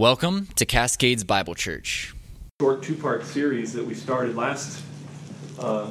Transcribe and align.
Welcome 0.00 0.46
to 0.56 0.64
Cascades 0.64 1.24
Bible 1.24 1.54
Church. 1.54 2.14
Short 2.58 2.82
two 2.82 2.94
part 2.94 3.22
series 3.22 3.74
that 3.74 3.84
we 3.84 3.92
started 3.92 4.34
last 4.34 4.82
uh, 5.58 5.90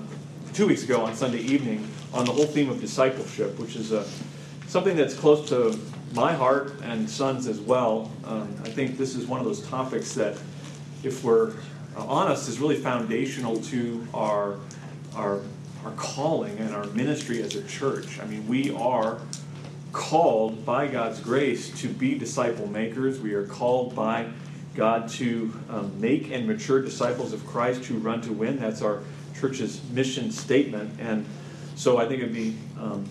two 0.51 0.65
weeks 0.65 0.83
ago 0.83 1.01
on 1.01 1.15
Sunday 1.15 1.41
evening 1.41 1.87
on 2.11 2.25
the 2.25 2.31
whole 2.31 2.47
theme 2.47 2.71
of 2.71 2.81
discipleship, 2.81 3.59
which 3.59 3.75
is 3.75 3.93
uh, 3.93 4.03
something 4.65 4.95
that's 4.95 5.13
close 5.13 5.47
to 5.49 5.79
my 6.15 6.33
heart 6.33 6.73
and 6.81 7.07
Son's 7.07 7.45
as 7.45 7.59
well. 7.59 8.11
Um, 8.25 8.51
I 8.63 8.69
think 8.69 8.97
this 8.97 9.15
is 9.15 9.27
one 9.27 9.41
of 9.41 9.45
those 9.45 9.61
topics 9.67 10.15
that, 10.15 10.35
if 11.03 11.23
we're 11.23 11.53
honest, 11.95 12.49
is 12.49 12.57
really 12.57 12.77
foundational 12.77 13.61
to 13.65 14.07
our, 14.15 14.55
our, 15.13 15.41
our 15.85 15.91
calling 15.97 16.57
and 16.57 16.73
our 16.73 16.85
ministry 16.87 17.43
as 17.43 17.53
a 17.53 17.61
church. 17.67 18.19
I 18.19 18.25
mean, 18.25 18.47
we 18.47 18.71
are 18.71 19.19
called 19.91 20.65
by 20.65 20.87
God's 20.87 21.19
grace 21.19 21.69
to 21.81 21.87
be 21.87 22.17
disciple 22.17 22.67
makers. 22.67 23.19
We 23.19 23.33
are 23.33 23.45
called 23.45 23.95
by 23.95 24.27
God 24.75 25.09
to 25.09 25.53
um, 25.69 25.99
make 25.99 26.31
and 26.31 26.47
mature 26.47 26.81
disciples 26.81 27.33
of 27.33 27.45
Christ 27.45 27.85
who 27.85 27.97
run 27.97 28.21
to 28.21 28.31
win. 28.31 28.59
That's 28.59 28.81
our 28.81 29.01
church's 29.39 29.81
mission 29.91 30.31
statement. 30.31 30.99
And 30.99 31.25
so 31.75 31.97
I 31.97 32.07
think 32.07 32.21
it'd 32.21 32.33
be 32.33 32.55
um, 32.79 33.05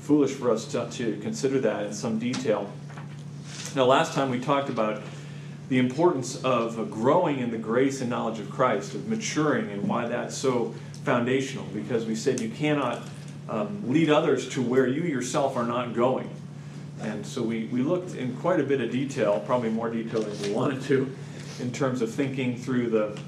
foolish 0.00 0.32
for 0.32 0.50
us 0.50 0.64
to, 0.72 0.88
to 0.90 1.16
consider 1.20 1.60
that 1.60 1.86
in 1.86 1.92
some 1.92 2.18
detail. 2.18 2.70
Now, 3.74 3.84
last 3.84 4.12
time 4.12 4.30
we 4.30 4.40
talked 4.40 4.68
about 4.68 5.02
the 5.68 5.78
importance 5.78 6.42
of 6.42 6.90
growing 6.90 7.40
in 7.40 7.50
the 7.50 7.58
grace 7.58 8.00
and 8.00 8.08
knowledge 8.08 8.38
of 8.38 8.50
Christ, 8.50 8.94
of 8.94 9.08
maturing, 9.08 9.70
and 9.70 9.86
why 9.86 10.08
that's 10.08 10.36
so 10.36 10.74
foundational, 11.04 11.64
because 11.74 12.06
we 12.06 12.14
said 12.14 12.40
you 12.40 12.48
cannot 12.48 13.02
um, 13.48 13.90
lead 13.90 14.10
others 14.10 14.48
to 14.50 14.62
where 14.62 14.86
you 14.86 15.02
yourself 15.02 15.56
are 15.56 15.66
not 15.66 15.94
going. 15.94 16.30
And 17.00 17.24
so 17.24 17.42
we, 17.42 17.64
we 17.66 17.82
looked 17.82 18.14
in 18.14 18.36
quite 18.36 18.60
a 18.60 18.64
bit 18.64 18.80
of 18.80 18.90
detail, 18.90 19.40
probably 19.40 19.70
more 19.70 19.90
detail 19.90 20.22
than 20.22 20.42
we 20.42 20.50
wanted 20.52 20.82
to, 20.82 21.14
in 21.60 21.72
terms 21.72 22.02
of 22.02 22.12
thinking 22.12 22.56
through 22.56 22.90
the 22.90 23.20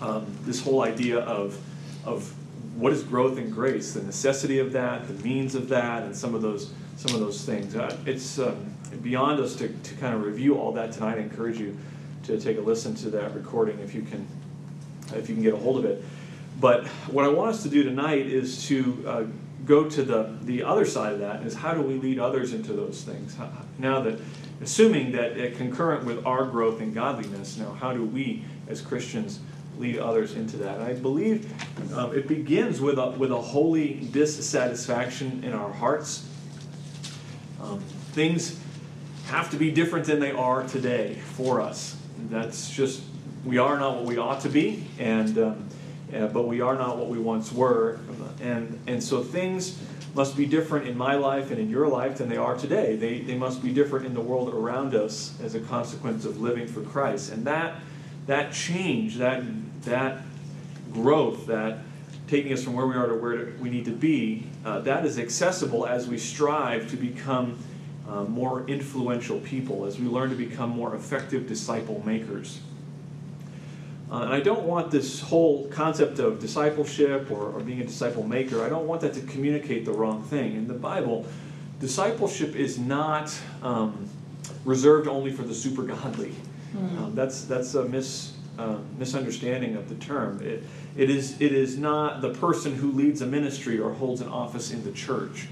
um, 0.00 0.26
this 0.42 0.60
whole 0.62 0.82
idea 0.82 1.20
of 1.20 1.58
of 2.04 2.34
what 2.76 2.92
is 2.92 3.02
growth 3.02 3.38
in 3.38 3.50
grace, 3.50 3.92
the 3.92 4.02
necessity 4.02 4.58
of 4.58 4.72
that, 4.72 5.06
the 5.06 5.14
means 5.22 5.54
of 5.54 5.68
that, 5.68 6.02
and 6.02 6.16
some 6.16 6.34
of 6.34 6.42
those 6.42 6.72
some 6.96 7.14
of 7.14 7.20
those 7.20 7.44
things. 7.44 7.74
Uh, 7.74 7.96
it's 8.06 8.38
um, 8.38 8.72
beyond 9.02 9.40
us 9.40 9.56
to, 9.56 9.68
to 9.68 9.94
kind 9.96 10.14
of 10.14 10.24
review 10.24 10.58
all 10.58 10.72
that 10.72 10.92
tonight. 10.92 11.18
I 11.18 11.20
encourage 11.20 11.58
you 11.58 11.76
to 12.24 12.38
take 12.40 12.58
a 12.58 12.60
listen 12.60 12.94
to 12.96 13.10
that 13.10 13.34
recording 13.34 13.78
if 13.80 13.94
you 13.94 14.02
can 14.02 14.26
if 15.14 15.28
you 15.28 15.34
can 15.34 15.42
get 15.42 15.54
a 15.54 15.56
hold 15.56 15.78
of 15.78 15.84
it. 15.84 16.04
But 16.60 16.86
what 17.08 17.24
I 17.24 17.28
want 17.28 17.50
us 17.50 17.62
to 17.64 17.68
do 17.68 17.82
tonight 17.82 18.26
is 18.26 18.66
to 18.68 19.04
uh, 19.06 19.24
go 19.72 19.88
to 19.88 20.02
the, 20.02 20.36
the 20.42 20.62
other 20.62 20.84
side 20.84 21.14
of 21.14 21.20
that 21.20 21.46
is 21.46 21.54
how 21.54 21.72
do 21.72 21.80
we 21.80 21.94
lead 21.94 22.18
others 22.18 22.52
into 22.52 22.74
those 22.74 23.00
things? 23.02 23.34
Now 23.78 24.02
that, 24.02 24.18
assuming 24.60 25.12
that 25.12 25.32
uh, 25.32 25.56
concurrent 25.56 26.04
with 26.04 26.26
our 26.26 26.44
growth 26.44 26.82
in 26.82 26.92
godliness, 26.92 27.56
now 27.56 27.72
how 27.72 27.94
do 27.94 28.04
we 28.04 28.44
as 28.68 28.82
Christians 28.82 29.40
lead 29.78 29.98
others 29.98 30.34
into 30.34 30.58
that? 30.58 30.82
I 30.82 30.92
believe 30.92 31.50
um, 31.94 32.14
it 32.14 32.28
begins 32.28 32.82
with 32.82 32.98
a, 32.98 33.12
with 33.12 33.32
a 33.32 33.40
holy 33.40 33.94
dissatisfaction 34.12 35.42
in 35.42 35.54
our 35.54 35.72
hearts. 35.72 36.28
Um, 37.62 37.80
things 38.12 38.60
have 39.28 39.50
to 39.52 39.56
be 39.56 39.70
different 39.70 40.04
than 40.04 40.20
they 40.20 40.32
are 40.32 40.64
today 40.64 41.14
for 41.36 41.62
us. 41.62 41.96
That's 42.28 42.68
just, 42.68 43.00
we 43.46 43.56
are 43.56 43.78
not 43.78 43.96
what 43.96 44.04
we 44.04 44.18
ought 44.18 44.40
to 44.42 44.50
be, 44.50 44.84
and 44.98 45.38
um, 45.38 45.68
uh, 46.14 46.26
but 46.28 46.46
we 46.46 46.60
are 46.60 46.74
not 46.74 46.98
what 46.98 47.08
we 47.08 47.18
once 47.18 47.52
were. 47.52 47.98
And, 48.40 48.78
and 48.86 49.02
so 49.02 49.22
things 49.22 49.78
must 50.14 50.36
be 50.36 50.46
different 50.46 50.86
in 50.86 50.96
my 50.96 51.14
life 51.14 51.50
and 51.50 51.58
in 51.58 51.70
your 51.70 51.88
life 51.88 52.18
than 52.18 52.28
they 52.28 52.36
are 52.36 52.56
today. 52.56 52.96
They, 52.96 53.20
they 53.20 53.36
must 53.36 53.62
be 53.62 53.72
different 53.72 54.04
in 54.04 54.14
the 54.14 54.20
world 54.20 54.52
around 54.52 54.94
us 54.94 55.34
as 55.42 55.54
a 55.54 55.60
consequence 55.60 56.24
of 56.24 56.40
living 56.40 56.66
for 56.66 56.82
Christ. 56.82 57.32
And 57.32 57.46
that, 57.46 57.80
that 58.26 58.52
change, 58.52 59.16
that, 59.16 59.42
that 59.82 60.22
growth, 60.92 61.46
that 61.46 61.78
taking 62.28 62.52
us 62.52 62.62
from 62.62 62.74
where 62.74 62.86
we 62.86 62.94
are 62.94 63.06
to 63.06 63.14
where 63.14 63.52
we 63.60 63.70
need 63.70 63.84
to 63.86 63.92
be, 63.92 64.46
uh, 64.64 64.80
that 64.80 65.04
is 65.04 65.18
accessible 65.18 65.86
as 65.86 66.08
we 66.08 66.18
strive 66.18 66.90
to 66.90 66.96
become 66.96 67.58
uh, 68.08 68.24
more 68.24 68.66
influential 68.68 69.38
people, 69.40 69.84
as 69.86 69.98
we 69.98 70.06
learn 70.06 70.28
to 70.28 70.36
become 70.36 70.70
more 70.70 70.94
effective 70.94 71.46
disciple 71.46 72.02
makers. 72.04 72.60
Uh, 74.12 74.24
and 74.24 74.32
I 74.34 74.40
don't 74.40 74.64
want 74.64 74.90
this 74.90 75.20
whole 75.20 75.66
concept 75.68 76.18
of 76.18 76.38
discipleship 76.38 77.30
or, 77.30 77.50
or 77.50 77.60
being 77.60 77.80
a 77.80 77.84
disciple 77.84 78.22
maker, 78.22 78.62
I 78.62 78.68
don't 78.68 78.86
want 78.86 79.00
that 79.00 79.14
to 79.14 79.22
communicate 79.22 79.86
the 79.86 79.92
wrong 79.92 80.22
thing. 80.22 80.54
In 80.54 80.68
the 80.68 80.74
Bible, 80.74 81.24
discipleship 81.80 82.54
is 82.54 82.78
not 82.78 83.34
um, 83.62 84.06
reserved 84.66 85.08
only 85.08 85.32
for 85.32 85.44
the 85.44 85.54
super 85.54 85.82
godly. 85.82 86.34
Mm. 86.76 86.98
Um, 86.98 87.14
that's, 87.14 87.46
that's 87.46 87.74
a 87.74 87.86
mis, 87.86 88.34
uh, 88.58 88.76
misunderstanding 88.98 89.76
of 89.76 89.88
the 89.88 89.94
term. 89.94 90.42
It, 90.42 90.62
it, 90.94 91.08
is, 91.08 91.40
it 91.40 91.52
is 91.52 91.78
not 91.78 92.20
the 92.20 92.34
person 92.34 92.74
who 92.74 92.92
leads 92.92 93.22
a 93.22 93.26
ministry 93.26 93.78
or 93.78 93.94
holds 93.94 94.20
an 94.20 94.28
office 94.28 94.72
in 94.72 94.84
the 94.84 94.92
church. 94.92 95.48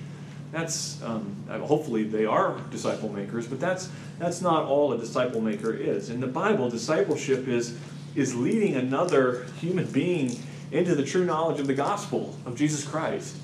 That's 0.53 1.00
um, 1.03 1.44
hopefully 1.49 2.03
they 2.03 2.26
are 2.26 2.59
disciple 2.72 3.09
makers, 3.09 3.47
but 3.47 3.60
that's 3.60 3.88
that's 4.19 4.43
not 4.43 4.65
all 4.65 4.93
a 4.93 4.99
disciple 4.99 5.41
maker 5.41 5.72
is. 5.72 6.10
In 6.10 6.19
the 6.19 6.26
Bible, 6.26 6.69
discipleship 6.69 7.47
is 7.47 7.78
is 8.15 8.34
leading 8.34 8.75
another 8.75 9.44
human 9.60 9.87
being 9.87 10.38
into 10.72 10.94
the 10.94 11.04
true 11.04 11.25
knowledge 11.25 11.60
of 11.60 11.66
the 11.66 11.75
gospel 11.75 12.37
of 12.47 12.56
Jesus 12.56 12.84
Christ. 12.84 13.37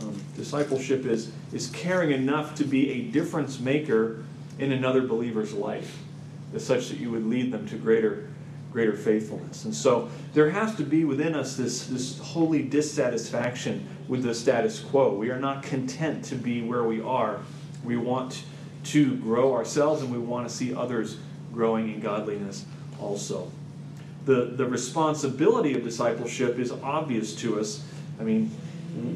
Um, 0.00 0.20
discipleship 0.36 1.04
is, 1.04 1.30
is 1.52 1.68
caring 1.70 2.10
enough 2.10 2.54
to 2.56 2.64
be 2.64 2.90
a 2.90 3.02
difference 3.10 3.60
maker 3.60 4.24
in 4.58 4.72
another 4.72 5.02
believer's 5.02 5.52
life, 5.52 5.98
such 6.56 6.88
that 6.88 6.98
you 6.98 7.10
would 7.10 7.26
lead 7.26 7.52
them 7.52 7.66
to 7.68 7.76
greater, 7.76 8.28
greater 8.72 8.94
faithfulness. 8.94 9.64
And 9.64 9.74
so 9.74 10.10
there 10.32 10.50
has 10.50 10.74
to 10.76 10.84
be 10.84 11.04
within 11.04 11.34
us 11.34 11.56
this, 11.56 11.86
this 11.86 12.18
holy 12.18 12.62
dissatisfaction 12.62 13.86
with 14.08 14.22
the 14.22 14.34
status 14.34 14.80
quo. 14.80 15.14
We 15.14 15.30
are 15.30 15.38
not 15.38 15.62
content 15.62 16.24
to 16.26 16.34
be 16.34 16.62
where 16.62 16.84
we 16.84 17.00
are. 17.00 17.40
We 17.84 17.96
want 17.96 18.42
to 18.84 19.16
grow 19.16 19.54
ourselves 19.54 20.02
and 20.02 20.10
we 20.10 20.18
want 20.18 20.48
to 20.48 20.54
see 20.54 20.74
others 20.74 21.18
growing 21.52 21.92
in 21.92 22.00
godliness 22.00 22.64
also 22.98 23.50
the, 24.24 24.52
the 24.56 24.66
responsibility 24.66 25.74
of 25.74 25.82
discipleship 25.82 26.58
is 26.58 26.72
obvious 26.72 27.34
to 27.36 27.58
us. 27.58 27.84
I 28.20 28.24
mean, 28.24 28.50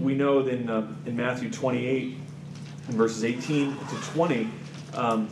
we 0.01 0.15
know 0.15 0.41
in, 0.41 0.71
uh, 0.71 0.87
in 1.07 1.17
Matthew 1.17 1.51
28, 1.51 2.17
in 2.89 2.97
verses 2.97 3.25
18 3.25 3.77
to 3.77 3.97
20, 4.13 4.51
um, 4.95 5.29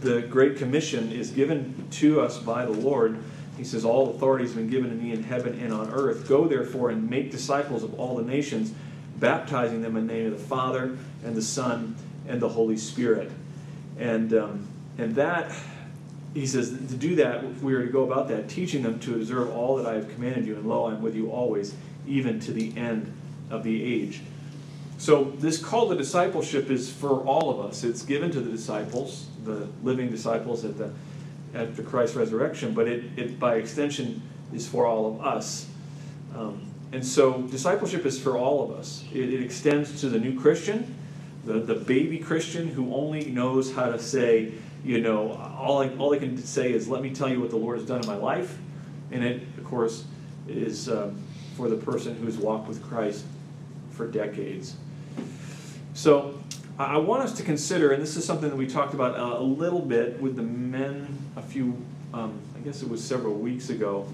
the 0.00 0.22
Great 0.22 0.56
Commission 0.56 1.10
is 1.10 1.30
given 1.30 1.86
to 1.92 2.20
us 2.20 2.38
by 2.38 2.64
the 2.64 2.72
Lord. 2.72 3.22
He 3.56 3.64
says, 3.64 3.84
All 3.84 4.10
authority 4.10 4.44
has 4.44 4.54
been 4.54 4.68
given 4.68 4.90
to 4.90 4.96
me 4.96 5.12
in 5.12 5.22
heaven 5.22 5.58
and 5.58 5.72
on 5.72 5.90
earth. 5.90 6.28
Go 6.28 6.46
therefore 6.46 6.90
and 6.90 7.08
make 7.08 7.30
disciples 7.30 7.82
of 7.82 7.98
all 7.98 8.16
the 8.16 8.22
nations, 8.22 8.72
baptizing 9.18 9.82
them 9.82 9.96
in 9.96 10.06
the 10.06 10.12
name 10.12 10.26
of 10.26 10.38
the 10.38 10.44
Father 10.44 10.96
and 11.24 11.34
the 11.34 11.42
Son 11.42 11.96
and 12.28 12.40
the 12.40 12.48
Holy 12.48 12.76
Spirit. 12.76 13.30
And, 13.98 14.32
um, 14.34 14.68
and 14.98 15.14
that 15.16 15.54
he 16.36 16.46
says, 16.46 16.68
to 16.68 16.96
do 16.96 17.16
that, 17.16 17.62
we 17.62 17.72
are 17.72 17.82
to 17.82 17.90
go 17.90 18.04
about 18.04 18.28
that, 18.28 18.46
teaching 18.46 18.82
them 18.82 19.00
to 19.00 19.14
observe 19.14 19.48
all 19.50 19.76
that 19.76 19.86
I 19.86 19.94
have 19.94 20.10
commanded 20.10 20.44
you, 20.46 20.56
and 20.56 20.68
lo, 20.68 20.84
I 20.84 20.92
am 20.92 21.00
with 21.00 21.16
you 21.16 21.30
always, 21.30 21.74
even 22.06 22.38
to 22.40 22.52
the 22.52 22.76
end 22.76 23.10
of 23.48 23.64
the 23.64 23.82
age. 23.82 24.20
So, 24.98 25.24
this 25.38 25.56
call 25.56 25.88
to 25.88 25.96
discipleship 25.96 26.68
is 26.68 26.92
for 26.92 27.20
all 27.24 27.48
of 27.48 27.64
us. 27.64 27.84
It's 27.84 28.02
given 28.02 28.30
to 28.32 28.40
the 28.40 28.50
disciples, 28.50 29.28
the 29.44 29.66
living 29.82 30.10
disciples 30.10 30.62
at 30.66 30.76
the 30.76 30.92
after 31.54 31.82
Christ's 31.82 32.16
resurrection, 32.16 32.74
but 32.74 32.86
it, 32.86 33.04
it 33.16 33.40
by 33.40 33.54
extension 33.54 34.20
is 34.52 34.68
for 34.68 34.84
all 34.84 35.06
of 35.06 35.24
us. 35.24 35.66
Um, 36.36 36.66
and 36.92 37.04
so, 37.04 37.42
discipleship 37.42 38.04
is 38.04 38.20
for 38.20 38.36
all 38.36 38.62
of 38.62 38.78
us. 38.78 39.04
It, 39.10 39.32
it 39.32 39.42
extends 39.42 40.02
to 40.02 40.10
the 40.10 40.18
new 40.18 40.38
Christian, 40.38 40.94
the, 41.46 41.54
the 41.54 41.76
baby 41.76 42.18
Christian 42.18 42.68
who 42.68 42.94
only 42.94 43.24
knows 43.24 43.74
how 43.74 43.90
to 43.90 43.98
say, 43.98 44.52
you 44.86 45.00
know, 45.00 45.32
all 45.58 45.82
I, 45.82 45.88
all 45.96 46.14
I 46.14 46.18
can 46.18 46.38
say 46.38 46.72
is, 46.72 46.86
let 46.86 47.02
me 47.02 47.10
tell 47.10 47.28
you 47.28 47.40
what 47.40 47.50
the 47.50 47.56
Lord 47.56 47.76
has 47.78 47.88
done 47.88 48.00
in 48.00 48.06
my 48.06 48.14
life. 48.14 48.56
And 49.10 49.24
it, 49.24 49.42
of 49.58 49.64
course, 49.64 50.04
is 50.46 50.88
um, 50.88 51.20
for 51.56 51.68
the 51.68 51.76
person 51.76 52.14
who's 52.14 52.38
walked 52.38 52.68
with 52.68 52.80
Christ 52.84 53.24
for 53.90 54.06
decades. 54.06 54.76
So 55.92 56.38
I 56.78 56.98
want 56.98 57.24
us 57.24 57.32
to 57.38 57.42
consider, 57.42 57.90
and 57.90 58.00
this 58.00 58.16
is 58.16 58.24
something 58.24 58.48
that 58.48 58.54
we 58.54 58.68
talked 58.68 58.94
about 58.94 59.18
a, 59.18 59.42
little 59.42 59.80
bit 59.80 60.20
with 60.20 60.36
the 60.36 60.42
men 60.42 61.18
a 61.34 61.42
few, 61.42 61.76
um, 62.14 62.38
I 62.54 62.60
guess 62.60 62.80
it 62.82 62.88
was 62.88 63.02
several 63.02 63.34
weeks 63.34 63.70
ago, 63.70 64.06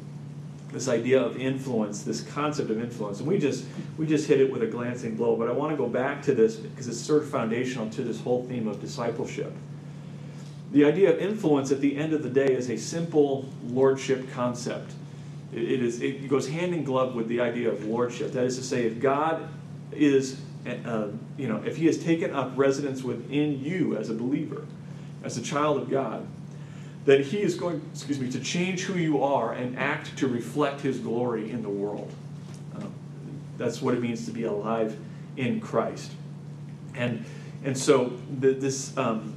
this 0.72 0.88
idea 0.88 1.20
of 1.20 1.36
influence, 1.36 2.02
this 2.02 2.22
concept 2.22 2.70
of 2.70 2.80
influence. 2.80 3.19
And 3.19 3.28
we 3.28 3.38
just, 3.38 3.66
we 3.98 4.06
just 4.06 4.26
hit 4.26 4.40
it 4.40 4.50
with 4.50 4.62
a 4.62 4.66
glancing 4.66 5.16
blow, 5.16 5.36
but 5.36 5.50
I 5.50 5.52
want 5.52 5.72
to 5.72 5.76
go 5.76 5.86
back 5.86 6.22
to 6.22 6.34
this 6.34 6.56
because 6.56 6.88
it's 6.88 6.98
sort 6.98 7.24
of 7.24 7.28
foundational 7.28 7.90
to 7.90 8.02
this 8.02 8.19
whole 8.22 8.46
theme 8.46 8.69
of 8.69 8.80
discipleship. 8.80 9.52
The 10.72 10.84
idea 10.84 11.12
of 11.12 11.19
influence 11.19 11.70
at 11.70 11.80
the 11.80 11.96
end 11.96 12.12
of 12.12 12.22
the 12.22 12.30
day 12.30 12.52
is 12.52 12.70
a 12.70 12.76
simple 12.76 13.48
lordship 13.64 14.30
concept. 14.32 14.92
It, 15.52 15.82
is, 15.82 16.00
it 16.00 16.28
goes 16.28 16.48
hand 16.48 16.74
in 16.74 16.82
glove 16.82 17.14
with 17.14 17.28
the 17.28 17.40
idea 17.40 17.70
of 17.70 17.84
lordship. 17.84 18.32
That 18.32 18.44
is 18.44 18.56
to 18.56 18.62
say, 18.62 18.86
if 18.86 18.98
God 18.98 19.46
is, 19.92 20.40
uh, 20.66 21.08
you 21.36 21.46
know, 21.46 21.62
if 21.64 21.76
He 21.76 21.86
has 21.86 22.02
taken 22.02 22.32
up 22.32 22.52
residence 22.56 23.02
within 23.02 23.62
you 23.62 23.96
as 23.96 24.08
a 24.08 24.14
believer, 24.14 24.64
as 25.22 25.36
a 25.36 25.42
child 25.42 25.76
of 25.76 25.90
God, 25.90 26.26
that 27.04 27.20
he 27.20 27.40
is 27.40 27.54
going, 27.54 27.82
excuse 27.92 28.19
me, 28.19 28.30
to 28.30 28.40
change 28.40 28.82
who 28.82 28.98
you 28.98 29.22
are 29.22 29.52
and 29.52 29.78
act 29.78 30.16
to 30.19 30.28
reflect 30.28 30.80
his 30.80 30.98
glory 30.98 31.50
in 31.50 31.62
the 31.62 31.69
world. 31.69 32.12
Um, 32.76 32.92
that's 33.58 33.82
what 33.82 33.94
it 33.94 34.00
means 34.00 34.24
to 34.26 34.30
be 34.30 34.44
alive 34.44 34.96
in 35.36 35.60
Christ. 35.60 36.12
And, 36.94 37.24
and 37.64 37.76
so 37.76 38.12
the, 38.38 38.52
this, 38.52 38.96
um, 38.96 39.36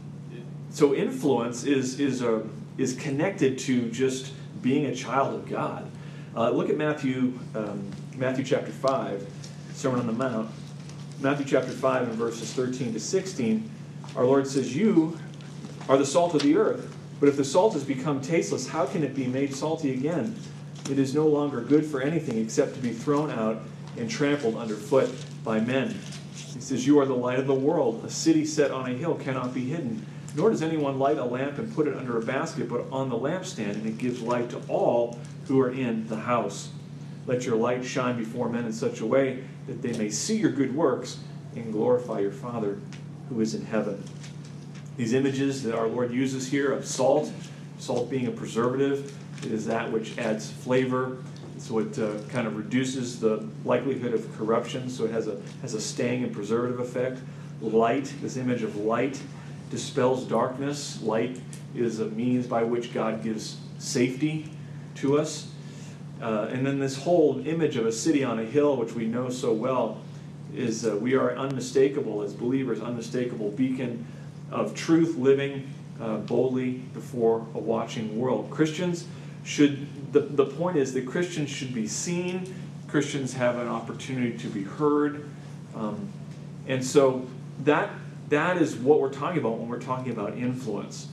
so 0.76 0.94
influence 0.94 1.64
is, 1.64 2.02
is, 2.02 2.22
a, 2.22 2.46
is 2.78 2.98
connected 2.98 3.58
to 3.58 3.90
just 3.92 4.34
being 4.62 4.88
a 4.88 4.94
child 4.94 5.34
of 5.34 5.48
God. 5.48 5.90
Uh, 6.36 6.50
look 6.50 6.70
at 6.70 6.76
Matthew, 6.76 7.40
um, 7.56 7.90
Matthew 8.18 8.44
chapter 8.44 8.74
5, 8.74 9.26
Sermon 9.74 10.02
on 10.02 10.08
the 10.08 10.12
Mount. 10.12 10.52
Matthew 11.22 11.46
chapter 11.46 11.72
5 11.72 12.10
and 12.10 12.18
verses 12.18 12.52
13 12.52 12.92
to 12.92 13.00
16, 13.00 13.72
our 14.18 14.26
Lord 14.26 14.48
says, 14.48 14.76
You 14.76 15.18
are 15.88 15.98
the 15.98 16.06
salt 16.06 16.36
of 16.36 16.42
the 16.42 16.58
earth. 16.58 16.94
But 17.22 17.30
if 17.30 17.38
the 17.38 17.46
salt 17.46 17.72
has 17.72 17.86
become 17.86 18.20
tasteless, 18.20 18.68
how 18.68 18.86
can 18.86 19.02
it 19.02 19.16
be 19.16 19.28
made 19.28 19.56
salty 19.56 19.94
again? 19.94 20.36
It 20.92 21.00
is 21.00 21.16
no 21.16 21.26
longer 21.26 21.62
good 21.62 21.86
for 21.86 22.02
anything 22.02 22.38
except 22.38 22.76
to 22.76 22.82
be 22.82 22.92
thrown 22.92 23.32
out 23.32 23.62
and 23.96 24.10
trampled 24.10 24.58
underfoot 24.58 25.10
by 25.42 25.62
men. 25.62 25.98
He 26.54 26.60
says, 26.60 26.86
You 26.86 27.00
are 27.00 27.06
the 27.06 27.16
light 27.16 27.40
of 27.40 27.48
the 27.48 27.54
world. 27.54 28.04
A 28.04 28.10
city 28.10 28.44
set 28.44 28.72
on 28.72 28.92
a 28.92 28.94
hill 28.94 29.16
cannot 29.16 29.54
be 29.54 29.64
hidden. 29.64 30.06
Nor 30.36 30.50
does 30.50 30.62
anyone 30.62 31.00
light 31.00 31.18
a 31.18 31.24
lamp 31.24 31.58
and 31.58 31.74
put 31.74 31.88
it 31.88 31.96
under 31.96 32.18
a 32.18 32.22
basket, 32.22 32.68
but 32.68 32.86
on 32.92 33.10
the 33.10 33.18
lampstand, 33.18 33.72
and 33.72 33.86
it 33.86 33.98
gives 33.98 34.22
light 34.22 34.50
to 34.50 34.62
all 34.68 35.18
who 35.48 35.60
are 35.62 35.72
in 35.72 36.08
the 36.08 36.18
house. 36.18 36.70
Let 37.26 37.46
your 37.46 37.56
light 37.56 37.86
shine 37.86 38.18
before 38.18 38.50
men 38.50 38.66
in 38.66 38.74
such 38.74 39.00
a 39.00 39.06
way 39.06 39.44
that 39.68 39.82
they 39.82 39.98
may 39.98 40.10
see 40.10 40.36
your 40.36 40.52
good 40.52 40.76
works 40.76 41.20
and 41.56 41.72
glorify 41.72 42.20
your 42.20 42.32
Father 42.32 42.80
who 43.30 43.40
is 43.40 43.56
in 43.56 43.66
heaven. 43.66 44.04
These 44.98 45.14
images 45.14 45.64
that 45.64 45.76
our 45.76 45.88
Lord 45.88 46.12
uses 46.12 46.48
here 46.48 46.72
of 46.72 46.86
salt, 46.86 47.32
salt 47.80 48.10
being 48.10 48.28
a 48.28 48.32
preservative, 48.32 49.18
it 49.44 49.52
is 49.52 49.66
that 49.68 49.92
which 49.92 50.18
adds 50.18 50.50
flavor. 50.52 51.18
So 51.58 51.80
it 51.80 51.98
uh, 51.98 52.20
kind 52.30 52.48
of 52.48 52.58
reduces 52.58 53.20
the 53.20 53.48
likelihood 53.64 54.14
of 54.14 54.38
corruption, 54.38 54.90
so 54.90 55.06
it 55.06 55.12
has 55.12 55.28
a, 55.28 55.42
has 55.62 55.74
a 55.74 55.82
staying 55.82 56.24
and 56.24 56.34
preservative 56.34 56.80
effect. 56.80 57.20
Light, 57.62 58.14
this 58.22 58.36
image 58.36 58.62
of 58.62 58.76
light, 58.76 59.20
dispels 59.70 60.26
darkness. 60.26 61.02
Light 61.02 61.40
is 61.76 62.00
a 62.00 62.06
means 62.06 62.48
by 62.48 62.64
which 62.64 62.94
God 62.94 63.24
gives 63.24 63.58
safety 63.80 64.50
to 64.96 65.18
us. 65.20 65.52
Uh, 66.22 66.48
and 66.52 66.66
then 66.66 66.80
this 66.80 66.98
whole 66.98 67.46
image 67.46 67.76
of 67.76 67.86
a 67.86 67.92
city 67.92 68.24
on 68.24 68.40
a 68.40 68.46
hill, 68.46 68.78
which 68.78 68.94
we 68.94 69.06
know 69.06 69.30
so 69.30 69.52
well, 69.52 70.02
is 70.56 70.86
uh, 70.86 70.96
we 70.96 71.14
are 71.16 71.36
unmistakable 71.36 72.22
as 72.22 72.34
believers, 72.34 72.80
unmistakable 72.80 73.52
beacon 73.52 74.06
of 74.52 74.74
truth 74.74 75.18
living 75.18 75.68
uh, 76.00 76.18
boldly 76.18 76.74
before 76.94 77.46
a 77.54 77.60
watching 77.60 78.18
world. 78.18 78.50
Christians 78.50 79.06
should, 79.44 80.14
the, 80.14 80.22
the 80.22 80.46
point 80.46 80.78
is 80.78 80.94
that 80.94 81.06
Christians 81.06 81.50
should 81.50 81.74
be 81.74 81.88
seen, 81.88 82.54
Christians 82.88 83.34
have 83.34 83.58
an 83.58 83.68
opportunity 83.68 84.38
to 84.38 84.48
be 84.48 84.64
heard. 84.64 85.30
Um, 85.76 86.08
and 86.68 86.84
so 86.84 87.28
that, 87.64 87.90
that 88.30 88.58
is 88.58 88.76
what 88.76 89.00
we're 89.00 89.14
talking 89.14 89.40
about 89.40 89.58
when 89.58 89.70
we're 89.70 89.80
talking 89.80 90.12
about 90.12 90.38
influence. 90.38 91.08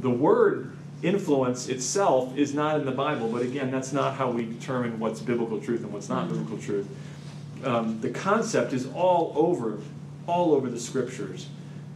The 0.00 0.10
word 0.10 0.76
influence 1.02 1.68
itself 1.68 2.36
is 2.36 2.54
not 2.54 2.80
in 2.80 2.86
the 2.86 2.92
Bible, 2.92 3.28
but 3.28 3.42
again, 3.42 3.70
that's 3.70 3.92
not 3.92 4.14
how 4.14 4.30
we 4.30 4.44
determine 4.44 4.98
what's 4.98 5.20
biblical 5.20 5.60
truth 5.60 5.82
and 5.82 5.92
what's 5.92 6.08
not 6.08 6.28
biblical 6.28 6.58
truth. 6.58 6.88
Um, 7.64 8.00
the 8.00 8.10
concept 8.10 8.72
is 8.72 8.86
all 8.94 9.32
over, 9.36 9.78
all 10.26 10.54
over 10.54 10.68
the 10.70 10.80
scriptures. 10.80 11.48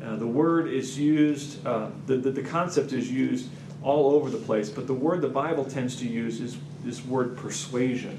Uh, 0.03 0.17
the 0.17 0.27
word 0.27 0.69
is 0.69 0.99
used, 0.99 1.65
uh, 1.67 1.91
the, 2.07 2.17
the, 2.17 2.31
the, 2.31 2.43
concept 2.43 2.93
is 2.93 3.11
used 3.11 3.49
all 3.83 4.15
over 4.15 4.31
the 4.31 4.39
place, 4.39 4.71
but 4.71 4.87
the 4.87 4.95
word 4.95 5.21
the 5.21 5.29
Bible 5.29 5.65
tends 5.65 5.97
to 5.97 6.07
use 6.07 6.41
is 6.41 6.57
this 6.85 7.05
word 7.05 7.37
persuasion 7.37 8.19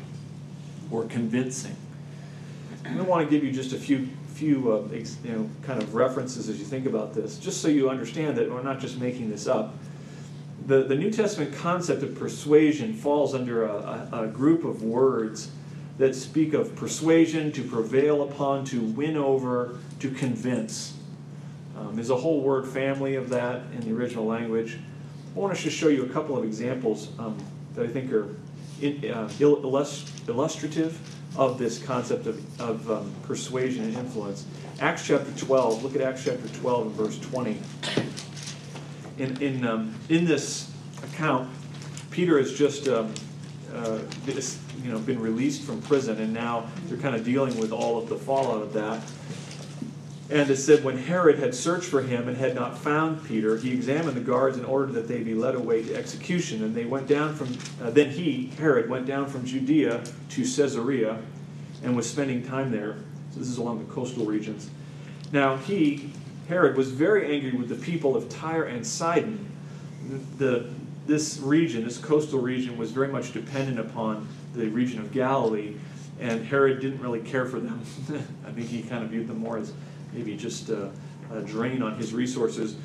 or 0.91 1.05
convincing. 1.05 1.75
I 2.85 3.01
want 3.01 3.27
to 3.27 3.31
give 3.33 3.43
you 3.43 3.51
just 3.51 3.73
a 3.73 3.77
few, 3.77 4.09
few 4.39 4.71
uh, 4.71 4.87
you 5.23 5.31
know, 5.31 5.49
kind 5.63 5.83
of 5.83 5.93
references 5.93 6.47
as 6.47 6.57
you 6.57 6.63
think 6.63 6.85
about 6.85 7.13
this, 7.13 7.37
just 7.37 7.61
so 7.61 7.67
you 7.67 7.89
understand 7.89 8.37
that 8.37 8.49
we're 8.49 8.63
not 8.63 8.79
just 8.79 8.97
making 8.97 9.29
this 9.29 9.47
up. 9.47 9.73
The, 10.65 10.83
the 10.83 10.95
New 10.95 11.11
Testament 11.11 11.53
concept 11.53 12.03
of 12.03 12.17
persuasion 12.17 12.93
falls 12.93 13.35
under 13.35 13.65
a, 13.65 14.07
a, 14.13 14.23
a 14.23 14.27
group 14.27 14.63
of 14.63 14.81
words 14.81 15.51
that 15.97 16.15
speak 16.15 16.53
of 16.53 16.73
persuasion, 16.77 17.51
to 17.51 17.63
prevail 17.63 18.23
upon, 18.23 18.63
to 18.63 18.79
win 18.79 19.17
over, 19.17 19.77
to 19.99 20.09
convince. 20.09 20.95
Um, 21.77 21.95
there's 21.95 22.09
a 22.09 22.15
whole 22.15 22.39
word 22.39 22.65
family 22.65 23.15
of 23.15 23.27
that 23.29 23.63
in 23.73 23.81
the 23.81 23.93
original 23.93 24.25
language. 24.25 24.77
I 25.35 25.39
want 25.39 25.53
to 25.53 25.61
just 25.61 25.75
show 25.75 25.89
you 25.89 26.05
a 26.05 26.09
couple 26.09 26.37
of 26.37 26.45
examples 26.45 27.09
um, 27.19 27.37
that 27.75 27.83
I 27.83 27.89
think 27.89 28.09
are 28.13 28.33
in, 28.81 29.11
uh, 29.11 29.29
illustrative 29.41 30.97
of 31.35 31.57
this 31.57 31.81
concept 31.81 32.27
of, 32.27 32.61
of 32.61 32.89
um, 32.91 33.13
persuasion 33.23 33.83
and 33.83 33.95
influence. 33.95 34.45
Acts 34.79 35.05
chapter 35.05 35.31
12, 35.31 35.83
look 35.83 35.95
at 35.95 36.01
Acts 36.01 36.23
chapter 36.23 36.47
12 36.59 36.87
and 36.87 36.95
verse 36.95 37.19
20. 37.19 37.59
In, 39.17 39.41
in, 39.41 39.65
um, 39.65 39.95
in 40.09 40.25
this 40.25 40.71
account, 41.03 41.49
Peter 42.11 42.37
has 42.37 42.57
just 42.57 42.87
um, 42.87 43.13
uh, 43.73 43.99
you 44.83 44.91
know, 44.91 44.99
been 44.99 45.19
released 45.19 45.63
from 45.63 45.81
prison, 45.81 46.19
and 46.19 46.33
now 46.33 46.67
they're 46.85 46.97
kind 46.97 47.15
of 47.15 47.23
dealing 47.23 47.57
with 47.59 47.71
all 47.71 47.97
of 47.97 48.09
the 48.09 48.15
fallout 48.15 48.61
of 48.61 48.73
that. 48.73 49.01
And 50.31 50.47
it 50.47 50.57
said, 50.57 50.83
when 50.83 50.97
Herod 50.97 51.39
had 51.39 51.55
searched 51.55 51.87
for 51.87 52.01
him 52.01 52.27
and 52.27 52.37
had 52.37 52.53
not 52.53 52.77
found 52.77 53.25
Peter, 53.25 53.57
he 53.57 53.71
examined 53.71 54.15
the 54.15 54.21
guards 54.21 54.57
in 54.57 54.65
order 54.65 54.91
that 54.93 55.07
they 55.07 55.23
be 55.23 55.33
led 55.33 55.55
away 55.55 55.81
to 55.83 55.95
execution. 55.95 56.63
And 56.63 56.75
they 56.75 56.85
went 56.85 57.07
down 57.07 57.33
from, 57.33 57.57
uh, 57.81 57.89
then 57.89 58.11
he, 58.11 58.51
Herod, 58.59 58.89
went 58.89 59.07
down 59.07 59.25
from 59.25 59.43
Judea 59.43 60.03
to 60.29 60.41
Caesarea 60.41 61.17
and 61.83 61.95
was 61.95 62.07
spending 62.07 62.43
time 62.43 62.71
there. 62.71 62.97
So 63.31 63.39
this 63.39 63.47
is 63.47 63.57
along 63.57 63.79
the 63.79 63.91
coastal 63.91 64.25
regions. 64.25 64.69
Now 65.31 65.57
he, 65.57 66.11
Herod, 66.47 66.77
was 66.77 66.91
very 66.91 67.33
angry 67.33 67.57
with 67.57 67.69
the 67.69 67.75
people 67.75 68.15
of 68.15 68.29
Tyre 68.29 68.65
and 68.65 68.85
Sidon. 68.85 69.51
The, 70.37 70.69
this 71.07 71.39
region, 71.39 71.83
this 71.83 71.97
coastal 71.97 72.39
region, 72.39 72.77
was 72.77 72.91
very 72.91 73.07
much 73.07 73.33
dependent 73.33 73.79
upon 73.79 74.27
the 74.53 74.67
region 74.67 74.99
of 74.99 75.11
Galilee, 75.11 75.75
and 76.19 76.45
Herod 76.45 76.81
didn't 76.81 77.01
really 77.01 77.21
care 77.21 77.45
for 77.45 77.59
them. 77.59 77.81
I 78.47 78.51
think 78.51 78.67
he 78.67 78.83
kind 78.83 79.03
of 79.03 79.09
viewed 79.09 79.27
them 79.27 79.39
more 79.39 79.57
as 79.57 79.73
maybe 80.13 80.35
just 80.35 80.69
a, 80.69 80.91
a 81.31 81.41
drain 81.41 81.81
on 81.81 81.95
his 81.97 82.13
resources. 82.13 82.75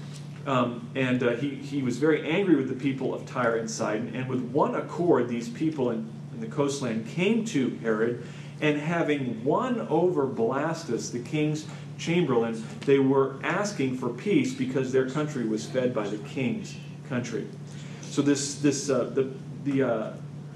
Um, 0.46 0.90
and 0.94 1.22
uh, 1.22 1.30
he, 1.36 1.54
he 1.54 1.82
was 1.82 1.96
very 1.98 2.28
angry 2.28 2.56
with 2.56 2.68
the 2.68 2.74
people 2.74 3.14
of 3.14 3.24
Tyre 3.26 3.56
and 3.56 3.70
Sidon. 3.70 4.14
And 4.14 4.28
with 4.28 4.42
one 4.42 4.74
accord, 4.74 5.28
these 5.28 5.48
people 5.48 5.90
in, 5.90 6.10
in 6.34 6.40
the 6.40 6.46
coastland 6.46 7.08
came 7.08 7.44
to 7.46 7.70
Herod, 7.82 8.26
and 8.60 8.78
having 8.78 9.42
won 9.44 9.80
over 9.88 10.26
Blastus, 10.26 11.10
the 11.10 11.18
king's 11.18 11.66
chamberlain, 11.98 12.62
they 12.80 12.98
were 12.98 13.36
asking 13.42 13.98
for 13.98 14.10
peace 14.10 14.52
because 14.54 14.92
their 14.92 15.08
country 15.08 15.46
was 15.46 15.66
fed 15.66 15.94
by 15.94 16.06
the 16.06 16.18
king's 16.18 16.76
country. 17.08 17.46
So 18.02 18.22
this 18.22 18.56
this 18.56 18.90
uh, 18.90 19.04
the 19.04 19.30
the 19.64 19.82
uh, 19.82 20.12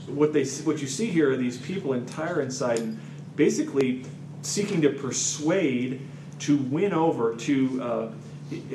what 0.07 0.33
they 0.33 0.45
what 0.45 0.81
you 0.81 0.87
see 0.87 1.07
here 1.07 1.33
are 1.33 1.37
these 1.37 1.59
people 1.59 1.93
in 1.93 2.07
Tyre 2.07 2.41
and 2.41 2.53
Sidon, 2.53 3.01
basically 3.37 4.05
seeking 4.43 4.81
to 4.83 4.91
persuade 4.91 6.01
to 6.41 6.57
win 6.57 6.93
over, 6.93 7.35
to 7.37 7.83
uh, 7.83 8.13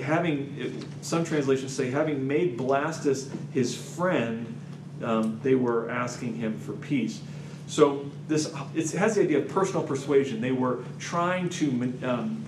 having, 0.01 0.85
some 1.01 1.23
translations 1.23 1.73
say, 1.73 1.89
having 1.89 2.27
made 2.27 2.57
Blastus 2.57 3.29
his 3.53 3.75
friend, 3.75 4.59
um, 5.03 5.39
they 5.43 5.55
were 5.55 5.89
asking 5.89 6.35
him 6.35 6.57
for 6.57 6.73
peace. 6.73 7.21
So 7.67 8.05
this 8.27 8.53
it 8.75 8.91
has 8.91 9.15
the 9.15 9.23
idea 9.23 9.39
of 9.39 9.47
personal 9.49 9.83
persuasion. 9.83 10.41
They 10.41 10.51
were 10.51 10.83
trying 10.99 11.49
to 11.49 11.93
um, 12.03 12.43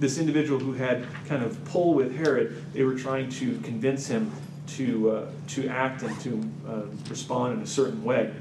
this 0.00 0.18
individual 0.18 0.60
who 0.60 0.72
had 0.72 1.04
kind 1.26 1.42
of 1.42 1.62
pull 1.64 1.94
with 1.94 2.16
Herod. 2.16 2.64
They 2.72 2.84
were 2.84 2.94
trying 2.94 3.28
to 3.30 3.58
convince 3.60 4.06
him 4.06 4.32
to 4.68 5.10
uh, 5.10 5.26
to 5.48 5.68
act 5.68 6.02
and 6.02 6.18
to 6.20 6.50
uh, 6.68 6.82
respond 7.10 7.58
in 7.58 7.62
a 7.62 7.66
certain 7.66 8.04
way. 8.04 8.32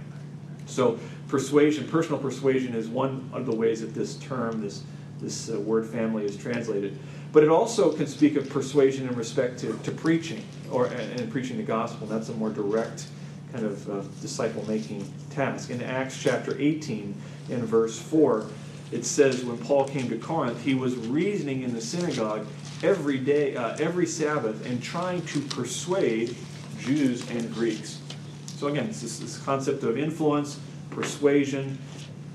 So 0.67 0.99
persuasion, 1.27 1.87
personal 1.87 2.19
persuasion, 2.19 2.75
is 2.75 2.87
one 2.87 3.29
of 3.33 3.45
the 3.45 3.55
ways 3.55 3.81
that 3.81 3.93
this 3.93 4.15
term, 4.17 4.61
this 4.61 4.83
this 5.21 5.49
uh, 5.49 5.59
word 5.59 5.87
family 5.87 6.25
is 6.25 6.37
translated. 6.37 6.97
But 7.31 7.43
it 7.43 7.49
also 7.49 7.91
can 7.91 8.07
speak 8.07 8.35
of 8.35 8.49
persuasion 8.49 9.07
in 9.07 9.15
respect 9.15 9.59
to, 9.59 9.77
to 9.83 9.91
preaching 9.91 10.43
or 10.71 10.87
and, 10.87 11.19
and 11.19 11.31
preaching 11.31 11.57
the 11.57 11.63
gospel. 11.63 12.07
That's 12.07 12.29
a 12.29 12.33
more 12.33 12.49
direct 12.49 13.07
kind 13.51 13.65
of 13.65 13.89
uh, 13.89 14.01
disciple 14.21 14.65
making 14.67 15.11
task. 15.29 15.69
In 15.69 15.81
Acts 15.81 16.21
chapter 16.21 16.55
18, 16.59 17.15
in 17.49 17.65
verse 17.65 17.99
4, 17.99 18.47
it 18.91 19.05
says 19.05 19.43
when 19.43 19.57
Paul 19.57 19.87
came 19.87 20.09
to 20.09 20.17
Corinth, 20.17 20.61
he 20.63 20.73
was 20.73 20.95
reasoning 20.95 21.63
in 21.63 21.73
the 21.73 21.81
synagogue 21.81 22.47
every 22.83 23.17
day, 23.17 23.55
uh, 23.55 23.75
every 23.79 24.05
Sabbath, 24.05 24.65
and 24.65 24.81
trying 24.81 25.25
to 25.27 25.41
persuade 25.41 26.35
Jews 26.79 27.29
and 27.31 27.53
Greeks. 27.53 27.99
So 28.55 28.67
again, 28.67 28.87
it's 28.87 29.01
this, 29.01 29.19
this 29.19 29.37
concept 29.37 29.83
of 29.83 29.97
influence, 29.97 30.59
persuasion, 30.89 31.77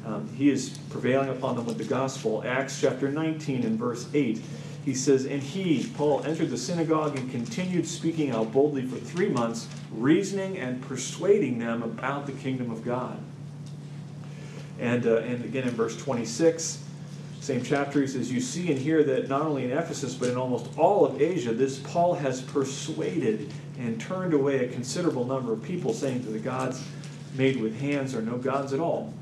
um, 0.05 0.29
he 0.37 0.51
is 0.51 0.79
prevailing 0.91 1.29
upon 1.29 1.57
them 1.57 1.67
with 1.67 1.79
the 1.79 1.85
gospel. 1.85 2.43
Acts 2.47 2.81
chapter 2.81 3.11
19 3.11 3.65
and 3.65 3.79
verse 3.79 4.09
8. 4.13 4.41
he 4.85 4.95
says, 4.95 5.27
And 5.27 5.43
he, 5.43 5.89
Paul, 5.97 6.25
entered 6.25 6.51
the 6.51 6.59
synagogue 6.59 7.17
and 7.17 7.31
continued 7.31 7.87
speaking 7.87 8.31
out 8.31 8.53
boldly 8.53 8.85
for 8.85 8.97
three 8.97 9.29
months, 9.29 9.69
reasoning 9.93 10.59
and 10.59 10.83
persuading 10.83 11.59
them 11.59 11.83
about 11.83 12.27
the 12.27 12.33
kingdom 12.33 12.71
of 12.71 12.85
God. 12.85 13.19
And, 14.81 15.07
uh, 15.07 15.19
and 15.19 15.45
again 15.45 15.69
in 15.69 15.75
verse 15.75 15.97
26, 15.97 16.83
same 17.41 17.63
chapter, 17.63 18.01
he 18.01 18.07
says, 18.07 18.33
You 18.33 18.41
see 18.41 18.71
and 18.71 18.81
hear 18.81 19.03
that 19.05 19.29
not 19.29 19.43
only 19.43 19.65
in 19.65 19.73
Ephesus, 19.73 20.15
but 20.15 20.29
in 20.29 20.37
almost 20.37 20.67
all 20.77 21.05
of 21.05 21.21
Asia, 21.21 21.53
this 21.53 21.79
Paul 21.79 22.15
has 22.15 22.41
persuaded 22.41 23.53
and 23.79 24.01
turned 24.01 24.33
away 24.33 24.65
a 24.65 24.69
considerable 24.69 25.25
number 25.25 25.53
of 25.53 25.63
people, 25.63 25.93
saying 25.93 26.23
that 26.23 26.31
the 26.31 26.39
gods 26.39 26.85
made 27.35 27.61
with 27.61 27.81
hands 27.81 28.15
are 28.15 28.23
no 28.23 28.37
gods 28.37 28.73
at 28.73 28.81
all. 28.81 29.13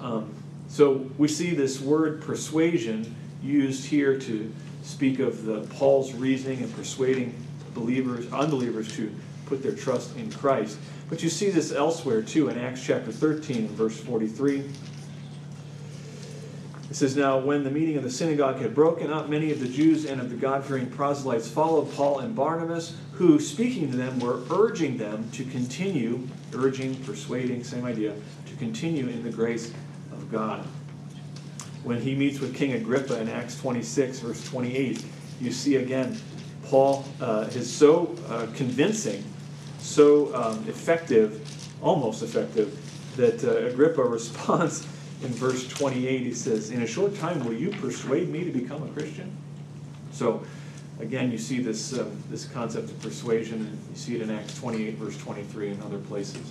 Um, 0.00 0.34
so 0.68 1.10
we 1.16 1.28
see 1.28 1.54
this 1.54 1.80
word 1.80 2.20
persuasion 2.22 3.14
used 3.42 3.86
here 3.86 4.18
to 4.18 4.52
speak 4.82 5.18
of 5.18 5.44
the 5.44 5.60
Paul's 5.76 6.12
reasoning 6.14 6.62
and 6.62 6.74
persuading 6.74 7.34
believers, 7.74 8.30
unbelievers 8.32 8.94
to 8.96 9.12
put 9.46 9.62
their 9.62 9.74
trust 9.74 10.16
in 10.16 10.30
Christ. 10.30 10.78
But 11.08 11.22
you 11.22 11.28
see 11.28 11.50
this 11.50 11.72
elsewhere 11.72 12.22
too 12.22 12.48
in 12.48 12.58
Acts 12.58 12.84
chapter 12.84 13.10
13 13.10 13.68
verse 13.68 13.98
43. 14.00 14.64
It 16.90 16.96
says, 16.96 17.16
Now 17.16 17.38
when 17.38 17.64
the 17.64 17.70
meeting 17.70 17.96
of 17.96 18.02
the 18.02 18.10
synagogue 18.10 18.60
had 18.60 18.74
broken 18.74 19.12
up, 19.12 19.28
many 19.28 19.52
of 19.52 19.60
the 19.60 19.68
Jews 19.68 20.06
and 20.06 20.20
of 20.20 20.30
the 20.30 20.36
God 20.36 20.64
fearing 20.64 20.88
proselytes 20.88 21.48
followed 21.48 21.92
Paul 21.92 22.20
and 22.20 22.34
Barnabas, 22.34 22.96
who, 23.12 23.38
speaking 23.40 23.90
to 23.90 23.96
them, 23.96 24.18
were 24.20 24.40
urging 24.50 24.96
them 24.96 25.30
to 25.32 25.44
continue, 25.44 26.26
urging, 26.54 26.94
persuading, 27.04 27.62
same 27.62 27.84
idea, 27.84 28.14
to 28.46 28.56
continue 28.56 29.08
in 29.08 29.22
the 29.22 29.30
grace 29.30 29.72
God. 30.30 30.64
When 31.84 32.00
he 32.00 32.14
meets 32.14 32.40
with 32.40 32.54
King 32.54 32.72
Agrippa 32.72 33.20
in 33.20 33.28
Acts 33.28 33.58
26, 33.60 34.20
verse 34.20 34.48
28, 34.48 35.04
you 35.40 35.52
see 35.52 35.76
again, 35.76 36.18
Paul 36.64 37.04
uh, 37.20 37.48
is 37.52 37.72
so 37.72 38.14
uh, 38.28 38.46
convincing, 38.54 39.24
so 39.78 40.34
um, 40.34 40.64
effective, 40.68 41.40
almost 41.80 42.22
effective, 42.22 42.78
that 43.16 43.42
uh, 43.44 43.66
Agrippa 43.66 44.02
responds 44.04 44.86
in 45.22 45.28
verse 45.28 45.66
28. 45.68 46.20
He 46.20 46.34
says, 46.34 46.70
In 46.70 46.82
a 46.82 46.86
short 46.86 47.14
time, 47.16 47.44
will 47.44 47.54
you 47.54 47.70
persuade 47.70 48.28
me 48.28 48.44
to 48.44 48.50
become 48.50 48.82
a 48.82 48.88
Christian? 48.88 49.34
So, 50.12 50.42
again, 51.00 51.30
you 51.30 51.38
see 51.38 51.60
this, 51.60 51.92
uh, 51.92 52.08
this 52.28 52.44
concept 52.44 52.90
of 52.90 53.00
persuasion, 53.00 53.60
and 53.60 53.78
you 53.90 53.96
see 53.96 54.16
it 54.16 54.22
in 54.22 54.30
Acts 54.30 54.58
28, 54.58 54.94
verse 54.94 55.16
23, 55.18 55.70
and 55.70 55.82
other 55.82 55.98
places. 55.98 56.50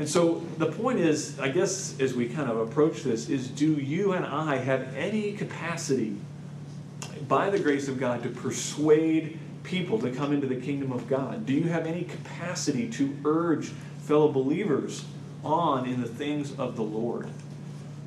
And 0.00 0.08
so 0.08 0.42
the 0.56 0.72
point 0.72 0.98
is, 0.98 1.38
I 1.38 1.50
guess, 1.50 2.00
as 2.00 2.14
we 2.14 2.26
kind 2.26 2.50
of 2.50 2.56
approach 2.56 3.02
this, 3.02 3.28
is 3.28 3.48
do 3.48 3.74
you 3.74 4.14
and 4.14 4.24
I 4.24 4.56
have 4.56 4.96
any 4.96 5.32
capacity, 5.32 6.16
by 7.28 7.50
the 7.50 7.58
grace 7.58 7.86
of 7.86 8.00
God, 8.00 8.22
to 8.22 8.30
persuade 8.30 9.38
people 9.62 9.98
to 9.98 10.10
come 10.10 10.32
into 10.32 10.46
the 10.46 10.56
kingdom 10.56 10.90
of 10.90 11.06
God? 11.06 11.44
Do 11.44 11.52
you 11.52 11.64
have 11.64 11.86
any 11.86 12.04
capacity 12.04 12.88
to 12.92 13.14
urge 13.26 13.72
fellow 13.98 14.32
believers 14.32 15.04
on 15.44 15.84
in 15.84 16.00
the 16.00 16.08
things 16.08 16.58
of 16.58 16.76
the 16.76 16.82
Lord? 16.82 17.28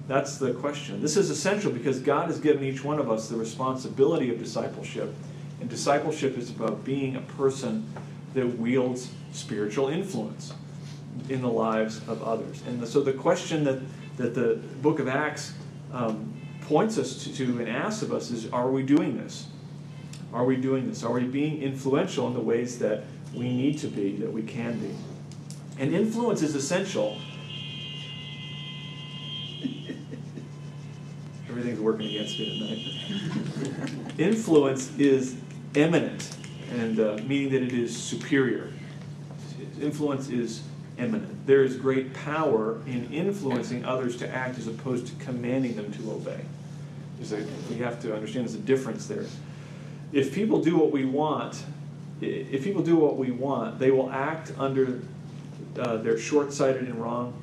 That's 0.08 0.40
the 0.40 0.52
question. 0.52 1.00
This 1.00 1.16
is 1.16 1.30
essential 1.30 1.72
because 1.72 2.00
God 2.00 2.26
has 2.26 2.40
given 2.40 2.64
each 2.64 2.84
one 2.84 2.98
of 2.98 3.12
us 3.12 3.30
the 3.30 3.38
responsibility 3.38 4.32
of 4.32 4.40
discipleship. 4.40 5.14
And 5.62 5.70
discipleship 5.70 6.40
is 6.40 6.50
about 6.50 6.84
being 6.84 7.16
a 7.16 7.22
person 7.22 7.88
that 8.34 8.58
wields 8.58 9.12
spiritual 9.32 9.90
influence 9.90 10.54
in 11.30 11.42
the 11.42 11.50
lives 11.50 12.00
of 12.08 12.24
others. 12.24 12.62
And 12.68 12.86
so 12.88 13.02
the 13.02 13.14
question 13.14 13.64
that, 13.64 13.80
that 14.18 14.34
the 14.34 14.60
book 14.82 15.00
of 15.00 15.08
Acts 15.08 15.54
um, 15.92 16.34
points 16.62 16.98
us 16.98 17.24
to, 17.24 17.36
to 17.36 17.60
and 17.60 17.70
asks 17.70 18.02
of 18.02 18.12
us 18.12 18.32
is 18.32 18.52
are 18.52 18.70
we 18.72 18.84
doing 18.84 19.18
this? 19.18 19.48
Are 20.34 20.46
we 20.46 20.56
doing 20.56 20.88
this? 20.88 21.04
Are 21.04 21.12
we 21.12 21.24
being 21.24 21.62
influential 21.62 22.28
in 22.28 22.34
the 22.34 22.40
ways 22.40 22.80
that 22.80 23.04
we 23.34 23.56
need 23.56 23.78
to 23.80 23.88
be, 23.88 24.16
that 24.18 24.32
we 24.32 24.42
can 24.42 24.80
be? 24.80 24.96
And 25.78 25.94
influence 25.94 26.42
is 26.42 26.56
essential. 26.56 27.20
Everything's 31.50 31.80
working 31.80 32.08
against 32.08 32.40
me 32.40 32.60
tonight. 32.60 32.80
influence 34.18 34.98
is 34.98 35.36
eminent, 35.76 36.36
and 36.72 37.00
uh, 37.00 37.18
meaning 37.26 37.52
that 37.52 37.62
it 37.62 37.74
is 37.74 37.96
superior. 37.96 38.72
Influence 39.80 40.30
is 40.30 40.64
eminent. 40.98 41.46
There 41.46 41.64
is 41.64 41.76
great 41.76 42.14
power 42.14 42.82
in 42.86 43.12
influencing 43.12 43.86
others 43.86 44.18
to 44.18 44.30
act 44.30 44.58
as 44.58 44.68
opposed 44.68 45.08
to 45.08 45.26
commanding 45.26 45.76
them 45.76 45.92
to 45.94 46.12
obey. 46.12 46.40
There's 47.18 47.34
a, 47.34 47.46
we 47.70 47.78
have 47.78 48.02
to 48.02 48.14
understand 48.14 48.46
there's 48.46 48.56
a 48.56 48.60
difference 48.60 49.08
there. 49.08 49.26
If 50.12 50.34
people 50.34 50.62
do 50.62 50.78
what 50.78 50.92
we 50.92 51.06
want, 51.06 51.64
if 52.22 52.64
people 52.64 52.84
do 52.84 52.96
what 52.96 53.18
we 53.18 53.32
want, 53.32 53.80
they 53.80 53.92
will 53.92 54.12
act 54.12 54.54
under 54.58 55.02
uh, 55.78 55.98
their 55.98 56.18
short-sighted 56.18 56.84
and 56.84 56.96
wrong. 56.96 57.34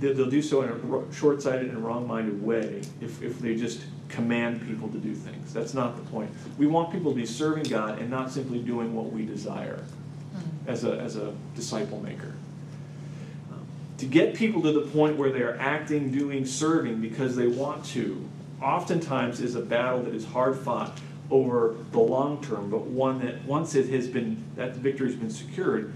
They'll 0.00 0.30
do 0.30 0.42
so 0.42 0.62
in 0.62 0.70
a 0.70 1.14
short-sighted 1.14 1.68
and 1.68 1.84
wrong-minded 1.84 2.42
way 2.42 2.82
if, 3.00 3.22
if 3.22 3.38
they 3.38 3.56
just 3.56 3.80
command 4.08 4.66
people 4.66 4.88
to 4.88 4.98
do 4.98 5.14
things. 5.14 5.52
That's 5.52 5.74
not 5.74 5.96
the 5.96 6.02
point. 6.10 6.30
We 6.56 6.66
want 6.66 6.92
people 6.92 7.12
to 7.12 7.16
be 7.16 7.26
serving 7.26 7.64
God 7.64 7.98
and 7.98 8.10
not 8.10 8.30
simply 8.30 8.58
doing 8.60 8.94
what 8.94 9.12
we 9.12 9.24
desire 9.24 9.84
as 10.66 10.84
a, 10.84 10.98
as 10.98 11.16
a 11.16 11.34
disciple 11.54 12.00
maker 12.00 12.34
to 13.98 14.06
get 14.06 14.34
people 14.34 14.62
to 14.62 14.72
the 14.72 14.82
point 14.82 15.16
where 15.16 15.30
they 15.30 15.42
are 15.42 15.56
acting, 15.58 16.10
doing, 16.10 16.46
serving 16.46 17.00
because 17.00 17.36
they 17.36 17.46
want 17.46 17.84
to, 17.84 18.28
oftentimes 18.62 19.40
is 19.40 19.54
a 19.54 19.60
battle 19.60 20.02
that 20.04 20.14
is 20.14 20.24
hard 20.24 20.56
fought 20.56 20.98
over 21.30 21.76
the 21.92 21.98
long 21.98 22.42
term, 22.42 22.70
but 22.70 22.82
one 22.82 23.24
that 23.24 23.44
once 23.44 23.74
it 23.74 23.88
has 23.90 24.06
been, 24.06 24.42
that 24.56 24.74
victory 24.76 25.08
has 25.08 25.16
been 25.16 25.30
secured, 25.30 25.92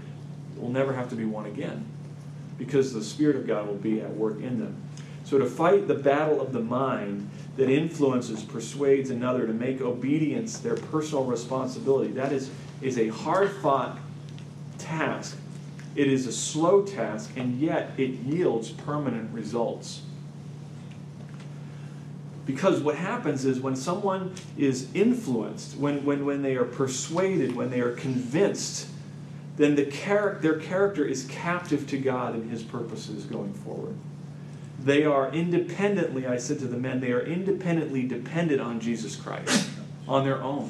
will 0.57 0.69
never 0.69 0.93
have 0.93 1.09
to 1.09 1.15
be 1.15 1.25
won 1.25 1.45
again 1.45 1.85
because 2.57 2.93
the 2.93 3.03
Spirit 3.03 3.35
of 3.35 3.47
God 3.47 3.67
will 3.67 3.75
be 3.75 3.99
at 4.01 4.11
work 4.11 4.39
in 4.39 4.59
them. 4.59 4.75
So 5.23 5.39
to 5.39 5.45
fight 5.45 5.87
the 5.87 5.95
battle 5.95 6.41
of 6.41 6.53
the 6.53 6.59
mind 6.59 7.29
that 7.55 7.69
influences, 7.69 8.43
persuades 8.43 9.09
another 9.09 9.47
to 9.47 9.53
make 9.53 9.81
obedience 9.81 10.59
their 10.59 10.75
personal 10.75 11.23
responsibility, 11.23 12.11
that 12.13 12.31
is, 12.31 12.51
is 12.81 12.97
a 12.97 13.07
hard 13.07 13.51
fought 13.51 13.97
task 14.77 15.37
it 15.95 16.07
is 16.07 16.25
a 16.25 16.31
slow 16.31 16.81
task, 16.83 17.31
and 17.35 17.59
yet 17.59 17.91
it 17.97 18.11
yields 18.11 18.71
permanent 18.71 19.33
results. 19.33 20.01
Because 22.45 22.81
what 22.81 22.95
happens 22.95 23.45
is 23.45 23.59
when 23.59 23.75
someone 23.75 24.33
is 24.57 24.89
influenced, 24.93 25.77
when, 25.77 26.03
when, 26.03 26.25
when 26.25 26.41
they 26.41 26.55
are 26.55 26.65
persuaded, 26.65 27.55
when 27.55 27.69
they 27.69 27.79
are 27.79 27.93
convinced, 27.93 28.87
then 29.55 29.75
the 29.75 29.85
char- 29.85 30.39
their 30.41 30.59
character 30.59 31.05
is 31.05 31.25
captive 31.25 31.87
to 31.87 31.97
God 31.97 32.33
and 32.33 32.49
His 32.49 32.63
purposes 32.63 33.23
going 33.25 33.53
forward. 33.53 33.95
They 34.79 35.05
are 35.05 35.31
independently, 35.31 36.27
I 36.27 36.37
said 36.37 36.59
to 36.59 36.67
the 36.67 36.77
men, 36.77 36.99
they 36.99 37.11
are 37.11 37.21
independently 37.21 38.03
dependent 38.03 38.59
on 38.59 38.81
Jesus 38.81 39.15
Christ, 39.15 39.69
on 40.07 40.25
their 40.25 40.41
own 40.41 40.69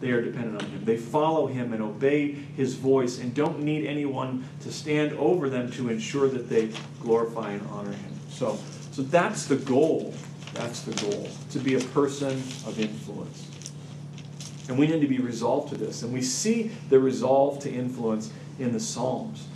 they 0.00 0.10
are 0.10 0.22
dependent 0.22 0.62
on 0.62 0.68
Him. 0.70 0.84
They 0.84 0.96
follow 0.96 1.46
Him 1.46 1.72
and 1.72 1.82
obey 1.82 2.32
His 2.32 2.74
voice 2.74 3.18
and 3.18 3.34
don't 3.34 3.60
need 3.60 3.86
anyone 3.86 4.48
to 4.62 4.72
stand 4.72 5.12
over 5.12 5.50
them 5.50 5.70
to 5.72 5.90
ensure 5.90 6.28
that 6.28 6.48
they 6.48 6.70
glorify 7.02 7.50
and 7.52 7.66
honor 7.68 7.92
Him. 7.92 8.12
So, 8.30 8.58
so 8.92 9.02
that's 9.02 9.46
the 9.46 9.56
goal. 9.56 10.14
That's 10.54 10.82
the 10.82 10.92
goal 11.02 11.28
to 11.50 11.58
be 11.58 11.74
a 11.74 11.80
person 11.80 12.32
of 12.66 12.80
influence. 12.80 13.46
And 14.68 14.78
we 14.78 14.86
need 14.86 15.00
to 15.00 15.08
be 15.08 15.18
resolved 15.18 15.70
to 15.72 15.76
this. 15.76 16.02
And 16.02 16.12
we 16.12 16.22
see 16.22 16.70
the 16.88 16.98
resolve 16.98 17.60
to 17.60 17.70
influence 17.70 18.32
in 18.58 18.72
the 18.72 18.80
Psalms. 18.80 19.46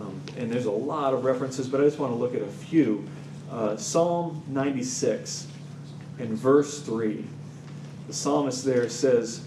Um, 0.00 0.20
and 0.36 0.50
there's 0.50 0.66
a 0.66 0.70
lot 0.70 1.12
of 1.12 1.24
references, 1.24 1.68
but 1.68 1.80
I 1.80 1.84
just 1.84 1.98
want 1.98 2.12
to 2.12 2.16
look 2.16 2.34
at 2.34 2.42
a 2.42 2.46
few. 2.46 3.06
Uh, 3.50 3.76
Psalm 3.76 4.42
96 4.48 5.48
in 6.18 6.34
verse 6.34 6.80
3. 6.80 7.24
The 8.06 8.12
psalmist 8.12 8.64
there 8.64 8.88
says, 8.88 9.44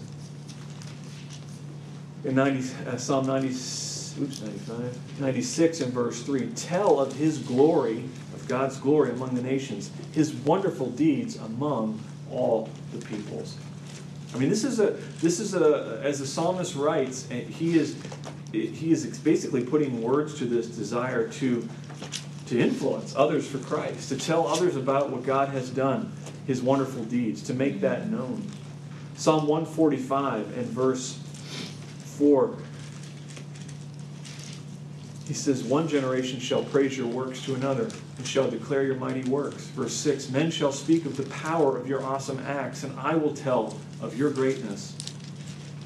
in 2.24 2.34
90, 2.34 2.88
uh, 2.88 2.96
Psalm 2.96 3.26
90, 3.26 3.48
oops, 3.48 4.40
95, 4.40 5.20
96 5.20 5.80
and 5.80 5.92
verse 5.92 6.22
3 6.22 6.46
tell 6.56 6.98
of 7.00 7.12
his 7.14 7.38
glory, 7.38 8.04
of 8.34 8.46
God's 8.48 8.76
glory 8.78 9.10
among 9.10 9.34
the 9.34 9.42
nations, 9.42 9.90
his 10.12 10.32
wonderful 10.32 10.90
deeds 10.90 11.36
among 11.36 12.00
all 12.30 12.68
the 12.92 13.04
peoples. 13.04 13.56
I 14.34 14.38
mean, 14.38 14.48
this 14.48 14.64
is 14.64 14.80
a 14.80 14.92
this 15.20 15.38
is 15.38 15.54
a 15.54 16.00
as 16.02 16.18
the 16.18 16.26
psalmist 16.26 16.74
writes, 16.74 17.28
he 17.28 17.78
is 17.78 17.96
he 18.52 18.90
is 18.90 19.06
basically 19.18 19.64
putting 19.64 20.02
words 20.02 20.38
to 20.38 20.44
this 20.44 20.66
desire 20.66 21.28
to 21.28 21.68
to 22.46 22.58
influence 22.58 23.14
others 23.16 23.46
for 23.46 23.58
Christ, 23.58 24.08
to 24.10 24.16
tell 24.16 24.46
others 24.46 24.76
about 24.76 25.10
what 25.10 25.24
God 25.24 25.48
has 25.50 25.70
done, 25.70 26.12
His 26.46 26.60
wonderful 26.62 27.04
deeds, 27.04 27.42
to 27.44 27.54
make 27.54 27.80
that 27.80 28.10
known. 28.10 28.46
Psalm 29.16 29.46
145 29.46 30.58
and 30.58 30.66
verse 30.66 31.18
4. 32.18 32.56
he 35.26 35.34
says, 35.34 35.62
One 35.62 35.88
generation 35.88 36.38
shall 36.38 36.62
praise 36.64 36.96
your 36.96 37.06
works 37.06 37.42
to 37.44 37.54
another 37.54 37.90
and 38.18 38.26
shall 38.26 38.50
declare 38.50 38.84
your 38.84 38.96
mighty 38.96 39.24
works. 39.28 39.64
Verse 39.68 39.94
6 39.94 40.30
Men 40.30 40.50
shall 40.50 40.72
speak 40.72 41.06
of 41.06 41.16
the 41.16 41.24
power 41.24 41.76
of 41.76 41.88
your 41.88 42.02
awesome 42.02 42.38
acts, 42.40 42.84
and 42.84 42.98
I 42.98 43.16
will 43.16 43.34
tell 43.34 43.78
of 44.00 44.16
your 44.18 44.30
greatness. 44.30 44.92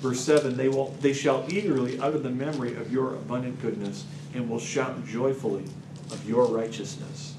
Verse 0.00 0.20
7 0.20 0.56
They, 0.56 0.68
will, 0.68 0.94
they 1.00 1.12
shall 1.12 1.44
eagerly 1.49 1.99
utter 1.99 2.18
the 2.18 2.30
memory 2.30 2.75
of 2.75 2.92
your 2.92 3.14
abundant 3.14 3.61
goodness 3.62 4.04
and 4.35 4.49
will 4.49 4.61
shout 4.61 5.06
joyfully 5.06 5.64
of 6.11 6.28
your 6.28 6.47
righteousness. 6.47 7.35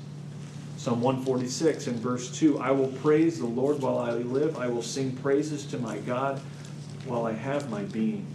Psalm 0.77 1.01
146 1.01 1.87
and 1.87 1.97
verse 1.97 2.31
2 2.39 2.59
I 2.59 2.71
will 2.71 2.87
praise 2.87 3.39
the 3.39 3.45
Lord 3.45 3.81
while 3.81 3.99
I 3.99 4.11
live, 4.11 4.57
I 4.57 4.67
will 4.67 4.81
sing 4.81 5.11
praises 5.17 5.65
to 5.67 5.77
my 5.77 5.97
God 5.99 6.41
while 7.05 7.25
I 7.25 7.33
have 7.33 7.69
my 7.69 7.83
being. 7.83 8.25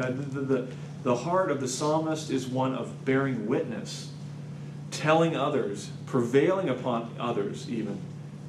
Uh, 0.00 0.10
the, 0.10 0.40
the, 0.40 0.68
the 1.02 1.16
heart 1.16 1.50
of 1.50 1.60
the 1.60 1.68
psalmist 1.68 2.30
is 2.30 2.46
one 2.46 2.74
of 2.74 3.04
bearing 3.04 3.46
witness, 3.46 4.10
telling 4.90 5.36
others, 5.36 5.90
prevailing 6.06 6.68
upon 6.68 7.14
others 7.18 7.68
even, 7.68 8.00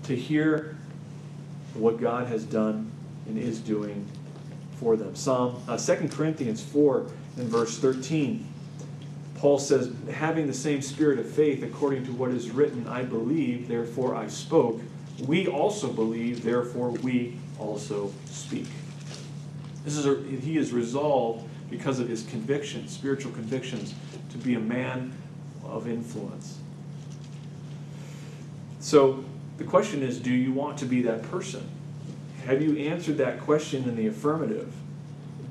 to 0.03 0.15
hear 0.15 0.77
what 1.73 1.99
God 1.99 2.27
has 2.27 2.43
done 2.43 2.91
and 3.27 3.37
is 3.37 3.59
doing 3.59 4.07
for 4.77 4.95
them. 4.95 5.15
Psalm 5.15 5.61
uh, 5.67 5.77
2 5.77 6.09
Corinthians 6.09 6.63
4 6.63 7.05
and 7.37 7.47
verse 7.47 7.77
13. 7.77 8.47
Paul 9.35 9.59
says, 9.59 9.91
having 10.13 10.47
the 10.47 10.53
same 10.53 10.81
spirit 10.81 11.19
of 11.19 11.27
faith 11.29 11.63
according 11.63 12.05
to 12.05 12.11
what 12.11 12.31
is 12.31 12.51
written, 12.51 12.87
I 12.87 13.03
believe, 13.03 13.67
therefore 13.67 14.15
I 14.15 14.27
spoke. 14.27 14.79
We 15.25 15.47
also 15.47 15.91
believe, 15.91 16.43
therefore 16.43 16.91
we 16.91 17.37
also 17.59 18.11
speak. 18.25 18.67
This 19.83 19.97
is 19.97 20.05
a, 20.05 20.15
he 20.21 20.57
is 20.57 20.71
resolved 20.71 21.47
because 21.69 21.99
of 21.99 22.07
his 22.07 22.23
convictions, 22.23 22.91
spiritual 22.91 23.31
convictions, 23.31 23.93
to 24.31 24.37
be 24.37 24.55
a 24.55 24.59
man 24.59 25.13
of 25.63 25.87
influence. 25.87 26.59
So 28.79 29.23
the 29.57 29.63
question 29.63 30.03
is 30.03 30.19
do 30.19 30.31
you 30.31 30.51
want 30.51 30.77
to 30.79 30.85
be 30.85 31.01
that 31.03 31.23
person? 31.23 31.67
Have 32.45 32.61
you 32.61 32.77
answered 32.77 33.17
that 33.17 33.39
question 33.39 33.83
in 33.83 33.95
the 33.95 34.07
affirmative? 34.07 34.73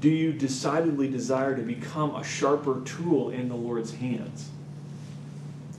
Do 0.01 0.09
you 0.09 0.33
decidedly 0.33 1.09
desire 1.09 1.55
to 1.55 1.63
become 1.63 2.15
a 2.17 2.25
sharper 2.25 2.81
tool 2.85 3.31
in 3.31 3.49
the 3.49 3.55
Lord's 3.55 3.95
hands? 3.95 4.51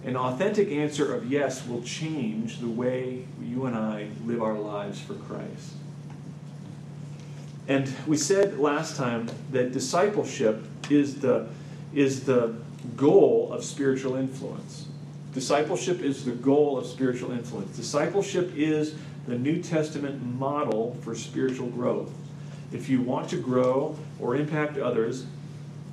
An 0.04 0.16
authentic 0.16 0.70
answer 0.72 1.14
of 1.14 1.32
yes 1.32 1.68
will 1.68 1.84
change 1.84 2.60
the 2.60 2.68
way 2.68 3.26
you 3.42 3.66
and 3.66 3.76
I 3.76 4.08
live 4.26 4.42
our 4.42 4.58
lives 4.58 5.00
for 5.00 5.14
Christ. 5.14 5.74
And 7.72 7.90
we 8.06 8.18
said 8.18 8.60
last 8.60 8.98
time 8.98 9.30
that 9.54 9.72
discipleship 9.72 10.66
is 10.90 11.22
the, 11.22 11.48
is 11.94 12.26
the 12.26 12.54
goal 12.98 13.50
of 13.54 13.64
spiritual 13.64 14.18
influence. 14.18 14.88
Discipleship 15.34 16.02
is 16.02 16.26
the 16.26 16.34
goal 16.34 16.78
of 16.78 16.86
spiritual 16.86 17.32
influence. 17.32 17.74
Discipleship 17.78 18.52
is 18.58 18.96
the 19.26 19.38
New 19.38 19.64
Testament 19.64 20.22
model 20.38 20.98
for 21.02 21.16
spiritual 21.16 21.68
growth. 21.68 22.12
If 22.74 22.90
you 22.90 23.02
want 23.02 23.30
to 23.30 23.38
grow 23.38 23.98
or 24.20 24.36
impact 24.36 24.78
others, 24.78 25.26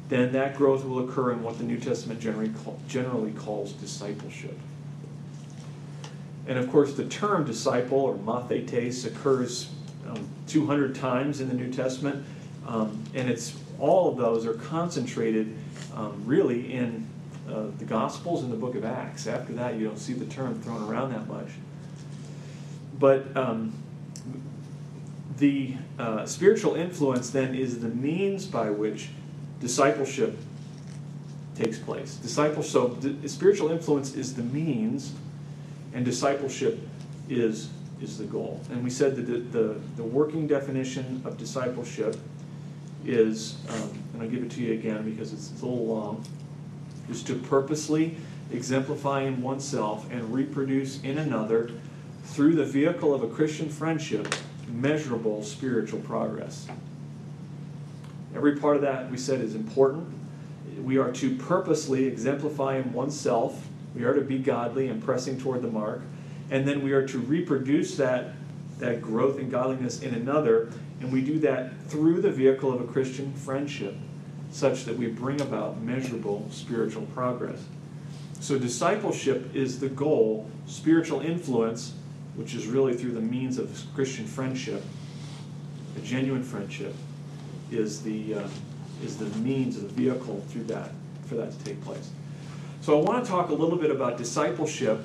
then 0.08 0.32
that 0.32 0.56
growth 0.56 0.84
will 0.84 1.08
occur 1.08 1.30
in 1.30 1.44
what 1.44 1.58
the 1.58 1.64
New 1.64 1.78
Testament 1.78 2.18
generally, 2.18 2.48
call, 2.64 2.80
generally 2.88 3.30
calls 3.30 3.70
discipleship. 3.74 4.58
And 6.48 6.58
of 6.58 6.72
course, 6.72 6.94
the 6.94 7.04
term 7.04 7.44
disciple 7.44 7.98
or 7.98 8.16
mathetes 8.16 9.06
occurs 9.06 9.70
um, 10.08 10.28
200 10.46 10.94
times 10.94 11.40
in 11.40 11.48
the 11.48 11.54
New 11.54 11.72
Testament, 11.72 12.24
um, 12.66 13.02
and 13.14 13.30
it's 13.30 13.56
all 13.78 14.10
of 14.10 14.16
those 14.16 14.46
are 14.46 14.54
concentrated 14.54 15.56
um, 15.94 16.22
really 16.24 16.72
in 16.72 17.06
uh, 17.48 17.66
the 17.78 17.84
Gospels 17.84 18.42
and 18.42 18.52
the 18.52 18.56
book 18.56 18.74
of 18.74 18.84
Acts. 18.84 19.26
After 19.26 19.52
that, 19.54 19.76
you 19.76 19.86
don't 19.86 19.98
see 19.98 20.12
the 20.12 20.26
term 20.26 20.60
thrown 20.60 20.88
around 20.88 21.12
that 21.12 21.26
much. 21.26 21.48
But 22.98 23.36
um, 23.36 23.72
the 25.38 25.74
uh, 25.98 26.26
spiritual 26.26 26.74
influence 26.74 27.30
then 27.30 27.54
is 27.54 27.80
the 27.80 27.88
means 27.88 28.44
by 28.44 28.70
which 28.70 29.10
discipleship 29.60 30.36
takes 31.54 31.78
place. 31.78 32.16
Disciple, 32.16 32.62
so 32.62 32.98
spiritual 33.26 33.70
influence 33.70 34.14
is 34.14 34.34
the 34.34 34.42
means, 34.42 35.12
and 35.94 36.04
discipleship 36.04 36.86
is 37.28 37.70
is 38.00 38.18
the 38.18 38.24
goal. 38.24 38.60
And 38.70 38.82
we 38.82 38.90
said 38.90 39.16
that 39.16 39.22
the, 39.22 39.38
the, 39.38 39.80
the 39.96 40.02
working 40.02 40.46
definition 40.46 41.22
of 41.24 41.36
discipleship 41.38 42.16
is, 43.04 43.56
um, 43.68 43.90
and 44.12 44.22
I'll 44.22 44.28
give 44.28 44.42
it 44.42 44.50
to 44.52 44.62
you 44.62 44.74
again 44.74 45.08
because 45.08 45.32
it's, 45.32 45.50
it's 45.50 45.62
a 45.62 45.66
little 45.66 45.86
long, 45.86 46.24
is 47.08 47.22
to 47.24 47.34
purposely 47.34 48.16
exemplify 48.52 49.22
in 49.22 49.42
oneself 49.42 50.10
and 50.10 50.32
reproduce 50.32 51.02
in 51.02 51.18
another 51.18 51.70
through 52.24 52.54
the 52.54 52.64
vehicle 52.64 53.14
of 53.14 53.22
a 53.22 53.28
Christian 53.28 53.68
friendship 53.68 54.34
measurable 54.68 55.42
spiritual 55.42 56.00
progress. 56.00 56.68
Every 58.34 58.56
part 58.56 58.76
of 58.76 58.82
that 58.82 59.10
we 59.10 59.16
said 59.16 59.40
is 59.40 59.54
important. 59.54 60.06
We 60.82 60.98
are 60.98 61.10
to 61.12 61.36
purposely 61.36 62.04
exemplify 62.04 62.76
in 62.76 62.92
oneself. 62.92 63.66
We 63.94 64.04
are 64.04 64.14
to 64.14 64.20
be 64.20 64.38
godly 64.38 64.88
and 64.88 65.02
pressing 65.02 65.40
toward 65.40 65.62
the 65.62 65.68
mark. 65.68 66.02
And 66.50 66.66
then 66.66 66.82
we 66.82 66.92
are 66.92 67.06
to 67.08 67.18
reproduce 67.18 67.96
that, 67.96 68.32
that 68.78 69.02
growth 69.02 69.38
in 69.38 69.50
godliness 69.50 70.02
in 70.02 70.14
another. 70.14 70.70
And 71.00 71.12
we 71.12 71.20
do 71.20 71.38
that 71.40 71.80
through 71.88 72.20
the 72.22 72.30
vehicle 72.30 72.72
of 72.72 72.80
a 72.80 72.84
Christian 72.84 73.32
friendship, 73.34 73.94
such 74.50 74.84
that 74.84 74.96
we 74.96 75.06
bring 75.08 75.40
about 75.40 75.80
measurable 75.80 76.48
spiritual 76.50 77.02
progress. 77.14 77.62
So, 78.40 78.58
discipleship 78.58 79.54
is 79.54 79.80
the 79.80 79.88
goal, 79.88 80.48
spiritual 80.66 81.20
influence 81.20 81.94
which 82.38 82.54
is 82.54 82.68
really 82.68 82.94
through 82.94 83.10
the 83.10 83.20
means 83.20 83.58
of 83.58 83.84
Christian 83.96 84.24
friendship, 84.24 84.80
a 85.96 86.00
genuine 86.00 86.44
friendship, 86.44 86.94
is 87.72 88.00
the 88.02 88.34
uh, 88.34 88.48
is 89.02 89.16
the 89.16 89.26
means 89.40 89.76
of 89.76 89.82
the 89.82 89.88
vehicle 89.88 90.44
through 90.48 90.62
that 90.64 90.92
for 91.26 91.34
that 91.34 91.50
to 91.50 91.64
take 91.64 91.82
place. 91.84 92.10
So 92.80 92.96
I 92.96 93.02
want 93.02 93.24
to 93.24 93.28
talk 93.28 93.50
a 93.50 93.54
little 93.54 93.76
bit 93.76 93.90
about 93.90 94.18
discipleship 94.18 95.00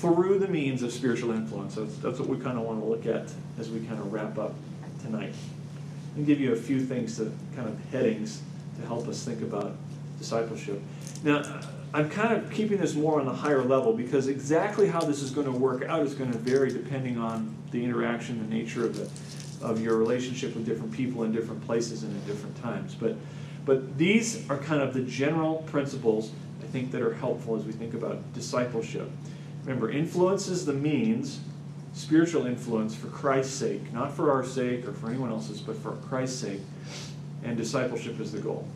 through 0.00 0.38
the 0.38 0.48
means 0.48 0.82
of 0.82 0.92
spiritual 0.92 1.30
influence. 1.30 1.76
That's, 1.76 1.96
that's 1.96 2.18
what 2.18 2.28
we 2.28 2.38
kind 2.38 2.58
of 2.58 2.64
want 2.64 2.80
to 2.80 2.86
look 2.86 3.06
at 3.06 3.32
as 3.58 3.70
we 3.70 3.80
kind 3.80 4.00
of 4.00 4.12
wrap 4.12 4.38
up 4.38 4.54
tonight. 5.02 5.34
And 6.16 6.26
give 6.26 6.40
you 6.40 6.52
a 6.52 6.56
few 6.56 6.84
things 6.84 7.16
to 7.16 7.32
kind 7.56 7.68
of 7.68 7.78
headings 7.90 8.42
to 8.80 8.86
help 8.86 9.08
us 9.08 9.24
think 9.24 9.42
about 9.42 9.74
discipleship. 10.18 10.80
Now, 11.24 11.60
I'm 11.92 12.10
kind 12.10 12.34
of 12.34 12.50
keeping 12.52 12.78
this 12.78 12.94
more 12.94 13.20
on 13.20 13.26
the 13.26 13.32
higher 13.32 13.62
level 13.62 13.92
because 13.92 14.28
exactly 14.28 14.88
how 14.88 15.00
this 15.00 15.22
is 15.22 15.30
going 15.30 15.46
to 15.46 15.52
work 15.52 15.84
out 15.84 16.02
is 16.02 16.14
going 16.14 16.32
to 16.32 16.38
vary 16.38 16.70
depending 16.72 17.18
on 17.18 17.54
the 17.70 17.84
interaction, 17.84 18.38
the 18.38 18.54
nature 18.54 18.84
of 18.84 18.96
the 18.96 19.08
of 19.64 19.80
your 19.80 19.96
relationship 19.96 20.54
with 20.54 20.66
different 20.66 20.92
people 20.92 21.22
in 21.22 21.32
different 21.32 21.64
places 21.64 22.02
and 22.02 22.14
at 22.14 22.26
different 22.26 22.60
times. 22.60 22.94
But 22.94 23.16
but 23.64 23.96
these 23.96 24.48
are 24.50 24.58
kind 24.58 24.82
of 24.82 24.92
the 24.92 25.02
general 25.02 25.58
principles 25.66 26.30
I 26.62 26.66
think 26.66 26.90
that 26.92 27.00
are 27.00 27.14
helpful 27.14 27.56
as 27.56 27.64
we 27.64 27.72
think 27.72 27.94
about 27.94 28.32
discipleship. 28.34 29.10
Remember, 29.64 29.90
influence 29.90 30.48
is 30.48 30.66
the 30.66 30.72
means, 30.72 31.40
spiritual 31.94 32.46
influence 32.46 32.94
for 32.94 33.06
Christ's 33.06 33.54
sake, 33.54 33.92
not 33.92 34.12
for 34.12 34.30
our 34.30 34.44
sake 34.44 34.86
or 34.86 34.92
for 34.92 35.08
anyone 35.08 35.30
else's, 35.30 35.60
but 35.60 35.76
for 35.76 35.92
Christ's 36.08 36.38
sake. 36.38 36.60
And 37.42 37.56
discipleship 37.56 38.20
is 38.20 38.32
the 38.32 38.40
goal. 38.40 38.68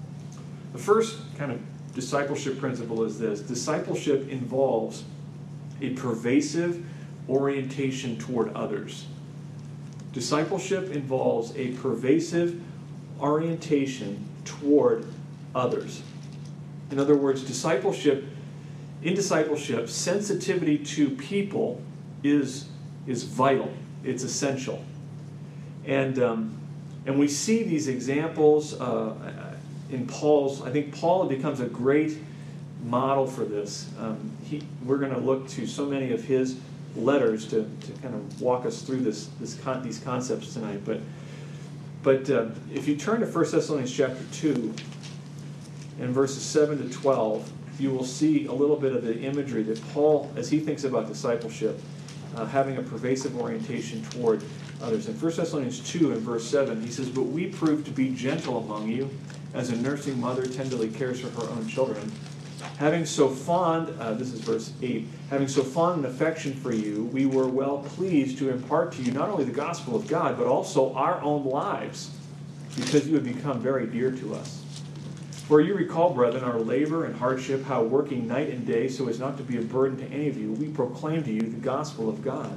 The 0.72 0.78
first 0.78 1.18
kind 1.36 1.52
of 1.52 1.60
discipleship 1.94 2.58
principle 2.58 3.02
is 3.04 3.18
this 3.18 3.40
discipleship 3.40 4.28
involves 4.28 5.04
a 5.80 5.90
pervasive 5.90 6.84
orientation 7.28 8.18
toward 8.18 8.54
others. 8.54 9.06
Discipleship 10.12 10.90
involves 10.90 11.54
a 11.56 11.72
pervasive 11.72 12.60
orientation 13.20 14.24
toward 14.44 15.06
others. 15.54 16.02
In 16.90 16.98
other 16.98 17.16
words, 17.16 17.42
discipleship, 17.42 18.24
in 19.02 19.14
discipleship, 19.14 19.88
sensitivity 19.88 20.78
to 20.78 21.10
people 21.10 21.80
is, 22.22 22.68
is 23.06 23.24
vital, 23.24 23.72
it's 24.04 24.22
essential. 24.22 24.84
And, 25.84 26.18
um, 26.18 26.58
and 27.06 27.18
we 27.18 27.28
see 27.28 27.62
these 27.62 27.88
examples. 27.88 28.78
Uh, 28.78 29.14
in 29.90 30.06
Paul's, 30.06 30.62
I 30.62 30.70
think 30.70 30.94
Paul 30.94 31.26
becomes 31.26 31.60
a 31.60 31.66
great 31.66 32.18
model 32.84 33.26
for 33.26 33.44
this. 33.44 33.88
Um, 33.98 34.30
he, 34.44 34.62
we're 34.84 34.98
going 34.98 35.12
to 35.12 35.20
look 35.20 35.48
to 35.50 35.66
so 35.66 35.86
many 35.86 36.12
of 36.12 36.24
his 36.24 36.58
letters 36.96 37.46
to, 37.48 37.68
to 37.80 37.92
kind 38.02 38.14
of 38.14 38.40
walk 38.40 38.66
us 38.66 38.82
through 38.82 39.00
this, 39.00 39.30
this 39.40 39.54
con, 39.54 39.82
these 39.82 39.98
concepts 40.00 40.54
tonight. 40.54 40.82
But, 40.84 41.00
but 42.02 42.28
uh, 42.30 42.46
if 42.72 42.86
you 42.86 42.96
turn 42.96 43.20
to 43.20 43.26
1 43.26 43.50
Thessalonians 43.50 43.94
chapter 43.94 44.24
2 44.32 44.74
and 46.00 46.10
verses 46.10 46.42
7 46.42 46.78
to 46.78 46.94
12, 46.94 47.50
you 47.78 47.90
will 47.90 48.04
see 48.04 48.46
a 48.46 48.52
little 48.52 48.76
bit 48.76 48.92
of 48.92 49.04
the 49.04 49.18
imagery 49.20 49.62
that 49.64 49.80
Paul, 49.92 50.30
as 50.36 50.50
he 50.50 50.58
thinks 50.60 50.84
about 50.84 51.06
discipleship, 51.06 51.80
uh, 52.36 52.46
having 52.46 52.76
a 52.76 52.82
pervasive 52.82 53.38
orientation 53.38 54.02
toward 54.10 54.42
others. 54.82 55.08
In 55.08 55.14
1 55.14 55.32
Thessalonians 55.36 55.80
2 55.90 56.12
and 56.12 56.20
verse 56.20 56.48
7, 56.48 56.82
he 56.82 56.90
says, 56.90 57.08
But 57.08 57.22
we 57.22 57.46
prove 57.46 57.84
to 57.84 57.90
be 57.90 58.10
gentle 58.14 58.58
among 58.58 58.88
you, 58.88 59.10
as 59.54 59.70
a 59.70 59.76
nursing 59.76 60.20
mother 60.20 60.46
tenderly 60.46 60.88
cares 60.88 61.20
for 61.20 61.28
her 61.40 61.50
own 61.50 61.66
children. 61.66 62.12
Having 62.78 63.06
so 63.06 63.28
fond, 63.28 63.92
uh, 64.00 64.14
this 64.14 64.32
is 64.32 64.40
verse 64.40 64.72
8, 64.82 65.06
having 65.30 65.48
so 65.48 65.62
fond 65.62 66.04
an 66.04 66.10
affection 66.10 66.52
for 66.54 66.72
you, 66.72 67.04
we 67.12 67.26
were 67.26 67.48
well 67.48 67.78
pleased 67.78 68.38
to 68.38 68.50
impart 68.50 68.92
to 68.92 69.02
you 69.02 69.12
not 69.12 69.28
only 69.28 69.44
the 69.44 69.52
gospel 69.52 69.96
of 69.96 70.06
God, 70.06 70.36
but 70.36 70.46
also 70.46 70.92
our 70.94 71.20
own 71.22 71.44
lives, 71.44 72.10
because 72.76 73.06
you 73.06 73.14
have 73.14 73.24
become 73.24 73.60
very 73.60 73.86
dear 73.86 74.10
to 74.12 74.34
us. 74.34 74.62
For 75.48 75.62
you 75.62 75.72
recall, 75.72 76.12
brethren, 76.12 76.44
our 76.44 76.60
labor 76.60 77.06
and 77.06 77.16
hardship, 77.16 77.64
how 77.64 77.82
working 77.82 78.28
night 78.28 78.50
and 78.50 78.66
day 78.66 78.86
so 78.86 79.08
as 79.08 79.18
not 79.18 79.38
to 79.38 79.42
be 79.42 79.56
a 79.56 79.62
burden 79.62 79.96
to 79.96 80.14
any 80.14 80.28
of 80.28 80.36
you, 80.36 80.52
we 80.52 80.68
proclaim 80.68 81.24
to 81.24 81.32
you 81.32 81.40
the 81.40 81.56
gospel 81.56 82.10
of 82.10 82.22
God. 82.22 82.52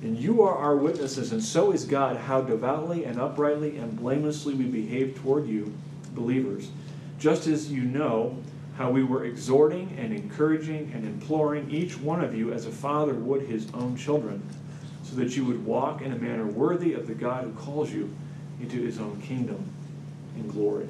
And 0.00 0.16
you 0.16 0.40
are 0.42 0.56
our 0.56 0.76
witnesses, 0.76 1.32
and 1.32 1.42
so 1.42 1.72
is 1.72 1.84
God, 1.84 2.16
how 2.16 2.40
devoutly 2.40 3.04
and 3.04 3.20
uprightly 3.20 3.76
and 3.78 3.98
blamelessly 3.98 4.54
we 4.54 4.66
behave 4.66 5.16
toward 5.16 5.48
you, 5.48 5.74
believers, 6.14 6.70
just 7.18 7.48
as 7.48 7.72
you 7.72 7.82
know 7.82 8.38
how 8.78 8.92
we 8.92 9.02
were 9.02 9.24
exhorting 9.24 9.96
and 9.98 10.12
encouraging 10.12 10.92
and 10.94 11.04
imploring 11.04 11.68
each 11.68 11.98
one 11.98 12.22
of 12.22 12.32
you 12.32 12.52
as 12.52 12.64
a 12.64 12.70
father 12.70 13.14
would 13.14 13.42
his 13.42 13.66
own 13.74 13.96
children, 13.96 14.40
so 15.02 15.16
that 15.16 15.36
you 15.36 15.44
would 15.44 15.66
walk 15.66 16.00
in 16.00 16.12
a 16.12 16.16
manner 16.16 16.46
worthy 16.46 16.92
of 16.92 17.08
the 17.08 17.14
God 17.14 17.42
who 17.42 17.50
calls 17.54 17.90
you 17.90 18.14
into 18.60 18.80
his 18.80 19.00
own 19.00 19.20
kingdom 19.20 19.68
and 20.36 20.48
glory. 20.52 20.86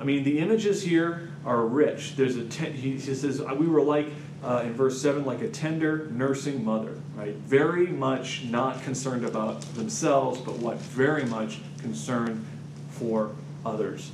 I 0.00 0.04
mean, 0.04 0.24
the 0.24 0.38
images 0.38 0.82
here 0.82 1.28
are 1.44 1.64
rich. 1.66 2.16
There's 2.16 2.36
a 2.36 2.44
ten, 2.44 2.72
he 2.72 2.98
says 2.98 3.42
we 3.42 3.66
were 3.66 3.82
like 3.82 4.08
uh, 4.42 4.62
in 4.64 4.72
verse 4.72 5.00
seven, 5.00 5.26
like 5.26 5.42
a 5.42 5.48
tender 5.48 6.08
nursing 6.10 6.64
mother, 6.64 6.96
right? 7.14 7.34
Very 7.34 7.88
much 7.88 8.44
not 8.44 8.82
concerned 8.82 9.26
about 9.26 9.60
themselves, 9.74 10.40
but 10.40 10.56
what 10.56 10.78
very 10.78 11.24
much 11.24 11.60
concerned 11.78 12.46
for 12.92 13.32
others. 13.66 14.10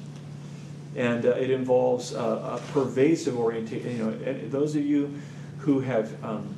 And 0.96 1.24
uh, 1.24 1.30
it 1.30 1.50
involves 1.50 2.14
uh, 2.14 2.58
a 2.58 2.72
pervasive 2.72 3.38
orientation. 3.38 3.96
You 3.96 4.04
know, 4.04 4.48
those 4.48 4.74
of 4.74 4.84
you 4.84 5.14
who 5.58 5.80
have 5.80 6.24
um, 6.24 6.56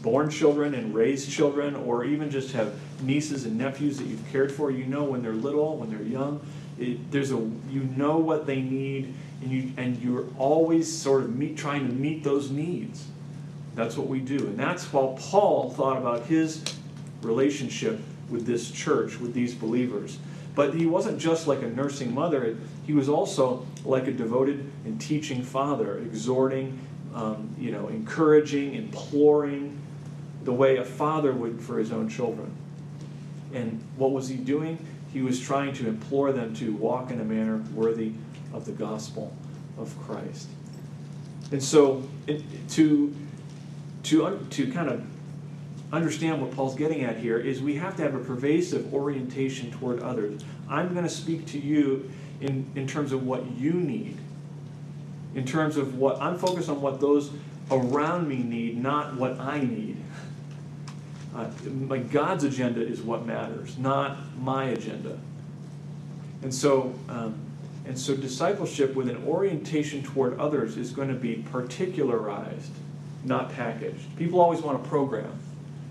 born 0.00 0.30
children 0.30 0.74
and 0.74 0.94
raised 0.94 1.30
children, 1.30 1.74
or 1.74 2.04
even 2.04 2.30
just 2.30 2.52
have 2.52 2.74
nieces 3.02 3.44
and 3.44 3.58
nephews 3.58 3.98
that 3.98 4.06
you've 4.06 4.26
cared 4.32 4.50
for, 4.50 4.70
you 4.70 4.86
know 4.86 5.04
when 5.04 5.22
they're 5.22 5.32
little, 5.32 5.76
when 5.76 5.90
they're 5.90 6.02
young, 6.02 6.40
it, 6.80 7.10
there's 7.10 7.30
a 7.30 7.36
you 7.70 7.84
know 7.96 8.18
what 8.18 8.46
they 8.46 8.60
need, 8.60 9.14
and 9.42 9.50
you 9.50 9.72
and 9.76 9.96
you're 9.98 10.26
always 10.38 10.90
sort 10.90 11.22
of 11.22 11.36
meet, 11.36 11.56
trying 11.56 11.86
to 11.86 11.92
meet 11.92 12.24
those 12.24 12.50
needs. 12.50 13.06
That's 13.74 13.96
what 13.96 14.08
we 14.08 14.20
do, 14.20 14.38
and 14.38 14.58
that's 14.58 14.92
while 14.92 15.16
Paul 15.18 15.70
thought 15.70 15.96
about 15.96 16.26
his 16.26 16.62
relationship 17.22 18.00
with 18.28 18.46
this 18.46 18.70
church, 18.70 19.18
with 19.20 19.34
these 19.34 19.54
believers. 19.54 20.18
But 20.54 20.74
he 20.74 20.86
wasn't 20.86 21.18
just 21.18 21.46
like 21.46 21.62
a 21.62 21.68
nursing 21.68 22.14
mother, 22.14 22.56
he 22.86 22.92
was 22.92 23.08
also 23.08 23.66
like 23.84 24.08
a 24.08 24.12
devoted 24.12 24.70
and 24.84 25.00
teaching 25.00 25.42
father, 25.42 25.98
exhorting, 25.98 26.78
um, 27.14 27.54
you 27.58 27.70
know, 27.70 27.88
encouraging, 27.88 28.74
imploring, 28.74 29.78
the 30.44 30.52
way 30.52 30.78
a 30.78 30.84
father 30.84 31.32
would 31.32 31.60
for 31.60 31.78
his 31.78 31.92
own 31.92 32.08
children. 32.08 32.52
And 33.52 33.82
what 33.96 34.12
was 34.12 34.28
he 34.28 34.36
doing? 34.36 34.84
He 35.12 35.22
was 35.22 35.40
trying 35.40 35.74
to 35.74 35.88
implore 35.88 36.32
them 36.32 36.54
to 36.56 36.72
walk 36.74 37.10
in 37.10 37.20
a 37.20 37.24
manner 37.24 37.58
worthy 37.74 38.12
of 38.52 38.64
the 38.64 38.72
gospel 38.72 39.34
of 39.78 39.96
Christ. 40.00 40.48
And 41.52 41.62
so, 41.62 42.04
it, 42.26 42.42
to, 42.70 43.14
to, 44.04 44.46
to 44.50 44.72
kind 44.72 44.88
of 44.88 45.04
understand 45.92 46.40
what 46.40 46.52
Paul's 46.52 46.76
getting 46.76 47.02
at 47.02 47.16
here 47.16 47.38
is 47.38 47.60
we 47.60 47.74
have 47.76 47.96
to 47.96 48.02
have 48.02 48.14
a 48.14 48.20
pervasive 48.20 48.94
orientation 48.94 49.70
toward 49.72 50.00
others. 50.00 50.42
I'm 50.68 50.92
going 50.92 51.04
to 51.04 51.10
speak 51.10 51.46
to 51.46 51.58
you 51.58 52.10
in, 52.40 52.70
in 52.76 52.86
terms 52.86 53.12
of 53.12 53.26
what 53.26 53.50
you 53.52 53.72
need, 53.72 54.16
in 55.34 55.44
terms 55.44 55.76
of 55.76 55.96
what 55.98 56.20
I'm 56.20 56.38
focused 56.38 56.68
on 56.68 56.80
what 56.80 57.00
those 57.00 57.30
around 57.70 58.28
me 58.28 58.36
need, 58.36 58.80
not 58.80 59.14
what 59.14 59.38
I 59.40 59.60
need. 59.60 59.96
Uh, 61.34 61.48
like 61.88 62.10
God's 62.10 62.44
agenda 62.44 62.80
is 62.80 63.00
what 63.00 63.24
matters, 63.24 63.78
not 63.78 64.18
my 64.38 64.64
agenda. 64.64 65.18
And 66.42 66.52
so, 66.52 66.92
um, 67.08 67.38
and 67.86 67.98
so 67.98 68.16
discipleship 68.16 68.94
with 68.94 69.08
an 69.08 69.24
orientation 69.26 70.02
toward 70.02 70.38
others 70.38 70.76
is 70.76 70.90
going 70.90 71.08
to 71.08 71.14
be 71.14 71.44
particularized, 71.50 72.72
not 73.24 73.52
packaged. 73.52 74.16
People 74.16 74.40
always 74.40 74.60
want 74.60 74.84
a 74.84 74.88
program. 74.88 75.38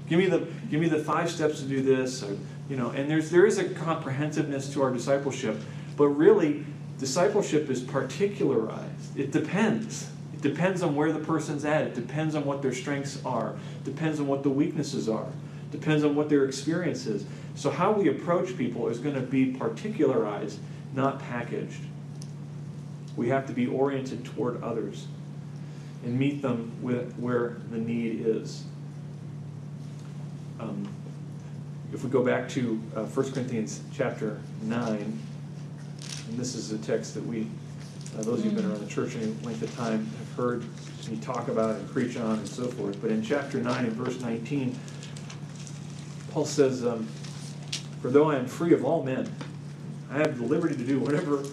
Give 0.10 0.19
me 0.19 0.25
the 0.25 0.47
give 0.69 0.82
me 0.82 0.89
the 0.89 0.99
five 0.99 1.30
steps 1.30 1.62
to 1.62 1.65
do 1.67 1.82
this, 1.82 2.23
or, 2.23 2.38
you 2.69 2.75
know. 2.75 2.89
And 2.89 3.10
there's 3.10 3.30
there 3.30 3.45
is 3.45 3.60
a 3.60 3.69
comprehensiveness 3.69 4.73
to 4.73 4.82
our 4.82 4.91
discipleship, 4.91 5.58
but 5.95 6.08
really, 6.08 6.65
discipleship 6.97 7.69
is 7.69 7.82
particularized. 7.82 9.17
It 9.17 9.32
depends. 9.32 10.10
Depends 10.41 10.82
on 10.82 10.95
where 10.95 11.12
the 11.12 11.19
person's 11.19 11.65
at. 11.65 11.82
It 11.84 11.95
depends 11.95 12.36
on 12.36 12.45
what 12.45 12.62
their 12.62 12.73
strengths 12.73 13.23
are. 13.25 13.56
Depends 13.84 14.19
on 14.19 14.28
what 14.28 14.43
the 14.43 14.49
weaknesses 14.49 15.10
are. 15.10 15.28
Depends 15.71 16.04
on 16.04 16.15
what 16.15 16.30
their 16.30 16.45
experience 16.45 17.06
is. 17.06 17.25
So 17.56 17.69
how 17.69 17.91
we 17.91 18.10
approach 18.10 18.58
people 18.58 18.88
is 18.88 18.99
going 18.99 19.15
to 19.15 19.21
be 19.21 19.47
particularized, 19.47 20.60
not 20.93 21.19
packaged. 21.19 21.82
We 23.15 23.30
have 23.30 23.45
to 23.47 23.54
be 23.54 23.67
oriented 23.67 24.23
toward 24.23 24.63
others 24.63 25.08
and 26.06 26.17
meet 26.17 26.41
them 26.41 26.71
with 26.82 27.13
where 27.17 27.58
the 27.69 27.78
need 27.78 28.25
is 28.25 28.63
um, 30.60 30.88
if 31.93 32.04
we 32.04 32.10
go 32.10 32.23
back 32.23 32.49
to 32.49 32.80
uh, 32.95 33.04
1 33.04 33.32
Corinthians 33.32 33.82
chapter 33.93 34.39
9, 34.63 34.97
and 34.97 36.38
this 36.38 36.54
is 36.54 36.71
a 36.71 36.78
text 36.78 37.13
that 37.15 37.25
we, 37.25 37.47
uh, 38.17 38.21
those 38.21 38.39
of 38.39 38.45
you 38.45 38.52
who've 38.52 38.62
been 38.62 38.69
around 38.69 38.82
the 38.82 38.88
church 38.91 39.15
any 39.15 39.34
length 39.43 39.62
of 39.62 39.75
time, 39.75 40.06
have 40.06 40.28
heard 40.39 40.63
me 41.10 41.17
talk 41.17 41.49
about 41.49 41.75
and 41.75 41.89
preach 41.89 42.15
on 42.15 42.39
and 42.39 42.47
so 42.47 42.65
forth. 42.65 43.02
But 43.02 43.12
in 43.12 43.21
chapter 43.21 43.60
9 43.60 43.86
and 43.86 43.93
verse 43.93 44.21
19, 44.21 44.78
Paul 46.32 46.45
says, 46.45 46.86
um, 46.86 47.06
For 48.02 48.10
though 48.10 48.32
I 48.32 48.38
am 48.38 48.47
free 48.47 48.73
of 48.73 48.86
all 48.86 49.04
men, 49.04 49.30
I 50.10 50.17
have 50.19 50.38
the 50.38 50.45
liberty 50.45 50.78
to 50.78 50.84
do 50.84 50.97
whatever 50.99 51.43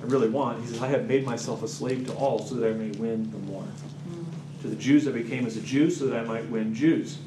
I 0.00 0.04
really 0.04 0.28
want. 0.28 0.60
He 0.60 0.66
says, 0.66 0.82
I 0.82 0.88
have 0.88 1.06
made 1.06 1.24
myself 1.24 1.62
a 1.62 1.68
slave 1.68 2.06
to 2.08 2.12
all 2.14 2.38
so 2.38 2.56
that 2.56 2.68
I 2.68 2.74
may 2.74 2.90
win 2.98 3.30
the 3.30 3.38
more. 3.38 3.64
Mm. 4.10 4.26
To 4.62 4.68
the 4.68 4.76
Jews 4.76 5.08
I 5.08 5.12
became 5.12 5.46
as 5.46 5.56
a 5.56 5.62
Jew 5.62 5.90
so 5.90 6.06
that 6.06 6.18
I 6.18 6.24
might 6.24 6.46
win 6.50 6.74
Jews 6.74 7.18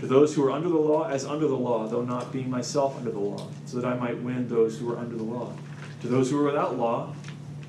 to 0.00 0.08
those 0.08 0.34
who 0.34 0.44
are 0.44 0.50
under 0.50 0.68
the 0.68 0.76
law 0.76 1.08
as 1.08 1.24
under 1.24 1.46
the 1.46 1.56
law, 1.56 1.86
though 1.86 2.02
not 2.02 2.32
being 2.32 2.50
myself 2.50 2.96
under 2.98 3.12
the 3.12 3.20
law, 3.20 3.48
so 3.66 3.80
that 3.80 3.86
I 3.86 3.96
might 3.96 4.20
win 4.20 4.48
those 4.48 4.76
who 4.76 4.92
are 4.92 4.98
under 4.98 5.14
the 5.14 5.22
law. 5.22 5.52
To 6.00 6.08
those 6.08 6.28
who 6.28 6.40
are 6.40 6.44
without 6.44 6.76
law, 6.76 7.14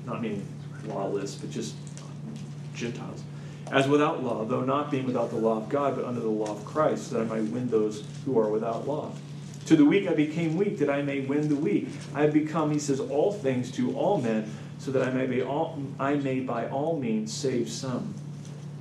not 0.04 0.20
meaning 0.20 0.44
lawless, 0.88 1.36
but 1.36 1.50
just 1.50 1.76
Gentiles, 2.74 3.22
as 3.70 3.88
without 3.88 4.22
law, 4.22 4.44
though 4.44 4.64
not 4.64 4.90
being 4.90 5.06
without 5.06 5.30
the 5.30 5.36
law 5.36 5.58
of 5.58 5.68
God, 5.68 5.96
but 5.96 6.04
under 6.04 6.20
the 6.20 6.28
law 6.28 6.50
of 6.50 6.64
Christ, 6.64 7.10
that 7.10 7.20
I 7.20 7.24
might 7.24 7.44
win 7.44 7.68
those 7.68 8.04
who 8.24 8.38
are 8.38 8.50
without 8.50 8.86
law. 8.86 9.12
To 9.66 9.76
the 9.76 9.84
weak 9.84 10.06
I 10.06 10.14
became 10.14 10.56
weak, 10.56 10.78
that 10.78 10.90
I 10.90 11.00
may 11.00 11.20
win 11.20 11.48
the 11.48 11.56
weak. 11.56 11.88
I 12.14 12.22
have 12.22 12.34
become, 12.34 12.70
he 12.70 12.78
says, 12.78 13.00
all 13.00 13.32
things 13.32 13.72
to 13.72 13.96
all 13.96 14.20
men, 14.20 14.50
so 14.78 14.90
that 14.90 15.08
I 15.08 15.10
may 15.10 15.26
be 15.26 15.42
all 15.42 15.82
I 15.98 16.16
may 16.16 16.40
by 16.40 16.68
all 16.68 16.98
means 16.98 17.32
save 17.32 17.70
some. 17.70 18.14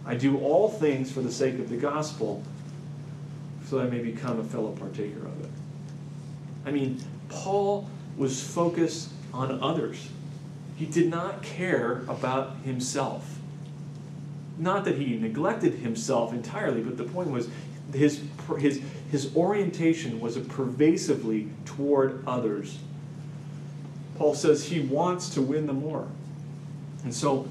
I 0.06 0.16
do 0.16 0.38
all 0.40 0.70
things 0.70 1.12
for 1.12 1.22
the 1.22 1.32
sake 1.32 1.60
of 1.60 1.70
the 1.70 1.78
gospel 1.78 2.44
so 3.66 3.78
that 3.78 3.88
I 3.88 3.90
may 3.90 4.00
become 4.00 4.40
a 4.40 4.44
fellow 4.44 4.72
partaker 4.72 5.26
of 5.26 5.42
it. 5.42 5.50
I 6.66 6.72
mean, 6.72 7.02
Paul 7.30 7.90
was 8.18 8.44
focused 8.44 9.10
on 9.34 9.64
others. 9.64 10.10
He 10.76 10.86
did 10.86 11.10
not 11.10 11.42
care 11.42 12.04
about 12.08 12.58
himself. 12.66 13.33
Not 14.58 14.86
that 14.86 14.98
he 14.98 15.18
neglected 15.18 15.76
himself 15.76 16.34
entirely, 16.34 16.82
but 16.82 16.98
the 16.98 17.04
point 17.04 17.30
was 17.30 17.50
his, 17.94 18.22
his, 18.60 18.82
his 19.12 19.36
orientation 19.36 20.20
was 20.20 20.38
pervasively 20.38 21.50
toward 21.66 22.24
others. 22.28 22.80
Paul 24.18 24.36
says 24.36 24.66
he 24.66 24.82
wants 24.82 25.30
to 25.30 25.42
win 25.42 25.68
them 25.68 25.80
more. 25.80 26.08
And 27.04 27.14
so, 27.14 27.48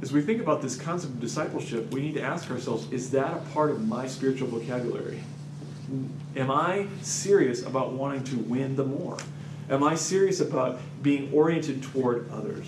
as 0.00 0.12
we 0.12 0.22
think 0.22 0.40
about 0.40 0.62
this 0.62 0.76
concept 0.76 1.14
of 1.14 1.20
discipleship, 1.20 1.92
we 1.92 2.00
need 2.00 2.14
to 2.14 2.22
ask 2.22 2.50
ourselves 2.50 2.90
is 2.92 3.10
that 3.10 3.34
a 3.34 3.40
part 3.52 3.70
of 3.70 3.86
my 3.86 4.06
spiritual 4.06 4.48
vocabulary? 4.48 5.20
Am 6.36 6.50
I 6.50 6.86
serious 7.02 7.62
about 7.62 7.92
wanting 7.92 8.22
to 8.24 8.36
win 8.36 8.76
the 8.76 8.84
more? 8.84 9.18
Am 9.70 9.82
I 9.82 9.96
serious 9.96 10.40
about 10.40 10.80
being 11.02 11.32
oriented 11.32 11.82
toward 11.82 12.30
others? 12.30 12.66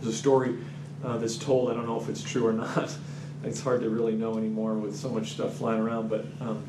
There's 0.00 0.14
a 0.14 0.16
story 0.16 0.56
uh, 1.04 1.18
that's 1.18 1.36
told, 1.36 1.70
I 1.70 1.74
don't 1.74 1.86
know 1.86 2.00
if 2.00 2.08
it's 2.08 2.22
true 2.22 2.46
or 2.46 2.52
not. 2.52 2.96
it's 3.44 3.60
hard 3.60 3.82
to 3.82 3.90
really 3.90 4.14
know 4.14 4.38
anymore 4.38 4.74
with 4.74 4.96
so 4.96 5.08
much 5.08 5.32
stuff 5.32 5.54
flying 5.54 5.80
around, 5.80 6.08
but 6.08 6.24
um, 6.40 6.62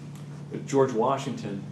George 0.66 0.92
Washington. 0.92 1.64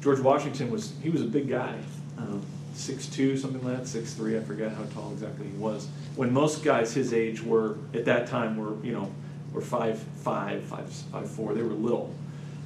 George 0.00 0.20
Washington 0.20 0.70
was, 0.70 0.92
he 1.02 1.10
was 1.10 1.22
a 1.22 1.26
big 1.26 1.48
guy. 1.48 1.76
Um, 2.16 2.42
6'2", 2.74 3.38
something 3.38 3.64
like 3.64 3.78
that, 3.78 3.84
6'3", 3.84 4.40
I 4.40 4.44
forget 4.44 4.72
how 4.72 4.84
tall 4.94 5.12
exactly 5.12 5.46
he 5.46 5.56
was. 5.56 5.88
When 6.14 6.32
most 6.32 6.62
guys 6.62 6.94
his 6.94 7.12
age 7.12 7.42
were, 7.42 7.76
at 7.92 8.04
that 8.04 8.28
time, 8.28 8.56
were, 8.56 8.84
you 8.84 8.92
know, 8.92 9.10
were 9.52 9.60
5'5", 9.60 9.96
5'4", 10.22 11.54
they 11.54 11.62
were 11.62 11.70
little. 11.70 12.14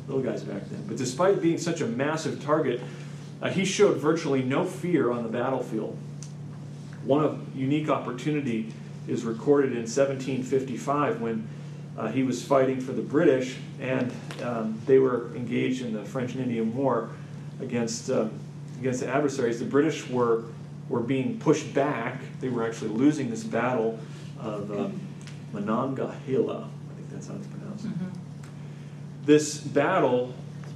little 0.06 0.22
guys 0.22 0.42
back 0.42 0.68
then. 0.68 0.85
But 0.87 0.98
despite 0.98 1.40
being 1.40 1.58
such 1.58 1.80
a 1.80 1.87
massive 1.87 2.42
target, 2.44 2.80
uh, 3.40 3.48
he 3.48 3.64
showed 3.64 3.96
virtually 3.96 4.42
no 4.42 4.64
fear 4.64 5.11
on 5.11 5.22
the 5.22 5.28
battlefield. 5.28 5.96
One 7.04 7.24
of 7.24 7.56
unique 7.56 7.88
opportunity 7.88 8.72
is 9.09 9.25
recorded 9.25 9.73
in 9.73 9.81
1755 9.81 11.21
when 11.21 11.47
uh, 11.99 12.09
he 12.09 12.23
was 12.23 12.43
fighting 12.45 12.81
for 12.81 12.93
the 12.93 13.03
British 13.03 13.57
and 13.81 14.12
um, 14.43 14.81
they 14.87 14.99
were 14.99 15.35
engaged 15.35 15.83
in 15.83 15.93
the 15.93 16.05
French 16.05 16.33
and 16.33 16.43
Indian 16.43 16.75
War 16.75 17.11
against, 17.61 18.11
uh, 18.11 18.29
against 18.79 19.01
the 19.01 19.09
adversaries. 19.09 19.59
The 19.59 19.65
British 19.65 20.09
were, 20.09 20.45
were 20.88 21.01
being 21.01 21.38
pushed 21.38 21.75
back. 21.75 22.21
They 22.41 22.49
were 22.49 22.65
actually 22.65 22.91
losing 22.91 23.29
this 23.29 23.45
battle 23.45 23.99
of 24.38 24.71
um, 24.71 25.01
Monongahela. 25.53 26.69
I 26.91 26.95
think 26.97 27.11
that's 27.11 27.27
how 27.27 27.35
it's 27.35 27.47
pronounced. 27.47 27.87
Mm-hmm. 27.87 28.07
This 29.25 29.59
battle, 29.59 30.35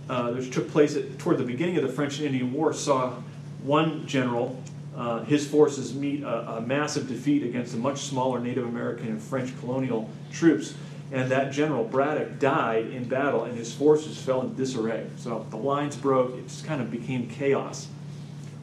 uh, 0.09 0.33
which 0.33 0.53
took 0.53 0.71
place 0.71 0.97
at, 0.97 1.19
toward 1.19 1.39
the 1.39 1.45
beginning 1.45 1.77
of 1.77 1.83
the 1.83 1.93
French 1.93 2.19
and 2.19 2.27
Indian 2.27 2.53
War, 2.53 2.73
saw 2.73 3.15
one 3.63 4.07
general, 4.07 4.63
uh, 4.97 5.23
his 5.25 5.47
forces 5.47 5.95
meet 5.95 6.23
a, 6.23 6.53
a, 6.53 6.61
massive 6.63 7.07
defeat 7.07 7.43
against 7.43 7.75
a 7.75 7.77
much 7.77 8.01
smaller 8.01 8.41
Native 8.41 8.65
American 8.65 9.09
and 9.09 9.23
French 9.23 9.57
colonial 9.61 10.09
troops. 10.33 10.75
And 11.13 11.31
that 11.31 11.53
general, 11.53 11.85
Braddock, 11.85 12.39
died 12.39 12.87
in 12.87 13.05
battle, 13.05 13.45
and 13.45 13.57
his 13.57 13.73
forces 13.73 14.19
fell 14.19 14.41
into 14.41 14.57
disarray. 14.57 15.07
So 15.17 15.47
the 15.51 15.59
lines 15.59 15.97
broke, 15.97 16.35
it 16.37 16.49
just 16.49 16.65
kind 16.65 16.81
of 16.81 16.91
became 16.91 17.29
chaos. 17.29 17.89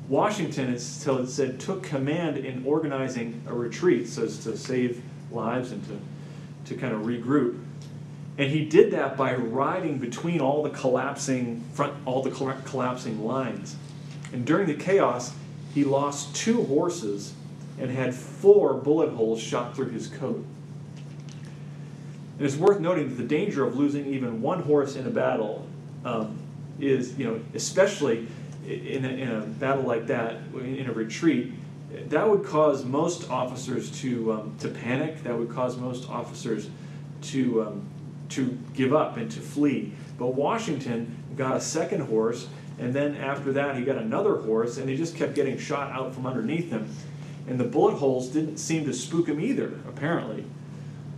Washington, 0.09 0.69
until 0.69 1.19
it 1.19 1.27
said, 1.27 1.59
took 1.59 1.83
command 1.83 2.37
in 2.37 2.65
organizing 2.65 3.41
a 3.47 3.53
retreat 3.53 4.09
so 4.09 4.23
as 4.23 4.43
to 4.43 4.57
save 4.57 5.01
lives 5.31 5.71
and 5.71 5.85
to, 5.87 6.73
to 6.73 6.79
kind 6.79 6.93
of 6.93 7.01
regroup. 7.01 7.59
And 8.37 8.49
he 8.49 8.65
did 8.65 8.91
that 8.91 9.15
by 9.15 9.35
riding 9.35 9.99
between 9.99 10.41
all 10.41 10.63
the 10.63 10.71
collapsing 10.71 11.63
front, 11.73 11.93
all 12.05 12.23
the 12.23 12.31
collapsing 12.31 13.23
lines. 13.23 13.75
And 14.33 14.45
during 14.45 14.67
the 14.67 14.73
chaos, 14.73 15.31
he 15.73 15.83
lost 15.83 16.36
two 16.36 16.63
horses 16.63 17.33
and 17.79 17.89
had 17.89 18.13
four 18.13 18.75
bullet 18.75 19.09
holes 19.09 19.41
shot 19.41 19.75
through 19.75 19.89
his 19.89 20.07
coat. 20.07 20.45
And 22.38 22.45
it's 22.45 22.55
worth 22.55 22.79
noting 22.79 23.09
that 23.09 23.15
the 23.15 23.27
danger 23.27 23.65
of 23.65 23.77
losing 23.77 24.05
even 24.07 24.41
one 24.41 24.62
horse 24.62 24.95
in 24.95 25.07
a 25.07 25.09
battle 25.09 25.67
um, 26.05 26.38
is, 26.79 27.17
you 27.17 27.25
know, 27.25 27.39
especially 27.53 28.27
in 28.65 29.05
a, 29.05 29.09
in 29.09 29.29
a 29.29 29.41
battle 29.41 29.83
like 29.83 30.07
that, 30.07 30.38
in 30.55 30.88
a 30.88 30.93
retreat, 30.93 31.53
that 32.09 32.27
would 32.27 32.43
cause 32.43 32.83
most 32.83 33.29
officers 33.29 33.91
to, 34.01 34.33
um, 34.33 34.55
to 34.59 34.67
panic. 34.67 35.23
That 35.23 35.38
would 35.38 35.49
cause 35.49 35.77
most 35.77 36.09
officers 36.09 36.69
to, 37.23 37.63
um, 37.63 37.88
to 38.29 38.57
give 38.73 38.93
up 38.93 39.17
and 39.17 39.29
to 39.31 39.39
flee. 39.39 39.93
But 40.17 40.27
Washington 40.27 41.15
got 41.36 41.55
a 41.55 41.62
second 41.62 42.01
horse, 42.01 42.47
and 42.79 42.93
then 42.93 43.15
after 43.15 43.53
that, 43.53 43.75
he 43.77 43.83
got 43.83 43.97
another 43.97 44.38
horse, 44.38 44.77
and 44.77 44.89
he 44.89 44.97
just 44.97 45.15
kept 45.15 45.36
getting 45.36 45.57
shot 45.57 45.91
out 45.91 46.13
from 46.13 46.25
underneath 46.25 46.69
him. 46.69 46.89
And 47.47 47.59
the 47.59 47.65
bullet 47.65 47.95
holes 47.95 48.29
didn't 48.29 48.57
seem 48.57 48.86
to 48.86 48.93
spook 48.93 49.27
him 49.27 49.39
either, 49.39 49.73
apparently. 49.88 50.45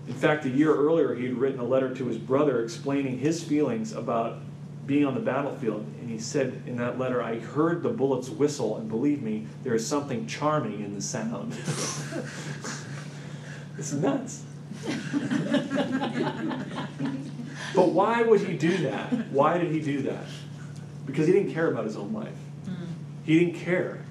In 0.07 0.13
fact, 0.13 0.45
a 0.45 0.49
year 0.49 0.75
earlier, 0.75 1.15
he 1.15 1.25
had 1.25 1.37
written 1.37 1.59
a 1.59 1.63
letter 1.63 1.93
to 1.95 2.05
his 2.05 2.17
brother 2.17 2.61
explaining 2.61 3.19
his 3.19 3.43
feelings 3.43 3.93
about 3.93 4.39
being 4.85 5.05
on 5.05 5.15
the 5.15 5.19
battlefield. 5.19 5.85
And 5.99 6.09
he 6.09 6.19
said 6.19 6.61
in 6.67 6.77
that 6.77 6.99
letter, 6.99 7.21
I 7.23 7.39
heard 7.39 7.81
the 7.81 7.89
bullets 7.89 8.29
whistle, 8.29 8.77
and 8.77 8.87
believe 8.89 9.21
me, 9.23 9.47
there 9.63 9.73
is 9.73 9.85
something 9.87 10.27
charming 10.27 10.83
in 10.83 10.93
the 10.93 11.01
sound. 11.01 11.53
it's 13.77 13.93
nuts. 13.93 14.43
but 17.75 17.89
why 17.89 18.21
would 18.21 18.41
he 18.41 18.55
do 18.57 18.77
that? 18.77 19.31
Why 19.31 19.57
did 19.57 19.71
he 19.71 19.79
do 19.81 20.03
that? 20.03 20.25
Because 21.05 21.27
he 21.27 21.33
didn't 21.33 21.53
care 21.53 21.71
about 21.71 21.85
his 21.85 21.95
own 21.95 22.13
life. 22.13 22.37
He 23.25 23.39
didn't 23.39 23.55
care. 23.59 24.03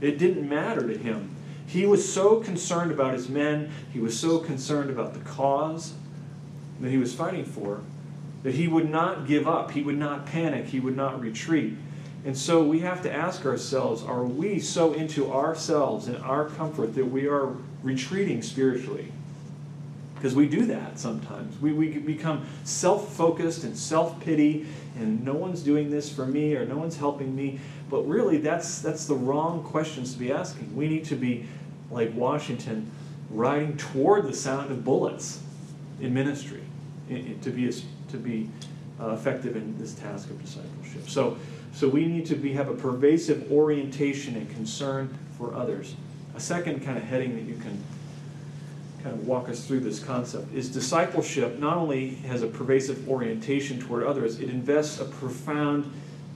It 0.00 0.18
didn't 0.18 0.48
matter 0.48 0.86
to 0.86 0.96
him. 0.96 1.34
He 1.66 1.86
was 1.86 2.10
so 2.10 2.40
concerned 2.40 2.90
about 2.90 3.14
his 3.14 3.28
men, 3.28 3.70
he 3.92 4.00
was 4.00 4.18
so 4.18 4.38
concerned 4.38 4.90
about 4.90 5.14
the 5.14 5.20
cause 5.20 5.94
that 6.80 6.90
he 6.90 6.98
was 6.98 7.14
fighting 7.14 7.44
for, 7.44 7.80
that 8.42 8.54
he 8.54 8.66
would 8.66 8.90
not 8.90 9.26
give 9.26 9.46
up, 9.46 9.70
he 9.70 9.82
would 9.82 9.98
not 9.98 10.26
panic, 10.26 10.66
he 10.66 10.80
would 10.80 10.96
not 10.96 11.20
retreat. 11.20 11.76
And 12.24 12.36
so 12.36 12.62
we 12.62 12.80
have 12.80 13.02
to 13.02 13.12
ask 13.12 13.46
ourselves 13.46 14.02
are 14.02 14.24
we 14.24 14.58
so 14.58 14.92
into 14.92 15.32
ourselves 15.32 16.08
and 16.08 16.16
our 16.18 16.46
comfort 16.46 16.94
that 16.94 17.06
we 17.06 17.26
are 17.28 17.54
retreating 17.82 18.42
spiritually? 18.42 19.12
Because 20.20 20.36
we 20.36 20.46
do 20.46 20.66
that 20.66 20.98
sometimes. 20.98 21.58
We, 21.62 21.72
we 21.72 21.88
become 21.96 22.46
self 22.62 23.10
focused 23.14 23.64
and 23.64 23.74
self 23.74 24.20
pity, 24.20 24.66
and 24.98 25.24
no 25.24 25.32
one's 25.32 25.62
doing 25.62 25.90
this 25.90 26.12
for 26.12 26.26
me 26.26 26.54
or 26.54 26.66
no 26.66 26.76
one's 26.76 26.98
helping 26.98 27.34
me. 27.34 27.58
But 27.88 28.02
really, 28.02 28.36
that's, 28.36 28.80
that's 28.80 29.06
the 29.06 29.14
wrong 29.14 29.64
questions 29.64 30.12
to 30.12 30.18
be 30.18 30.30
asking. 30.30 30.76
We 30.76 30.88
need 30.88 31.06
to 31.06 31.16
be 31.16 31.46
like 31.90 32.14
Washington, 32.14 32.90
riding 33.30 33.78
toward 33.78 34.26
the 34.26 34.34
sound 34.34 34.70
of 34.70 34.84
bullets 34.84 35.40
in 36.02 36.12
ministry 36.12 36.64
to 37.08 37.50
be, 37.50 37.72
to 38.10 38.16
be 38.18 38.50
uh, 39.00 39.12
effective 39.12 39.56
in 39.56 39.78
this 39.78 39.94
task 39.94 40.28
of 40.28 40.38
discipleship. 40.42 41.08
So, 41.08 41.38
so 41.72 41.88
we 41.88 42.04
need 42.04 42.26
to 42.26 42.36
be, 42.36 42.52
have 42.52 42.68
a 42.68 42.74
pervasive 42.74 43.50
orientation 43.50 44.36
and 44.36 44.50
concern 44.50 45.18
for 45.38 45.54
others. 45.54 45.94
A 46.36 46.40
second 46.40 46.84
kind 46.84 46.98
of 46.98 47.04
heading 47.04 47.34
that 47.36 47.44
you 47.44 47.54
can 47.54 47.82
kind 49.02 49.14
of 49.14 49.26
walk 49.26 49.48
us 49.48 49.66
through 49.66 49.80
this 49.80 50.02
concept 50.02 50.52
is 50.54 50.68
discipleship 50.68 51.58
not 51.58 51.76
only 51.76 52.16
has 52.26 52.42
a 52.42 52.46
pervasive 52.46 53.08
orientation 53.08 53.80
toward 53.80 54.04
others, 54.04 54.40
it 54.40 54.50
invests 54.50 55.00
a 55.00 55.04
profound 55.04 55.90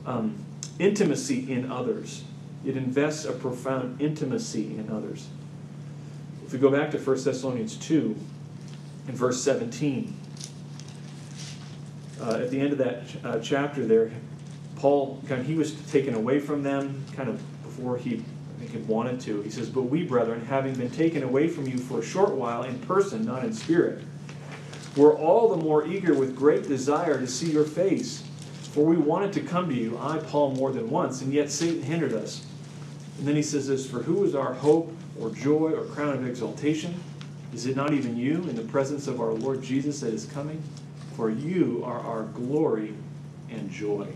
um, 0.07 0.37
intimacy 0.79 1.53
in 1.53 1.71
others. 1.71 2.25
It 2.65 2.77
invests 2.77 3.25
a 3.25 3.33
profound 3.33 4.01
intimacy 4.01 4.77
in 4.77 4.91
others. 4.91 5.29
If 6.45 6.53
we 6.53 6.59
go 6.59 6.71
back 6.71 6.91
to 6.93 6.99
1 6.99 7.25
Thessalonians 7.25 7.77
2, 7.77 8.17
in 9.09 9.15
verse 9.15 9.43
17, 9.43 10.17
uh, 12.21 12.31
at 12.37 12.51
the 12.51 12.61
end 12.61 12.73
of 12.73 12.79
that 12.79 13.03
uh, 13.23 13.39
chapter 13.41 13.85
there, 13.85 14.11
Paul, 14.77 15.23
kind 15.29 15.41
of, 15.41 15.47
he 15.47 15.55
was 15.55 15.75
taken 15.91 16.15
away 16.15 16.41
from 16.41 16.63
them 16.63 17.05
kind 17.15 17.29
of 17.29 17.41
before 17.63 17.97
he, 17.97 18.25
had 18.75 18.87
wanted 18.87 19.21
to. 19.21 19.41
He 19.43 19.51
says, 19.51 19.71
But 19.71 19.83
we, 19.83 20.05
brethren, 20.05 20.45
having 20.45 20.75
been 20.75 20.91
taken 20.91 21.23
away 21.23 21.49
from 21.49 21.67
you 21.67 21.79
for 21.79 22.01
a 22.01 22.05
short 22.05 22.33
while 22.33 22.65
in 22.65 22.79
person, 22.81 23.25
not 23.25 23.45
in 23.45 23.53
spirit, 23.53 24.05
were 24.97 25.17
all 25.17 25.49
the 25.49 25.63
more 25.63 25.87
eager 25.87 26.15
with 26.15 26.37
great 26.37 26.69
desire 26.69 27.19
to 27.19 27.27
see 27.27 27.51
your 27.51 27.65
face. 27.65 28.23
For 28.73 28.85
we 28.85 28.97
wanted 28.97 29.33
to 29.35 29.41
come 29.41 29.69
to 29.69 29.75
you, 29.75 29.97
I, 29.99 30.19
Paul, 30.19 30.53
more 30.53 30.73
than 30.73 30.91
once, 30.91 31.23
and 31.23 31.33
yet 31.33 31.51
Satan 31.51 31.83
hindered 31.83 32.13
us. 32.13 32.45
And 33.19 33.27
then 33.27 33.37
he 33.37 33.43
says 33.43 33.69
this 33.69 33.89
For 33.89 34.03
who 34.03 34.25
is 34.25 34.35
our 34.35 34.53
hope 34.53 34.93
or 35.21 35.31
joy 35.31 35.73
or 35.73 35.85
crown 35.85 36.15
of 36.15 36.27
exaltation? 36.27 37.01
Is 37.53 37.67
it 37.67 37.77
not 37.77 37.93
even 37.93 38.17
you 38.17 38.35
in 38.49 38.57
the 38.57 38.63
presence 38.63 39.07
of 39.07 39.21
our 39.21 39.33
Lord 39.33 39.63
Jesus 39.63 40.01
that 40.01 40.13
is 40.13 40.27
coming? 40.27 40.61
For 41.17 41.31
you 41.31 41.83
are 41.87 42.01
our 42.01 42.25
glory 42.25 42.95
and 43.49 43.71
joy. 43.71 44.09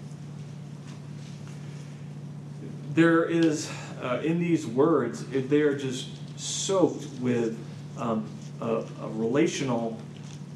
There 2.95 3.25
is, 3.25 3.71
uh, 4.03 4.21
in 4.23 4.39
these 4.39 4.67
words, 4.67 5.25
they 5.27 5.61
are 5.61 5.77
just 5.77 6.09
soaked 6.39 7.07
with 7.21 7.59
um, 7.97 8.29
a, 8.61 8.85
a, 9.03 9.09
relational 9.11 9.99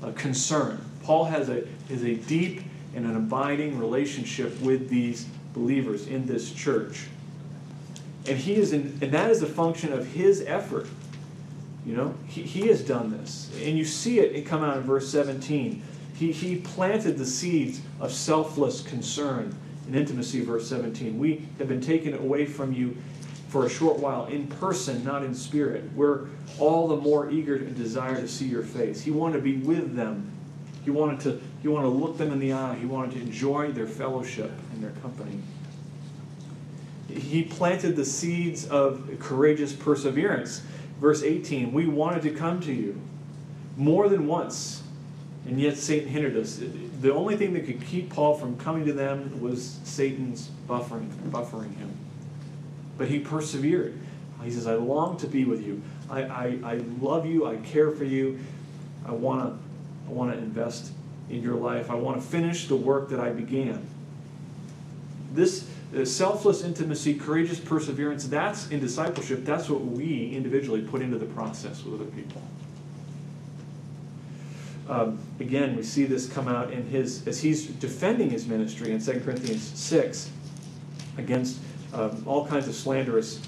uh, 0.03 0.13
concern. 0.13 0.85
Paul 1.03 1.25
has 1.25 1.49
a, 1.49 1.67
has 1.89 2.05
a 2.05 2.15
deep 2.15 2.63
and 2.95 3.05
an 3.05 3.17
abiding 3.17 3.79
relationship 3.79 4.61
with 4.61 4.89
these 4.89 5.27
believers 5.55 6.07
in 6.07 6.27
this 6.27 6.53
church. 6.53 7.07
And 8.27 8.39
he 8.39 8.55
is 8.55 8.73
in, 8.73 8.99
and 9.03 9.11
that 9.13 9.31
is 9.31 9.43
a 9.43 9.47
function 9.47 9.93
of 9.93 10.07
his 10.07 10.45
effort. 10.47 10.87
You 11.85 11.97
know, 11.97 12.15
he, 12.29 12.43
he 12.43 12.69
has 12.69 12.83
done 12.83 13.11
this. 13.11 13.51
And 13.61 13.77
you 13.77 13.85
see 13.85 14.21
it 14.21 14.47
come 14.47 14.63
out 14.63 14.77
in 14.77 14.85
verse 14.85 15.09
17. 15.09 15.83
He, 16.15 16.31
he 16.31 16.57
planted 16.57 17.19
the 17.19 17.27
seeds 17.27 17.81
of 17.99 18.13
selfless 18.13 18.83
concern 18.83 19.57
and 19.87 19.97
intimacy, 19.97 20.45
verse 20.45 20.69
17. 20.69 21.19
We 21.19 21.45
have 21.59 21.67
been 21.67 21.81
taken 21.81 22.15
away 22.15 22.47
from 22.47 22.73
you 22.73 22.97
for 23.53 23.67
a 23.67 23.69
short 23.69 23.99
while 23.99 24.25
in 24.27 24.47
person, 24.47 25.05
not 25.05 25.23
in 25.23 25.35
spirit. 25.35 25.85
We're 25.95 26.29
all 26.59 26.89
the 26.89 26.97
more 26.97 27.31
eager 27.31 27.57
and 27.57 27.77
desire 27.77 28.17
to 28.17 28.27
see 28.27 28.47
your 28.47 28.63
face. 28.63 29.03
He 29.03 29.11
wanted 29.11 29.37
to 29.37 29.43
be 29.43 29.59
with 29.59 29.95
them. 29.95 30.33
He 30.85 30.91
wanted 30.91 31.21
to, 31.21 31.41
he 31.61 31.69
wanted 31.69 31.89
to 31.89 31.95
look 31.95 32.17
them 32.17 32.33
in 32.33 32.39
the 32.39 32.55
eye. 32.55 32.77
He 32.77 32.87
wanted 32.87 33.13
to 33.13 33.21
enjoy 33.21 33.71
their 33.71 33.87
fellowship 33.87 34.51
and 34.73 34.83
their 34.83 34.93
company. 35.03 35.39
He 37.09 37.43
planted 37.43 37.95
the 37.95 38.07
seeds 38.07 38.67
of 38.67 39.07
courageous 39.21 39.75
perseverance. 39.75 40.63
Verse 40.99 41.23
18, 41.23 41.75
we 41.75 41.87
wanted 41.87 42.23
to 42.23 42.31
come 42.31 42.59
to 42.63 42.73
you 42.73 42.99
more 43.77 44.09
than 44.09 44.27
once 44.27 44.83
and 45.47 45.61
yet 45.61 45.77
Satan 45.77 46.09
hindered 46.09 46.37
us. 46.37 46.59
The 47.01 47.13
only 47.13 47.37
thing 47.37 47.53
that 47.55 47.67
could 47.67 47.85
keep 47.85 48.11
Paul 48.11 48.35
from 48.35 48.57
coming 48.57 48.87
to 48.87 48.93
them 48.93 49.41
was 49.41 49.79
Satan's 49.85 50.51
buffering, 50.69 51.09
buffering 51.31 51.77
him. 51.77 51.91
But 52.99 53.09
he 53.09 53.19
persevered. 53.19 53.99
He 54.43 54.51
says, 54.51 54.67
I 54.67 54.75
long 54.75 55.17
to 55.19 55.27
be 55.27 55.45
with 55.45 55.65
you. 55.65 55.83
I, 56.11 56.23
I, 56.23 56.59
I 56.65 56.75
love 57.01 57.27
you. 57.27 57.47
I 57.47 57.57
care 57.57 57.91
for 57.91 58.05
you. 58.05 58.41
I 59.07 59.13
want 59.13 59.45
to 59.45 59.59
I 60.09 60.11
want 60.11 60.33
to 60.33 60.39
invest 60.39 60.93
in 61.31 61.43
your 61.43 61.55
life. 61.55 61.91
I 61.91 61.95
want 61.95 62.21
to 62.21 62.27
finish 62.27 62.67
the 62.67 62.77
work 62.77 63.09
that 63.11 63.21
I 63.21 63.31
began. 63.31 63.87
This 65.33 65.69
uh, 65.97 66.05
selfless 66.05 66.63
intimacy, 66.63 67.15
courageous 67.15 67.61
perseverance, 67.61 68.27
that's 68.27 68.69
in 68.69 68.81
discipleship, 68.81 69.45
that's 69.45 69.69
what 69.69 69.83
we 69.83 70.35
individually 70.35 70.83
put 70.83 71.03
into 71.03 71.19
the 71.19 71.27
process 71.27 71.85
with 71.85 72.01
other 72.01 72.11
people. 72.11 72.43
Um, 74.89 75.19
again, 75.39 75.77
we 75.77 75.83
see 75.83 76.05
this 76.05 76.29
come 76.29 76.49
out 76.49 76.73
in 76.73 76.87
his, 76.87 77.27
as 77.27 77.41
he's 77.41 77.67
defending 77.67 78.31
his 78.31 78.47
ministry 78.47 78.93
in 78.93 79.03
2 79.03 79.21
Corinthians 79.21 79.63
6 79.63 80.31
against 81.17 81.59
um, 81.93 82.23
all 82.27 82.47
kinds 82.47 82.69
of 82.69 82.75
slanderous 82.75 83.41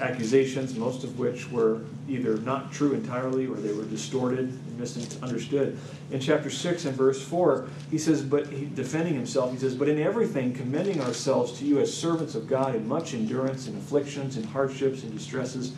accusations, 0.00 0.74
most 0.74 1.04
of 1.04 1.18
which 1.18 1.50
were 1.50 1.82
either 2.08 2.38
not 2.38 2.72
true 2.72 2.94
entirely 2.94 3.46
or 3.46 3.56
they 3.56 3.72
were 3.72 3.84
distorted 3.84 4.48
and 4.48 4.78
misunderstood. 4.78 5.78
In 6.10 6.20
chapter 6.20 6.50
6 6.50 6.86
and 6.86 6.96
verse 6.96 7.22
4, 7.22 7.68
he 7.90 7.98
says, 7.98 8.22
but 8.22 8.48
he, 8.48 8.66
defending 8.66 9.14
himself, 9.14 9.52
he 9.52 9.58
says, 9.58 9.74
But 9.74 9.88
in 9.88 10.00
everything 10.00 10.52
commending 10.52 11.00
ourselves 11.00 11.58
to 11.58 11.64
you 11.64 11.78
as 11.80 11.94
servants 11.94 12.34
of 12.34 12.48
God 12.48 12.74
in 12.74 12.88
much 12.88 13.14
endurance, 13.14 13.66
in 13.66 13.76
afflictions, 13.76 14.36
in 14.36 14.44
hardships, 14.44 15.02
in 15.02 15.12
distresses, 15.12 15.74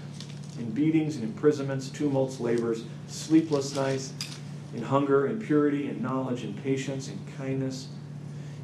in 0.58 0.70
beatings, 0.70 1.16
in 1.16 1.22
imprisonments, 1.22 1.88
tumults, 1.88 2.40
labors, 2.40 2.84
sleepless 3.08 3.74
nights, 3.74 4.12
in 4.74 4.82
hunger, 4.82 5.26
in 5.26 5.40
purity, 5.40 5.88
in 5.88 6.00
knowledge, 6.00 6.44
in 6.44 6.54
patience, 6.54 7.08
in 7.08 7.18
kindness, 7.36 7.88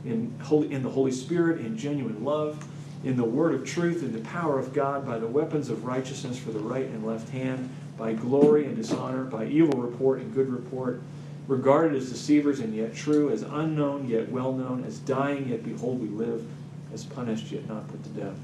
in, 0.04 0.32
holy, 0.40 0.72
in 0.72 0.82
the 0.82 0.88
Holy 0.88 1.12
Spirit, 1.12 1.60
in 1.60 1.76
genuine 1.76 2.24
love 2.24 2.66
in 3.04 3.16
the 3.16 3.24
word 3.24 3.54
of 3.54 3.64
truth, 3.64 4.02
in 4.02 4.12
the 4.12 4.20
power 4.20 4.58
of 4.58 4.72
God, 4.72 5.06
by 5.06 5.18
the 5.18 5.26
weapons 5.26 5.68
of 5.68 5.84
righteousness 5.84 6.38
for 6.38 6.50
the 6.50 6.58
right 6.58 6.86
and 6.86 7.06
left 7.06 7.28
hand, 7.30 7.70
by 7.96 8.12
glory 8.12 8.64
and 8.66 8.76
dishonor, 8.76 9.24
by 9.24 9.46
evil 9.46 9.80
report 9.80 10.20
and 10.20 10.34
good 10.34 10.50
report, 10.50 11.00
regarded 11.46 11.96
as 11.96 12.10
deceivers 12.10 12.60
and 12.60 12.74
yet 12.74 12.94
true, 12.94 13.30
as 13.30 13.42
unknown 13.42 14.08
yet 14.08 14.30
well 14.30 14.52
known, 14.52 14.84
as 14.84 14.98
dying 14.98 15.48
yet 15.48 15.64
behold 15.64 16.00
we 16.00 16.08
live, 16.08 16.46
as 16.92 17.04
punished 17.04 17.50
yet 17.50 17.66
not 17.68 17.88
put 17.88 18.02
to 18.04 18.10
death, 18.10 18.36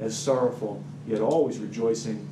as 0.00 0.16
sorrowful 0.16 0.82
yet 1.06 1.20
always 1.20 1.58
rejoicing, 1.58 2.28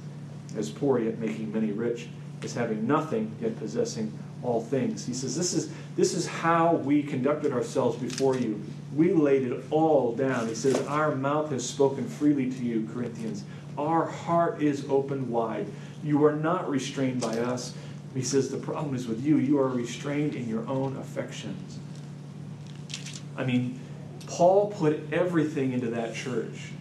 as 0.56 0.70
poor 0.70 0.98
yet 0.98 1.18
making 1.18 1.52
many 1.52 1.72
rich, 1.72 2.08
as 2.42 2.54
having 2.54 2.86
nothing 2.86 3.34
yet 3.40 3.58
possessing 3.58 4.16
all 4.42 4.60
things. 4.60 5.06
He 5.06 5.14
says, 5.14 5.36
This 5.36 5.52
is, 5.52 5.70
this 5.96 6.14
is 6.14 6.26
how 6.26 6.76
we 6.76 7.02
conducted 7.02 7.52
ourselves 7.52 7.96
before 7.96 8.36
you 8.36 8.62
we 8.94 9.12
laid 9.12 9.44
it 9.44 9.64
all 9.70 10.14
down. 10.14 10.48
He 10.48 10.54
says, 10.54 10.80
Our 10.86 11.14
mouth 11.14 11.50
has 11.50 11.68
spoken 11.68 12.08
freely 12.08 12.50
to 12.50 12.64
you, 12.64 12.88
Corinthians. 12.92 13.44
Our 13.76 14.06
heart 14.06 14.62
is 14.62 14.86
open 14.88 15.30
wide. 15.30 15.66
You 16.02 16.24
are 16.24 16.34
not 16.34 16.68
restrained 16.68 17.20
by 17.20 17.38
us. 17.38 17.74
He 18.14 18.22
says, 18.22 18.50
The 18.50 18.58
problem 18.58 18.94
is 18.94 19.06
with 19.06 19.24
you. 19.24 19.36
You 19.36 19.58
are 19.58 19.68
restrained 19.68 20.34
in 20.34 20.48
your 20.48 20.66
own 20.66 20.96
affections. 20.96 21.78
I 23.36 23.44
mean, 23.44 23.78
Paul 24.26 24.72
put 24.72 25.12
everything 25.12 25.72
into 25.72 25.90
that 25.90 26.14
church. 26.14 26.72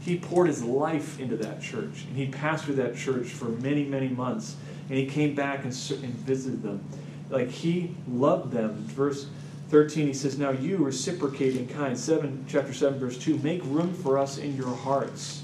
He 0.00 0.18
poured 0.18 0.48
his 0.48 0.64
life 0.64 1.20
into 1.20 1.36
that 1.38 1.62
church. 1.62 2.04
And 2.08 2.16
he 2.16 2.28
pastored 2.28 2.76
that 2.76 2.96
church 2.96 3.28
for 3.28 3.46
many, 3.46 3.84
many 3.84 4.08
months. 4.08 4.56
And 4.88 4.98
he 4.98 5.06
came 5.06 5.34
back 5.34 5.64
and, 5.64 5.66
and 6.02 6.14
visited 6.14 6.62
them. 6.62 6.82
Like 7.28 7.50
he 7.50 7.94
loved 8.08 8.50
them. 8.50 8.74
Verse 8.86 9.26
13 9.70 10.08
he 10.08 10.12
says 10.12 10.36
now 10.36 10.50
you 10.50 10.78
reciprocate 10.78 11.56
in 11.56 11.68
kind. 11.68 11.96
7 11.96 12.44
chapter 12.48 12.72
7 12.72 12.98
verse 12.98 13.16
2 13.16 13.38
make 13.38 13.62
room 13.64 13.94
for 13.94 14.18
us 14.18 14.36
in 14.36 14.56
your 14.56 14.74
hearts. 14.74 15.42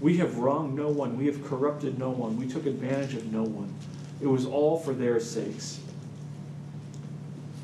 We 0.00 0.16
have 0.18 0.38
wronged 0.38 0.74
no 0.74 0.88
one. 0.88 1.18
We 1.18 1.26
have 1.26 1.44
corrupted 1.44 1.98
no 1.98 2.10
one. 2.10 2.38
We 2.38 2.48
took 2.48 2.66
advantage 2.66 3.14
of 3.14 3.32
no 3.32 3.42
one. 3.42 3.72
It 4.20 4.26
was 4.26 4.46
all 4.46 4.78
for 4.78 4.94
their 4.94 5.20
sakes. 5.20 5.80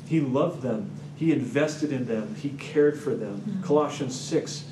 He 0.07 0.19
loved 0.19 0.61
them. 0.61 0.91
He 1.15 1.31
invested 1.31 1.91
in 1.91 2.05
them. 2.05 2.35
He 2.35 2.49
cared 2.49 2.99
for 2.99 3.15
them. 3.15 3.41
Mm-hmm. 3.41 3.63
colossians 3.63 4.19
6 4.19 4.65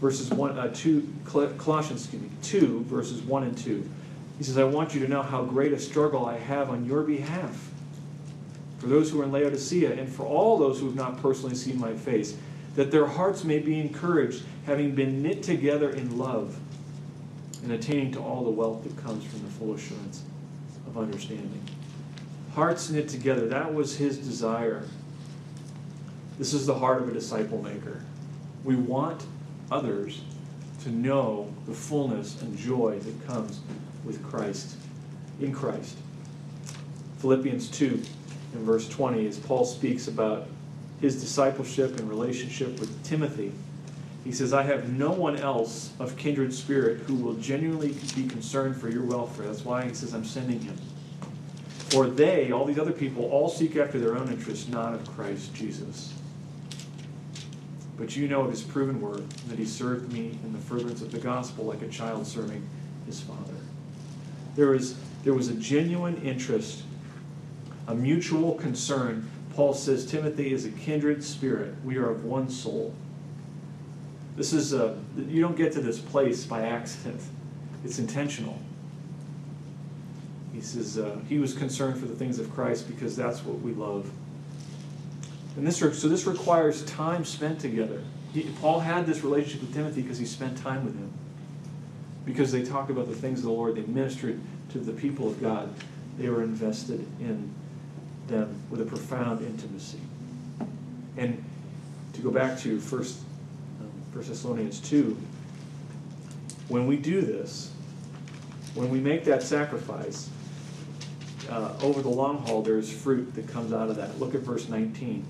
verses 0.00 0.30
1 0.30 0.58
uh, 0.58 0.70
2 0.72 1.14
colossians 1.26 2.04
excuse 2.04 2.22
me 2.22 2.30
2 2.42 2.84
verses 2.84 3.20
1 3.22 3.42
and 3.42 3.58
2 3.58 3.88
he 4.38 4.44
says 4.44 4.56
i 4.56 4.62
want 4.62 4.94
you 4.94 5.00
to 5.00 5.08
know 5.08 5.22
how 5.22 5.42
great 5.42 5.72
a 5.72 5.78
struggle 5.78 6.24
i 6.24 6.38
have 6.38 6.70
on 6.70 6.84
your 6.84 7.02
behalf 7.02 7.72
for 8.78 8.86
those 8.86 9.10
who 9.10 9.20
are 9.20 9.24
in 9.24 9.32
Laodicea, 9.32 9.92
and 9.92 10.08
for 10.08 10.24
all 10.24 10.56
those 10.56 10.78
who 10.78 10.86
have 10.86 10.94
not 10.94 11.20
personally 11.20 11.54
seen 11.54 11.78
my 11.78 11.94
face, 11.94 12.36
that 12.76 12.90
their 12.90 13.06
hearts 13.06 13.42
may 13.42 13.58
be 13.58 13.80
encouraged, 13.80 14.44
having 14.64 14.94
been 14.94 15.22
knit 15.22 15.42
together 15.42 15.90
in 15.90 16.16
love, 16.16 16.58
and 17.64 17.72
attaining 17.72 18.12
to 18.12 18.20
all 18.20 18.44
the 18.44 18.50
wealth 18.50 18.84
that 18.84 18.96
comes 19.02 19.24
from 19.24 19.42
the 19.42 19.50
full 19.50 19.74
assurance 19.74 20.22
of 20.86 20.96
understanding. 20.96 21.62
Hearts 22.54 22.88
knit 22.88 23.08
together, 23.08 23.48
that 23.48 23.74
was 23.74 23.96
his 23.96 24.16
desire. 24.18 24.84
This 26.38 26.54
is 26.54 26.66
the 26.66 26.74
heart 26.74 27.02
of 27.02 27.08
a 27.08 27.12
disciple 27.12 27.60
maker. 27.60 28.04
We 28.62 28.76
want 28.76 29.26
others 29.72 30.22
to 30.84 30.90
know 30.90 31.52
the 31.66 31.74
fullness 31.74 32.40
and 32.40 32.56
joy 32.56 33.00
that 33.00 33.26
comes 33.26 33.60
with 34.04 34.22
Christ, 34.24 34.76
in 35.40 35.52
Christ. 35.52 35.96
Philippians 37.18 37.68
2 37.70 38.00
in 38.52 38.64
verse 38.64 38.88
20 38.88 39.26
as 39.26 39.38
Paul 39.38 39.64
speaks 39.64 40.08
about 40.08 40.48
his 41.00 41.20
discipleship 41.20 41.98
and 41.98 42.08
relationship 42.08 42.78
with 42.80 43.04
Timothy. 43.04 43.52
He 44.24 44.32
says, 44.32 44.52
I 44.52 44.62
have 44.64 44.92
no 44.92 45.10
one 45.10 45.36
else 45.36 45.92
of 45.98 46.16
kindred 46.16 46.52
spirit 46.52 47.00
who 47.02 47.14
will 47.14 47.34
genuinely 47.34 47.94
be 48.14 48.26
concerned 48.26 48.76
for 48.76 48.88
your 48.88 49.04
welfare. 49.04 49.46
That's 49.46 49.64
why 49.64 49.86
he 49.86 49.94
says, 49.94 50.12
I'm 50.12 50.24
sending 50.24 50.60
him. 50.60 50.76
For 51.90 52.06
they, 52.06 52.52
all 52.52 52.66
these 52.66 52.78
other 52.78 52.92
people, 52.92 53.24
all 53.30 53.48
seek 53.48 53.76
after 53.76 53.98
their 53.98 54.16
own 54.16 54.28
interests, 54.28 54.68
not 54.68 54.92
of 54.92 55.08
Christ 55.14 55.54
Jesus. 55.54 56.12
But 57.96 58.16
you 58.16 58.28
know 58.28 58.42
of 58.42 58.50
his 58.50 58.62
proven 58.62 59.00
word, 59.00 59.28
that 59.48 59.58
he 59.58 59.64
served 59.64 60.12
me 60.12 60.38
in 60.44 60.52
the 60.52 60.58
furtherance 60.58 61.00
of 61.00 61.10
the 61.10 61.18
gospel 61.18 61.64
like 61.64 61.82
a 61.82 61.88
child 61.88 62.26
serving 62.26 62.62
his 63.06 63.20
father. 63.20 63.54
There 64.54 64.68
was, 64.68 64.96
there 65.24 65.32
was 65.32 65.48
a 65.48 65.54
genuine 65.54 66.20
interest 66.22 66.82
a 67.88 67.94
mutual 67.94 68.54
concern. 68.54 69.28
Paul 69.54 69.74
says 69.74 70.06
Timothy 70.06 70.52
is 70.52 70.64
a 70.64 70.70
kindred 70.70 71.24
spirit. 71.24 71.74
We 71.82 71.96
are 71.96 72.10
of 72.10 72.24
one 72.24 72.48
soul. 72.50 72.94
This 74.36 74.52
is 74.52 74.72
a, 74.72 74.96
you 75.16 75.40
don't 75.40 75.56
get 75.56 75.72
to 75.72 75.80
this 75.80 75.98
place 75.98 76.44
by 76.44 76.62
accident. 76.62 77.20
It's 77.84 77.98
intentional. 77.98 78.60
He 80.52 80.60
says 80.60 80.98
uh, 80.98 81.18
he 81.28 81.38
was 81.38 81.54
concerned 81.54 81.98
for 81.98 82.06
the 82.06 82.14
things 82.14 82.38
of 82.38 82.52
Christ 82.54 82.86
because 82.86 83.16
that's 83.16 83.44
what 83.44 83.60
we 83.60 83.72
love. 83.72 84.10
And 85.56 85.66
this, 85.66 85.78
so 85.78 86.08
this 86.08 86.26
requires 86.26 86.84
time 86.84 87.24
spent 87.24 87.58
together. 87.58 88.02
He, 88.32 88.42
Paul 88.60 88.80
had 88.80 89.06
this 89.06 89.24
relationship 89.24 89.62
with 89.62 89.74
Timothy 89.74 90.02
because 90.02 90.18
he 90.18 90.26
spent 90.26 90.58
time 90.58 90.84
with 90.84 90.94
him. 90.94 91.12
Because 92.24 92.52
they 92.52 92.62
talked 92.62 92.90
about 92.90 93.08
the 93.08 93.14
things 93.14 93.38
of 93.40 93.46
the 93.46 93.52
Lord, 93.52 93.74
they 93.76 93.82
ministered 93.82 94.40
to 94.70 94.78
the 94.78 94.92
people 94.92 95.26
of 95.26 95.40
God. 95.40 95.74
They 96.18 96.28
were 96.28 96.42
invested 96.42 97.00
in 97.20 97.52
them 98.28 98.62
with 98.70 98.80
a 98.80 98.84
profound 98.84 99.44
intimacy. 99.44 100.00
And 101.16 101.42
to 102.12 102.20
go 102.20 102.30
back 102.30 102.58
to 102.60 102.78
First, 102.78 103.18
um, 103.80 103.90
First 104.12 104.28
Thessalonians 104.28 104.80
2, 104.80 105.16
when 106.68 106.86
we 106.86 106.96
do 106.96 107.20
this, 107.20 107.72
when 108.74 108.90
we 108.90 109.00
make 109.00 109.24
that 109.24 109.42
sacrifice, 109.42 110.28
uh, 111.48 111.72
over 111.82 112.02
the 112.02 112.08
long 112.08 112.38
haul, 112.46 112.62
there's 112.62 112.92
fruit 112.92 113.34
that 113.34 113.48
comes 113.48 113.72
out 113.72 113.88
of 113.88 113.96
that. 113.96 114.18
Look 114.20 114.34
at 114.34 114.42
verse 114.42 114.68
19. 114.68 115.24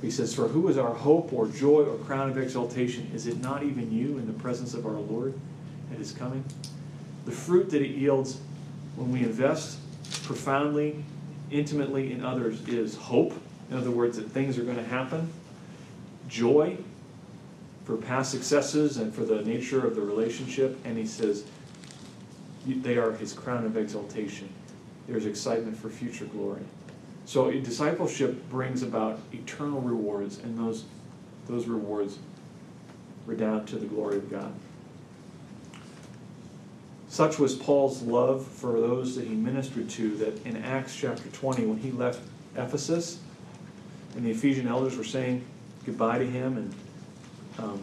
He 0.00 0.10
says, 0.10 0.34
For 0.34 0.48
who 0.48 0.68
is 0.68 0.78
our 0.78 0.94
hope 0.94 1.32
or 1.32 1.48
joy 1.48 1.82
or 1.82 1.96
crown 1.98 2.30
of 2.30 2.38
exaltation? 2.38 3.10
Is 3.14 3.26
it 3.26 3.40
not 3.40 3.62
even 3.62 3.92
you 3.92 4.18
in 4.18 4.26
the 4.26 4.32
presence 4.34 4.74
of 4.74 4.86
our 4.86 4.92
Lord 4.92 5.34
at 5.90 5.98
his 5.98 6.12
coming? 6.12 6.44
The 7.24 7.32
fruit 7.32 7.70
that 7.70 7.82
it 7.82 7.90
yields 7.90 8.38
when 8.96 9.10
we 9.10 9.20
invest 9.20 9.78
profoundly 10.24 11.04
intimately 11.54 12.12
in 12.12 12.24
others 12.24 12.66
is 12.68 12.96
hope. 12.96 13.32
In 13.70 13.76
other 13.76 13.90
words, 13.90 14.16
that 14.18 14.28
things 14.30 14.58
are 14.58 14.64
going 14.64 14.76
to 14.76 14.84
happen, 14.84 15.32
joy 16.28 16.76
for 17.84 17.96
past 17.96 18.30
successes 18.30 18.96
and 18.96 19.14
for 19.14 19.24
the 19.24 19.42
nature 19.42 19.86
of 19.86 19.94
the 19.94 20.02
relationship. 20.02 20.78
And 20.84 20.98
he 20.98 21.06
says, 21.06 21.44
they 22.66 22.96
are 22.96 23.12
his 23.12 23.32
crown 23.32 23.64
of 23.64 23.76
exaltation. 23.76 24.48
There's 25.06 25.26
excitement 25.26 25.76
for 25.76 25.90
future 25.90 26.24
glory. 26.24 26.62
So 27.26 27.50
discipleship 27.50 28.48
brings 28.50 28.82
about 28.82 29.18
eternal 29.32 29.80
rewards, 29.80 30.38
and 30.38 30.58
those, 30.58 30.84
those 31.46 31.66
rewards 31.66 32.18
redound 33.26 33.66
to 33.68 33.76
the 33.76 33.86
glory 33.86 34.16
of 34.16 34.30
God. 34.30 34.52
Such 37.14 37.38
was 37.38 37.54
Paul's 37.54 38.02
love 38.02 38.44
for 38.44 38.72
those 38.72 39.14
that 39.14 39.24
he 39.24 39.36
ministered 39.36 39.88
to 39.90 40.16
that 40.16 40.44
in 40.44 40.56
Acts 40.56 40.96
chapter 40.96 41.28
20, 41.28 41.64
when 41.64 41.78
he 41.78 41.92
left 41.92 42.20
Ephesus, 42.56 43.20
and 44.16 44.26
the 44.26 44.32
Ephesian 44.32 44.66
elders 44.66 44.96
were 44.96 45.04
saying 45.04 45.44
goodbye 45.86 46.18
to 46.18 46.26
him, 46.26 46.56
and, 46.56 46.74
um, 47.60 47.80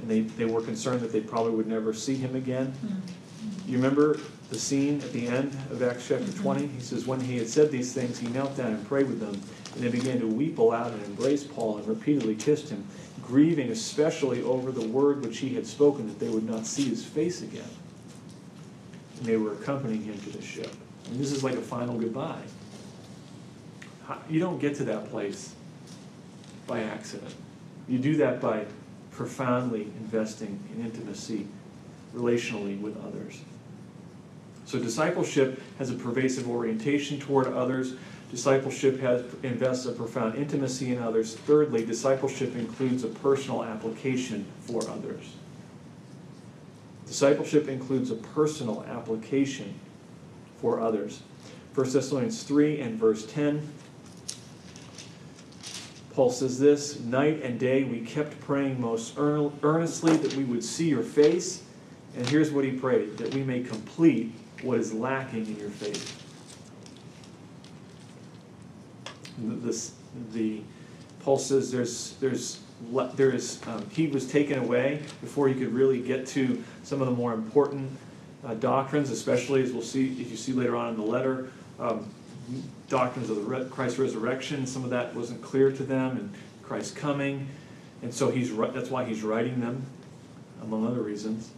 and 0.00 0.10
they, 0.10 0.22
they 0.22 0.46
were 0.46 0.60
concerned 0.60 1.00
that 1.02 1.12
they 1.12 1.20
probably 1.20 1.52
would 1.52 1.68
never 1.68 1.94
see 1.94 2.16
him 2.16 2.34
again. 2.34 2.74
Mm-hmm. 2.84 3.70
You 3.70 3.76
remember 3.76 4.18
the 4.50 4.58
scene 4.58 5.00
at 5.00 5.12
the 5.12 5.28
end 5.28 5.56
of 5.70 5.80
Acts 5.80 6.08
chapter 6.08 6.24
mm-hmm. 6.24 6.42
20? 6.42 6.66
He 6.66 6.80
says, 6.80 7.06
When 7.06 7.20
he 7.20 7.38
had 7.38 7.48
said 7.48 7.70
these 7.70 7.92
things, 7.92 8.18
he 8.18 8.26
knelt 8.26 8.56
down 8.56 8.72
and 8.72 8.88
prayed 8.88 9.06
with 9.06 9.20
them. 9.20 9.40
And 9.74 9.84
they 9.84 9.90
began 9.90 10.18
to 10.18 10.26
weep 10.26 10.58
aloud 10.58 10.92
and 10.92 11.04
embrace 11.04 11.44
Paul 11.44 11.78
and 11.78 11.86
repeatedly 11.86 12.34
kissed 12.34 12.70
him, 12.70 12.84
grieving 13.22 13.70
especially 13.70 14.42
over 14.42 14.72
the 14.72 14.88
word 14.88 15.24
which 15.24 15.38
he 15.38 15.54
had 15.54 15.68
spoken 15.68 16.08
that 16.08 16.18
they 16.18 16.30
would 16.30 16.48
not 16.50 16.66
see 16.66 16.88
his 16.88 17.04
face 17.04 17.42
again. 17.42 17.70
And 19.18 19.26
they 19.26 19.36
were 19.36 19.52
accompanying 19.52 20.02
him 20.04 20.18
to 20.18 20.30
the 20.30 20.42
ship. 20.42 20.70
And 21.10 21.18
this 21.18 21.32
is 21.32 21.42
like 21.44 21.54
a 21.54 21.62
final 21.62 21.98
goodbye. 21.98 22.42
You 24.28 24.40
don't 24.40 24.58
get 24.58 24.76
to 24.76 24.84
that 24.84 25.10
place 25.10 25.54
by 26.66 26.82
accident. 26.82 27.34
You 27.88 27.98
do 27.98 28.16
that 28.16 28.40
by 28.40 28.64
profoundly 29.10 29.82
investing 30.00 30.60
in 30.74 30.84
intimacy 30.84 31.46
relationally 32.14 32.80
with 32.80 32.96
others. 33.04 33.40
So 34.66 34.78
discipleship 34.78 35.62
has 35.78 35.90
a 35.90 35.94
pervasive 35.94 36.48
orientation 36.48 37.20
toward 37.20 37.46
others. 37.46 37.94
Discipleship 38.30 38.98
has 39.00 39.24
invests 39.44 39.86
a 39.86 39.92
profound 39.92 40.34
intimacy 40.34 40.92
in 40.92 41.00
others. 41.00 41.36
Thirdly, 41.36 41.84
discipleship 41.84 42.56
includes 42.56 43.04
a 43.04 43.08
personal 43.08 43.62
application 43.62 44.44
for 44.60 44.82
others. 44.90 45.32
Discipleship 47.06 47.68
includes 47.68 48.10
a 48.10 48.16
personal 48.16 48.84
application 48.84 49.78
for 50.60 50.80
others. 50.80 51.22
1 51.74 51.92
Thessalonians 51.92 52.42
3 52.42 52.80
and 52.80 52.98
verse 52.98 53.26
10 53.26 53.68
Paul 56.16 56.30
says 56.30 56.58
this 56.58 56.98
Night 57.00 57.42
and 57.42 57.60
day 57.60 57.84
we 57.84 58.00
kept 58.00 58.40
praying 58.40 58.80
most 58.80 59.18
earnestly 59.18 60.16
that 60.16 60.34
we 60.34 60.44
would 60.44 60.64
see 60.64 60.88
your 60.88 61.02
face. 61.02 61.62
And 62.16 62.26
here's 62.26 62.50
what 62.50 62.64
he 62.64 62.72
prayed 62.72 63.18
that 63.18 63.34
we 63.34 63.42
may 63.42 63.60
complete 63.60 64.32
what 64.62 64.78
is 64.78 64.94
lacking 64.94 65.46
in 65.46 65.58
your 65.58 65.68
faith. 65.68 66.22
This, 69.38 69.92
the, 70.32 70.62
Paul 71.20 71.36
says 71.36 71.70
there's, 71.70 72.14
there's, 72.14 72.60
there 73.14 73.30
is, 73.30 73.60
um, 73.66 73.88
he 73.90 74.06
was 74.06 74.30
taken 74.30 74.58
away 74.58 75.02
before 75.20 75.48
he 75.48 75.54
could 75.54 75.72
really 75.72 76.00
get 76.00 76.26
to 76.28 76.62
some 76.82 77.00
of 77.00 77.06
the 77.06 77.14
more 77.14 77.32
important 77.32 77.90
uh, 78.44 78.54
doctrines, 78.54 79.10
especially 79.10 79.62
as 79.62 79.72
we'll 79.72 79.82
see, 79.82 80.08
if 80.20 80.30
you 80.30 80.36
see 80.36 80.52
later 80.52 80.76
on 80.76 80.90
in 80.90 80.96
the 80.96 81.02
letter. 81.02 81.50
Um, 81.80 82.08
doctrines 82.88 83.30
of 83.30 83.36
the 83.36 83.42
re- 83.42 83.64
Christ's 83.68 83.98
resurrection. 83.98 84.66
Some 84.66 84.84
of 84.84 84.90
that 84.90 85.14
wasn't 85.14 85.42
clear 85.42 85.72
to 85.72 85.82
them, 85.82 86.16
and 86.16 86.32
Christ's 86.62 86.92
coming, 86.92 87.48
and 88.02 88.12
so 88.12 88.30
he's 88.30 88.54
that's 88.56 88.90
why 88.90 89.04
he's 89.04 89.22
writing 89.22 89.60
them, 89.60 89.84
among 90.62 90.86
other 90.86 91.00
reasons. 91.00 91.50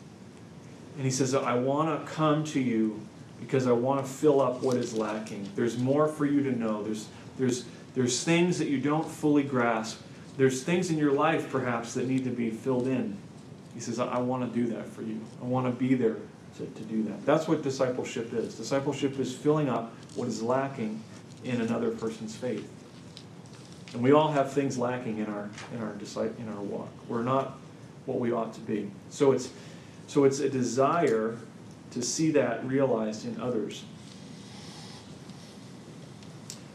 And 0.96 1.04
he 1.04 1.10
says, 1.10 1.34
"I 1.34 1.54
want 1.54 2.06
to 2.06 2.12
come 2.12 2.44
to 2.44 2.60
you 2.60 3.00
because 3.40 3.66
I 3.66 3.72
want 3.72 4.04
to 4.04 4.10
fill 4.10 4.40
up 4.40 4.62
what 4.62 4.76
is 4.76 4.94
lacking. 4.94 5.48
There's 5.54 5.78
more 5.78 6.08
for 6.08 6.26
you 6.26 6.42
to 6.42 6.58
know. 6.58 6.82
There's 6.82 7.06
there's 7.38 7.64
there's 7.94 8.24
things 8.24 8.58
that 8.58 8.68
you 8.68 8.78
don't 8.78 9.06
fully 9.06 9.42
grasp. 9.42 10.00
There's 10.39 10.62
things 10.62 10.91
in 10.91 10.97
your 10.97 11.12
life 11.12 11.51
perhaps 11.51 11.93
that 11.95 12.09
need 12.09 12.24
to 12.24 12.30
be 12.30 12.49
filled 12.49 12.86
in." 12.86 13.18
He 13.74 13.80
says, 13.80 13.99
"I, 13.99 14.18
want 14.18 14.51
to 14.51 14.59
do 14.59 14.72
that 14.74 14.89
for 14.89 15.03
you. 15.03 15.20
I 15.43 15.45
want 15.45 15.66
to 15.66 15.72
be 15.72 15.95
there 15.95 16.16
to, 16.57 16.66
to 16.66 16.82
do 16.84 17.03
that. 17.05 17.24
That's 17.26 17.47
what 17.47 17.62
discipleship 17.62 18.32
is. 18.32 18.55
Discipleship 18.55 19.18
is 19.18 19.34
filling 19.34 19.68
up 19.68 19.95
what 20.14 20.28
is 20.28 20.43
lacking 20.43 21.03
in 21.45 21.61
another 21.61 21.91
person's 21.91 22.34
faith. 22.34 22.68
And 23.93 24.03
we 24.03 24.12
all 24.12 24.32
have 24.32 24.53
things 24.53 24.76
lacking 24.78 25.18
in 25.18 25.26
our 25.26 25.49
in 25.72 25.80
our 25.80 25.93
in 25.93 26.49
our 26.49 26.62
walk. 26.62 26.91
We're 27.09 27.22
not 27.22 27.59
what 28.07 28.18
we 28.18 28.32
ought 28.32 28.53
to 28.55 28.61
be. 28.61 28.91
So 29.11 29.32
it's 29.32 29.51
so 30.07 30.24
it's 30.24 30.41
a 30.41 30.49
desire 30.49 31.36
to 31.93 32.03
see 32.03 32.30
that 32.32 32.66
realized 32.66 33.26
in 33.26 33.41
others. 33.41 33.84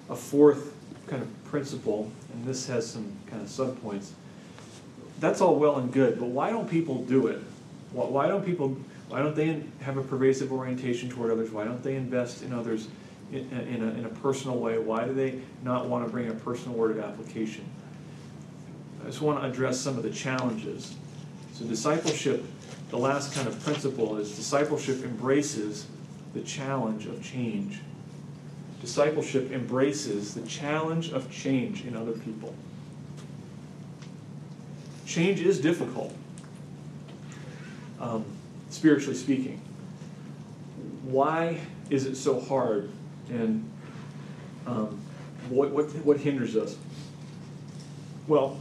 A 0.09 0.16
fourth 0.16 0.74
kind 1.07 1.22
of 1.22 1.42
principle, 1.54 2.12
and 2.34 2.43
this 2.45 2.66
has 2.66 2.89
some 2.89 3.16
kind 3.28 3.39
of 3.39 3.47
subpoints. 3.47 4.10
That's 5.20 5.39
all 5.39 5.60
well 5.60 5.78
and 5.78 5.93
good, 5.93 6.20
but 6.20 6.30
why 6.30 6.49
don't 6.49 6.68
people 6.68 7.04
do 7.04 7.28
it? 7.28 7.43
Why 7.91 8.28
don't 8.28 8.43
people 8.43 8.76
why 9.08 9.20
don't 9.20 9.36
they 9.36 9.62
have 9.82 9.97
a 9.97 10.01
pervasive 10.01 10.51
orientation 10.51 11.12
toward 11.12 11.30
others? 11.30 11.51
Why 11.51 11.64
don't 11.64 11.84
they 11.84 11.95
invest 11.95 12.41
in 12.41 12.54
others 12.54 12.88
in, 13.32 13.47
in, 13.51 13.84
a, 13.84 13.91
in 13.99 14.06
a 14.06 14.10
personal 14.10 14.58
way? 14.58 14.80
Why 14.80 15.06
do 15.06 15.14
they 15.14 15.41
not 15.62 15.86
want 15.86 16.04
to 16.04 16.12
bring 16.12 16.28
a 16.28 16.34
personal 16.34 16.76
word 16.76 16.97
of 16.97 17.04
application? 17.04 17.66
I 19.04 19.06
just 19.06 19.22
want 19.22 19.39
to 19.39 19.47
address 19.47 19.80
some 19.80 19.95
of 19.95 20.01
the 20.01 20.10
challenges. 20.10 20.95
So, 21.54 21.66
discipleship, 21.66 22.43
the 22.89 22.97
last 22.97 23.36
kind 23.36 23.47
of 23.47 23.64
principle 23.64 24.18
is 24.18 24.36
discipleship 24.36 25.04
embraces 25.04 25.86
the 26.34 26.41
challenge 26.41 27.06
of 27.06 27.22
change. 27.22 27.80
Discipleship 28.84 29.49
embraces 29.53 30.34
the 30.34 30.41
challenge 30.41 31.13
of 31.13 31.31
change 31.31 31.86
in 31.86 31.95
other 31.95 32.11
people. 32.11 32.53
Change 35.05 35.39
is 35.39 35.61
difficult. 35.61 36.13
Um, 37.97 38.25
spiritually 38.69 39.15
speaking. 39.15 39.61
Why 41.03 41.61
is 41.89 42.05
it 42.05 42.17
so 42.17 42.41
hard, 42.41 42.91
and 43.29 43.71
um, 44.67 44.99
what, 45.47 45.71
what, 45.71 45.86
what 46.03 46.17
hinders 46.17 46.57
us? 46.57 46.75
Well, 48.27 48.59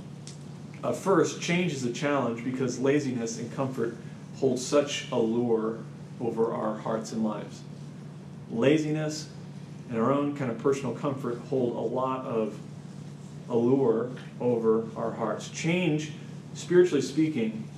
uh, 0.84 0.92
first, 0.92 1.42
change 1.42 1.72
is 1.72 1.82
a 1.82 1.92
challenge 1.92 2.44
because 2.44 2.78
laziness 2.78 3.40
and 3.40 3.52
comfort 3.56 3.96
hold 4.36 4.60
such 4.60 5.10
allure 5.10 5.78
over 6.20 6.52
our 6.52 6.78
hearts 6.78 7.10
and 7.10 7.24
lives. 7.24 7.62
Laziness 8.52 9.28
and 9.92 10.00
our 10.00 10.10
own 10.10 10.34
kind 10.34 10.50
of 10.50 10.58
personal 10.58 10.94
comfort 10.94 11.38
hold 11.50 11.76
a 11.76 11.94
lot 11.94 12.24
of 12.24 12.58
allure 13.50 14.10
over 14.40 14.86
our 14.96 15.12
hearts. 15.12 15.50
Change, 15.50 16.12
spiritually 16.54 17.02
speaking, 17.02 17.68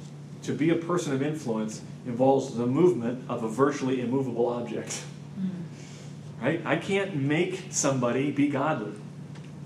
to 0.45 0.53
be 0.53 0.71
a 0.71 0.77
person 0.77 1.13
of 1.13 1.23
influence 1.23 1.83
involves 2.07 2.55
the 2.55 2.67
movement 2.67 3.25
of 3.29 3.43
a 3.43 3.49
virtually 3.49 4.01
immovable 4.01 4.47
object. 4.47 5.03
Mm. 5.41 5.51
Right? 6.41 6.63
I 6.65 6.77
can't 6.77 7.17
make 7.17 7.65
somebody 7.71 8.31
be 8.31 8.49
godly. 8.49 8.93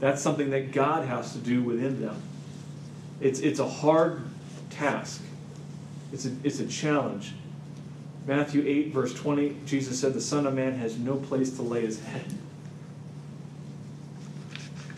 That's 0.01 0.23
something 0.23 0.49
that 0.51 0.73
God 0.73 1.07
has 1.07 1.33
to 1.33 1.39
do 1.39 1.63
within 1.63 2.01
them. 2.01 2.23
It's, 3.21 3.41
it's 3.41 3.59
a 3.59 3.69
hard 3.69 4.23
task, 4.71 5.21
it's 6.15 6.25
a, 6.25 6.35
it's 6.45 6.61
a 6.61 6.67
challenge. 6.67 7.35
Matthew 8.29 8.63
8, 8.67 8.93
verse 8.93 9.15
20, 9.15 9.57
Jesus 9.65 9.99
said, 9.99 10.13
The 10.13 10.21
Son 10.21 10.47
of 10.47 10.53
Man 10.53 10.75
has 10.75 10.99
no 10.99 11.17
place 11.17 11.51
to 11.57 11.63
lay 11.63 11.81
his 11.81 11.99
head. 11.99 12.27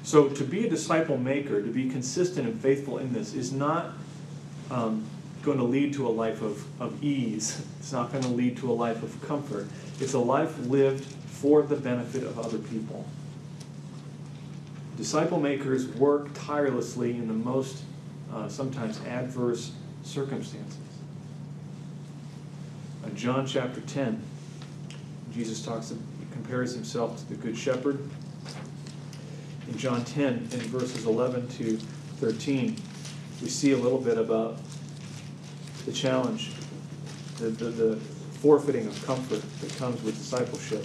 So, 0.03 0.29
to 0.31 0.43
be 0.43 0.67
a 0.67 0.69
disciple 0.69 1.17
maker, 1.17 1.63
to 1.63 1.69
be 1.69 1.89
consistent 1.89 2.49
and 2.49 2.61
faithful 2.61 2.99
in 2.99 3.13
this, 3.13 3.33
is 3.33 3.53
not 3.53 3.93
um, 4.69 5.07
going 5.43 5.59
to 5.59 5.65
lead 5.65 5.95
to 5.95 6.09
a 6.09 6.11
life 6.11 6.43
of, 6.43 6.65
of 6.83 7.05
ease. 7.05 7.65
It's 7.79 7.93
not 7.93 8.11
going 8.11 8.25
to 8.25 8.31
lead 8.31 8.57
to 8.57 8.71
a 8.73 8.75
life 8.75 9.05
of 9.05 9.23
comfort. 9.23 9.69
It's 10.01 10.15
a 10.15 10.19
life 10.19 10.59
lived 10.67 11.05
for 11.05 11.63
the 11.63 11.77
benefit 11.77 12.25
of 12.25 12.37
other 12.37 12.59
people. 12.59 13.07
Disciple 14.97 15.39
makers 15.39 15.87
work 15.87 16.31
tirelessly 16.35 17.13
in 17.13 17.29
the 17.29 17.35
most 17.35 17.85
uh, 18.35 18.49
sometimes 18.49 19.01
adverse 19.07 19.71
circumstances. 20.03 20.90
Uh, 23.05 23.09
John 23.11 23.47
chapter 23.47 23.81
10, 23.81 24.23
Jesus 25.33 25.65
talks, 25.65 25.93
compares 26.33 26.75
himself 26.75 27.19
to 27.19 27.29
the 27.31 27.35
Good 27.35 27.57
Shepherd. 27.57 27.99
In 29.69 29.79
John 29.79 30.05
10, 30.05 30.27
in 30.53 30.61
verses 30.61 31.07
11 31.07 31.49
to 31.49 31.79
13, 32.19 32.77
we 33.41 33.49
see 33.49 33.73
a 33.73 33.77
little 33.77 34.01
bit 34.01 34.19
about 34.19 34.59
the 35.87 35.93
challenge, 35.93 36.53
the, 37.39 37.47
the, 37.49 37.65
the 37.71 37.97
forfeiting 38.41 38.87
of 38.87 39.07
comfort 39.07 39.43
that 39.61 39.77
comes 39.79 40.03
with 40.03 40.17
discipleship. 40.17 40.85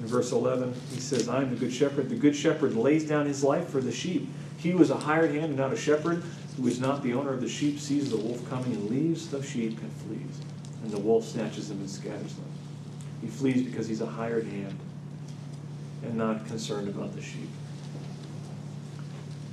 In 0.00 0.06
verse 0.06 0.32
11, 0.32 0.74
he 0.90 1.00
says, 1.00 1.28
I 1.28 1.42
am 1.42 1.50
the 1.50 1.56
good 1.56 1.72
shepherd. 1.72 2.08
The 2.08 2.16
good 2.16 2.36
shepherd 2.36 2.74
lays 2.74 3.06
down 3.06 3.26
his 3.26 3.44
life 3.44 3.68
for 3.68 3.80
the 3.80 3.92
sheep. 3.92 4.28
He 4.56 4.72
was 4.72 4.90
a 4.90 4.96
hired 4.96 5.32
hand 5.32 5.46
and 5.46 5.56
not 5.56 5.72
a 5.72 5.76
shepherd, 5.76 6.22
who 6.56 6.66
is 6.66 6.80
not 6.80 7.02
the 7.02 7.12
owner 7.12 7.34
of 7.34 7.42
the 7.42 7.48
sheep, 7.48 7.78
sees 7.78 8.10
the 8.10 8.16
wolf 8.16 8.48
coming 8.48 8.72
and 8.72 8.88
leaves 8.88 9.28
the 9.28 9.42
sheep 9.42 9.78
and 9.80 9.92
flees. 9.92 10.40
And 10.82 10.90
the 10.90 10.98
wolf 10.98 11.24
snatches 11.24 11.68
them 11.68 11.78
and 11.78 11.90
scatters 11.90 12.34
them. 12.34 12.44
He 13.20 13.28
flees 13.28 13.62
because 13.62 13.88
he's 13.88 14.00
a 14.00 14.06
hired 14.06 14.46
hand 14.46 14.78
and 16.02 16.14
not 16.14 16.46
concerned 16.46 16.88
about 16.88 17.14
the 17.14 17.22
sheep. 17.22 17.48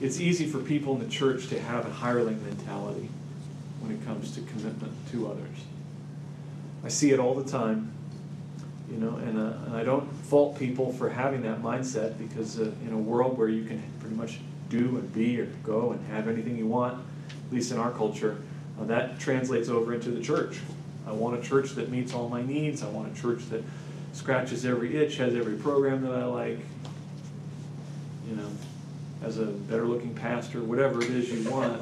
It's 0.02 0.20
easy 0.20 0.46
for 0.46 0.60
people 0.60 0.94
in 0.94 1.00
the 1.00 1.10
church 1.10 1.48
to 1.48 1.60
have 1.60 1.86
a 1.86 1.90
hireling 1.90 2.44
mentality 2.46 3.10
when 3.80 3.92
it 3.92 4.06
comes 4.06 4.34
to 4.36 4.42
commitment 4.42 4.92
to 5.12 5.28
others. 5.28 5.58
I 6.84 6.90
see 6.90 7.12
it 7.12 7.20
all 7.20 7.34
the 7.34 7.50
time, 7.50 7.92
you 8.92 8.98
know, 8.98 9.16
and, 9.16 9.40
uh, 9.40 9.66
and 9.66 9.76
I 9.76 9.84
don't 9.84 10.12
fault 10.26 10.60
people 10.60 10.92
for 10.92 11.10
having 11.10 11.42
that 11.44 11.62
mindset 11.62 12.18
because 12.18 12.60
uh, 12.60 12.72
in 12.86 12.92
a 12.92 12.98
world 12.98 13.38
where 13.38 13.48
you 13.48 13.64
can 13.64 13.82
pretty 14.00 14.16
much 14.16 14.40
do 14.70 14.98
and 14.98 15.14
be 15.14 15.40
or 15.40 15.46
go 15.64 15.92
and 15.92 16.06
have 16.08 16.28
anything 16.28 16.58
you 16.58 16.68
want, 16.68 17.02
at 17.30 17.54
least 17.54 17.72
in 17.72 17.78
our 17.78 17.92
culture, 17.92 18.42
uh, 18.80 18.84
that 18.86 19.20
translates 19.20 19.70
over 19.70 19.94
into 19.94 20.12
the 20.12 20.22
church. 20.22 20.60
I 21.08 21.12
want 21.12 21.38
a 21.38 21.42
church 21.42 21.72
that 21.72 21.90
meets 21.90 22.14
all 22.14 22.30
my 22.30 22.42
needs. 22.42 22.84
I 22.84 22.90
want 22.90 23.18
a 23.18 23.22
church 23.22 23.50
that 23.50 23.64
scratches 24.14 24.66
every 24.66 24.96
itch, 24.96 25.18
has 25.18 25.36
every 25.36 25.56
program 25.56 26.02
that 26.04 26.14
I 26.14 26.26
like. 26.26 26.60
You 28.28 28.36
know, 28.38 28.50
as 29.24 29.38
a 29.38 29.46
better 29.46 29.86
looking 29.86 30.14
pastor, 30.14 30.62
whatever 30.62 31.02
it 31.02 31.10
is 31.10 31.30
you 31.30 31.50
want. 31.50 31.82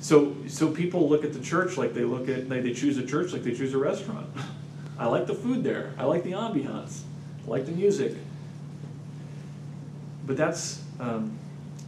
So, 0.00 0.34
so 0.46 0.70
people 0.70 1.08
look 1.08 1.24
at 1.24 1.34
the 1.34 1.40
church 1.40 1.76
like 1.76 1.92
they 1.92 2.04
look 2.04 2.28
at, 2.28 2.48
they, 2.48 2.60
they 2.60 2.72
choose 2.72 2.96
a 2.96 3.06
church 3.06 3.32
like 3.32 3.42
they 3.42 3.54
choose 3.54 3.74
a 3.74 3.78
restaurant. 3.78 4.26
I 4.98 5.06
like 5.06 5.26
the 5.26 5.34
food 5.34 5.62
there. 5.62 5.92
I 5.98 6.04
like 6.04 6.24
the 6.24 6.32
ambiance. 6.32 7.02
I 7.46 7.50
like 7.50 7.66
the 7.66 7.72
music. 7.72 8.14
But 10.26 10.36
that's, 10.36 10.82
um, 10.98 11.36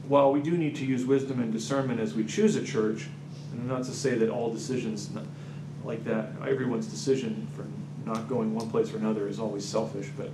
while 0.06 0.32
we 0.32 0.42
do 0.42 0.50
need 0.50 0.76
to 0.76 0.84
use 0.84 1.04
wisdom 1.04 1.40
and 1.40 1.52
discernment 1.52 1.98
as 1.98 2.14
we 2.14 2.24
choose 2.24 2.56
a 2.56 2.64
church, 2.64 3.08
and 3.52 3.68
not 3.68 3.84
to 3.84 3.92
say 3.92 4.14
that 4.16 4.30
all 4.30 4.52
decisions 4.52 5.10
like 5.84 6.04
that, 6.04 6.32
everyone's 6.46 6.86
decision 6.86 7.46
for 7.56 7.66
not 8.08 8.28
going 8.28 8.54
one 8.54 8.70
place 8.70 8.92
or 8.92 8.96
another 8.96 9.28
is 9.28 9.38
always 9.38 9.64
selfish, 9.64 10.08
but 10.16 10.30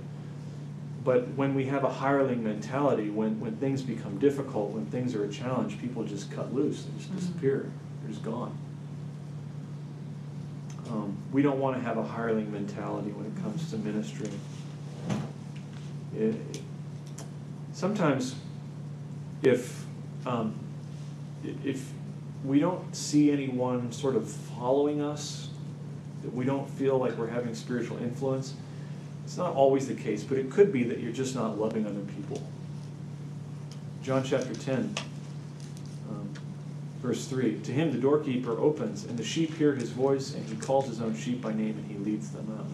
but 1.07 1.25
when 1.35 1.55
we 1.55 1.63
have 1.67 1.85
a 1.85 1.89
hireling 1.89 2.43
mentality, 2.43 3.09
when, 3.09 3.39
when 3.39 3.55
things 3.55 3.81
become 3.81 4.19
difficult, 4.19 4.71
when 4.71 4.87
things 4.87 5.15
are 5.15 5.23
a 5.23 5.29
challenge, 5.29 5.79
people 5.79 6.03
just 6.03 6.29
cut 6.33 6.53
loose, 6.53 6.83
they 6.83 6.91
just 6.97 7.07
mm-hmm. 7.07 7.19
disappear, 7.19 7.71
they're 8.01 8.11
just 8.11 8.23
gone. 8.23 8.57
Um, 10.89 11.15
we 11.31 11.41
don't 11.41 11.59
want 11.59 11.77
to 11.77 11.81
have 11.81 11.97
a 11.97 12.03
hireling 12.03 12.51
mentality 12.51 13.11
when 13.11 13.25
it 13.25 13.41
comes 13.41 13.69
to 13.71 13.77
ministry. 13.77 14.29
It, 16.13 16.35
sometimes, 17.71 18.35
if 19.41 19.85
um, 20.25 20.59
if 21.63 21.89
we 22.47 22.59
don't 22.59 22.95
see 22.95 23.31
anyone 23.31 23.91
sort 23.91 24.15
of 24.15 24.29
following 24.29 25.01
us, 25.01 25.49
that 26.23 26.33
we 26.33 26.45
don't 26.45 26.69
feel 26.69 26.97
like 26.97 27.17
we're 27.17 27.27
having 27.27 27.53
spiritual 27.53 27.97
influence, 27.97 28.53
it's 29.25 29.37
not 29.37 29.53
always 29.53 29.87
the 29.87 29.93
case, 29.93 30.23
but 30.23 30.37
it 30.37 30.49
could 30.49 30.71
be 30.71 30.83
that 30.83 30.99
you're 30.99 31.11
just 31.11 31.35
not 31.35 31.59
loving 31.59 31.85
other 31.85 31.99
people. 32.15 32.41
John 34.01 34.23
chapter 34.23 34.53
10, 34.53 34.95
um, 36.09 36.33
verse 37.01 37.27
3 37.27 37.59
To 37.59 37.71
him 37.73 37.91
the 37.91 37.97
doorkeeper 37.97 38.57
opens, 38.57 39.03
and 39.03 39.17
the 39.17 39.25
sheep 39.25 39.57
hear 39.57 39.75
his 39.75 39.89
voice, 39.89 40.33
and 40.33 40.45
he 40.47 40.55
calls 40.55 40.87
his 40.87 41.01
own 41.01 41.15
sheep 41.17 41.41
by 41.41 41.51
name, 41.51 41.77
and 41.77 41.91
he 41.91 41.97
leads 41.97 42.31
them 42.31 42.55
out. 42.57 42.65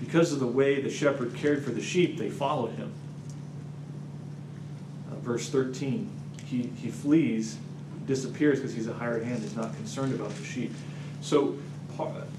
Because 0.00 0.32
of 0.32 0.40
the 0.40 0.46
way 0.46 0.80
the 0.80 0.90
shepherd 0.90 1.34
cared 1.36 1.64
for 1.64 1.70
the 1.70 1.82
sheep, 1.82 2.18
they 2.18 2.30
followed 2.30 2.72
him. 2.72 2.92
Uh, 5.12 5.14
verse 5.16 5.48
13 5.48 6.10
he, 6.48 6.70
he 6.80 6.90
flees, 6.90 7.58
disappears 8.08 8.58
because 8.58 8.74
he's 8.74 8.88
a 8.88 8.92
hired 8.92 9.22
hand, 9.22 9.40
he's 9.42 9.54
not 9.54 9.72
concerned 9.76 10.12
about 10.12 10.30
the 10.30 10.44
sheep. 10.44 10.72
So 11.20 11.56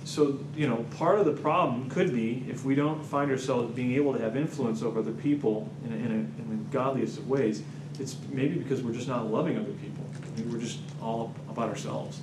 so 0.06 0.40
you 0.56 0.68
know 0.68 0.86
part 0.98 1.20
of 1.20 1.26
the 1.26 1.34
problem 1.34 1.90
could 1.90 2.14
be 2.14 2.46
if 2.50 2.64
we 2.64 2.76
don't 2.76 3.06
find 3.06 3.30
ourselves 3.30 3.74
being 3.74 3.94
able 3.94 4.14
to 4.14 4.20
have 4.20 4.38
influence 4.38 4.82
over 4.82 5.00
other 5.00 5.12
people 5.12 5.70
in, 5.86 5.92
a, 5.92 5.96
in, 5.96 6.06
a, 6.06 6.42
in 6.42 6.50
the 6.50 6.72
godliest 6.72 7.18
of 7.18 7.30
ways 7.30 7.64
it's 8.00 8.16
maybe 8.32 8.56
because 8.56 8.82
we're 8.82 8.94
just 8.94 9.08
not 9.08 9.30
loving 9.30 9.58
other 9.58 9.74
people. 9.74 10.06
Maybe 10.38 10.50
we're 10.50 10.62
just 10.62 10.80
all 11.02 11.34
about 11.50 11.70
ourselves. 11.70 12.22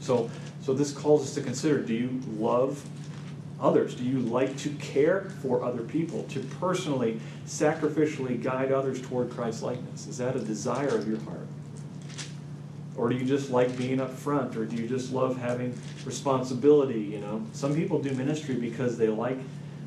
So 0.00 0.30
so 0.62 0.72
this 0.72 0.92
calls 0.92 1.22
us 1.22 1.34
to 1.34 1.42
consider 1.42 1.82
do 1.82 1.94
you 1.94 2.20
love 2.38 2.82
others? 3.60 3.94
Do 3.94 4.04
you 4.04 4.20
like 4.20 4.56
to 4.58 4.70
care 4.70 5.30
for 5.42 5.62
other 5.62 5.82
people 5.82 6.22
to 6.30 6.40
personally 6.58 7.20
sacrificially 7.46 8.42
guide 8.42 8.72
others 8.72 9.02
toward 9.02 9.30
christ 9.30 9.62
likeness? 9.62 10.06
Is 10.06 10.16
that 10.18 10.34
a 10.34 10.40
desire 10.40 10.88
of 10.88 11.06
your 11.06 11.20
heart 11.20 11.46
or 12.96 13.08
do 13.08 13.16
you 13.16 13.24
just 13.24 13.50
like 13.50 13.76
being 13.76 14.00
up 14.00 14.12
front? 14.12 14.56
Or 14.56 14.64
do 14.64 14.76
you 14.76 14.88
just 14.88 15.12
love 15.12 15.36
having 15.38 15.78
responsibility? 16.04 17.00
You 17.00 17.20
know, 17.20 17.44
some 17.52 17.74
people 17.74 18.00
do 18.00 18.12
ministry 18.12 18.56
because 18.56 18.98
they 18.98 19.08
like 19.08 19.38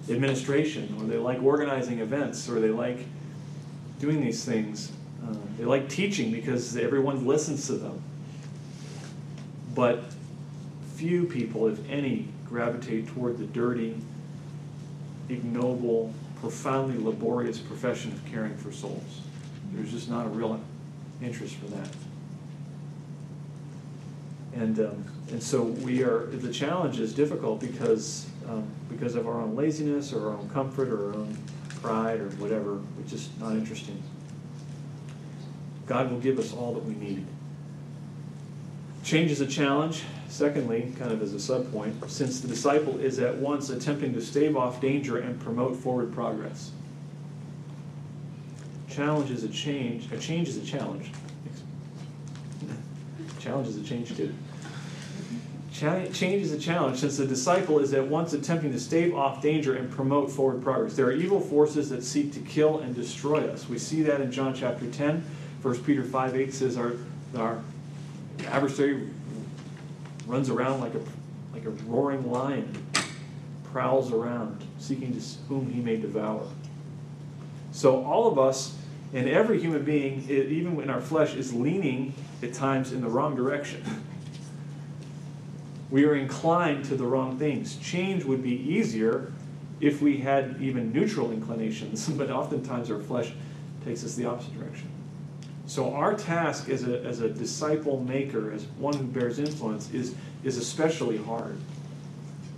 administration, 0.09 0.95
or 0.99 1.05
they 1.05 1.17
like 1.17 1.41
organizing 1.41 1.99
events, 1.99 2.49
or 2.49 2.59
they 2.59 2.69
like 2.69 3.05
doing 3.99 4.21
these 4.21 4.43
things. 4.43 4.91
Uh, 5.25 5.35
they 5.57 5.65
like 5.65 5.89
teaching 5.89 6.31
because 6.31 6.75
everyone 6.75 7.25
listens 7.25 7.67
to 7.67 7.73
them. 7.73 8.01
But 9.73 10.03
few 10.95 11.25
people, 11.25 11.67
if 11.67 11.79
any, 11.89 12.27
gravitate 12.47 13.07
toward 13.07 13.37
the 13.37 13.45
dirty, 13.45 13.95
ignoble, 15.29 16.13
profoundly 16.39 17.01
laborious 17.03 17.57
profession 17.57 18.11
of 18.11 18.25
caring 18.25 18.55
for 18.57 18.71
souls. 18.71 19.21
There's 19.71 19.91
just 19.91 20.09
not 20.09 20.25
a 20.25 20.29
real 20.29 20.59
interest 21.21 21.55
for 21.55 21.67
that. 21.67 21.87
And, 24.55 24.79
um, 24.79 25.05
and 25.31 25.41
so 25.41 25.63
we 25.63 26.03
are, 26.03 26.27
the 26.27 26.51
challenge 26.51 26.99
is 26.99 27.13
difficult 27.13 27.59
because, 27.59 28.27
um, 28.47 28.67
because 28.89 29.15
of 29.15 29.27
our 29.27 29.41
own 29.41 29.55
laziness 29.55 30.13
or 30.13 30.29
our 30.29 30.37
own 30.37 30.49
comfort 30.49 30.89
or 30.89 31.09
our 31.09 31.15
own 31.15 31.37
pride 31.81 32.19
or 32.19 32.29
whatever, 32.31 32.75
which 32.97 33.13
is 33.13 33.29
not 33.39 33.53
interesting. 33.53 34.01
God 35.87 36.11
will 36.11 36.19
give 36.19 36.39
us 36.39 36.53
all 36.53 36.73
that 36.73 36.85
we 36.85 36.93
need. 36.93 37.25
Change 39.03 39.31
is 39.31 39.41
a 39.41 39.47
challenge. 39.47 40.03
Secondly, 40.29 40.93
kind 40.97 41.11
of 41.11 41.21
as 41.21 41.33
a 41.33 41.37
subpoint, 41.37 42.09
since 42.09 42.39
the 42.39 42.47
disciple 42.47 42.99
is 42.99 43.19
at 43.19 43.35
once 43.35 43.69
attempting 43.69 44.13
to 44.13 44.21
stave 44.21 44.57
off 44.57 44.81
danger 44.81 45.19
and 45.19 45.39
promote 45.39 45.75
forward 45.75 46.11
progress. 46.11 46.71
Challenge 48.89 49.29
is 49.29 49.43
a 49.43 49.49
change. 49.49 50.11
A 50.11 50.17
change 50.17 50.47
is 50.47 50.57
a 50.57 50.65
challenge. 50.65 51.11
Challenge 53.43 53.67
is 53.67 53.77
a 53.77 53.83
change 53.83 54.15
too. 54.15 54.33
Change 55.73 56.23
is 56.23 56.53
a 56.53 56.57
challenge 56.57 56.99
since 56.99 57.17
the 57.17 57.25
disciple 57.25 57.79
is 57.79 57.93
at 57.93 58.07
once 58.07 58.31
attempting 58.31 58.71
to 58.71 58.79
stave 58.79 59.13
off 59.13 59.41
danger 59.41 59.75
and 59.75 59.91
promote 59.91 60.31
forward 60.31 60.63
progress. 60.63 60.95
There 60.95 61.07
are 61.07 61.11
evil 61.11 61.41
forces 61.41 61.89
that 61.89 62.03
seek 62.03 62.31
to 62.33 62.39
kill 62.39 62.79
and 62.79 62.95
destroy 62.95 63.45
us. 63.49 63.67
We 63.67 63.79
see 63.79 64.01
that 64.03 64.21
in 64.21 64.31
John 64.31 64.53
chapter 64.53 64.89
10. 64.89 65.25
1 65.61 65.83
Peter 65.83 66.03
5 66.03 66.35
8 66.35 66.53
says 66.53 66.77
our, 66.77 66.93
our 67.35 67.59
adversary 68.47 69.09
runs 70.25 70.49
around 70.49 70.79
like 70.79 70.93
a, 70.93 71.01
like 71.51 71.65
a 71.65 71.71
roaring 71.85 72.31
lion, 72.31 72.71
prowls 73.65 74.13
around, 74.13 74.65
seeking 74.79 75.19
whom 75.49 75.69
he 75.69 75.81
may 75.81 75.97
devour. 75.97 76.47
So 77.73 78.05
all 78.05 78.31
of 78.31 78.39
us 78.39 78.77
and 79.13 79.27
every 79.27 79.59
human 79.59 79.83
being, 79.83 80.29
even 80.29 80.79
in 80.79 80.89
our 80.89 81.01
flesh, 81.01 81.35
is 81.35 81.53
leaning 81.53 82.13
at 82.43 82.53
times 82.53 82.91
in 82.91 83.01
the 83.01 83.07
wrong 83.07 83.35
direction. 83.35 83.83
we 85.89 86.05
are 86.05 86.15
inclined 86.15 86.85
to 86.85 86.95
the 86.95 87.05
wrong 87.05 87.37
things. 87.37 87.77
Change 87.77 88.23
would 88.25 88.43
be 88.43 88.55
easier 88.55 89.31
if 89.79 90.01
we 90.01 90.17
had 90.17 90.57
even 90.61 90.91
neutral 90.91 91.31
inclinations, 91.31 92.07
but 92.17 92.29
oftentimes 92.29 92.91
our 92.91 92.99
flesh 92.99 93.33
takes 93.85 94.03
us 94.03 94.15
the 94.15 94.25
opposite 94.25 94.57
direction. 94.57 94.89
So 95.65 95.93
our 95.93 96.13
task 96.13 96.69
as 96.69 96.87
a, 96.87 97.01
as 97.03 97.21
a 97.21 97.29
disciple 97.29 98.01
maker, 98.01 98.51
as 98.51 98.65
one 98.77 98.93
who 98.93 99.05
bears 99.05 99.39
influence, 99.39 99.91
is, 99.91 100.13
is 100.43 100.57
especially 100.57 101.17
hard. 101.17 101.57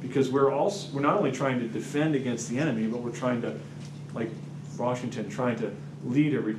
Because 0.02 0.30
we're 0.30 0.52
also 0.52 0.94
we're 0.94 1.02
not 1.02 1.18
only 1.18 1.32
trying 1.32 1.60
to 1.60 1.68
defend 1.68 2.16
against 2.16 2.50
the 2.50 2.60
enemy, 2.60 2.88
but 2.88 3.02
we're 3.02 3.16
trying 3.16 3.42
to, 3.42 3.58
like 4.14 4.30
Washington, 4.78 5.30
trying 5.30 5.58
to 5.58 5.72
lead 6.04 6.36
a, 6.36 6.56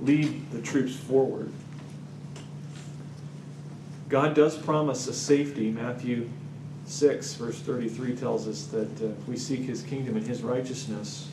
lead 0.00 0.50
the 0.50 0.62
troops 0.62 0.94
forward. 0.96 1.50
God 4.08 4.34
does 4.34 4.56
promise 4.56 5.08
a 5.08 5.12
safety. 5.12 5.70
Matthew 5.70 6.28
6, 6.86 7.34
verse 7.34 7.58
33 7.58 8.14
tells 8.14 8.46
us 8.46 8.66
that 8.66 9.02
uh, 9.02 9.06
if 9.06 9.28
we 9.28 9.36
seek 9.36 9.62
his 9.62 9.82
kingdom 9.82 10.16
and 10.16 10.26
his 10.26 10.42
righteousness, 10.42 11.28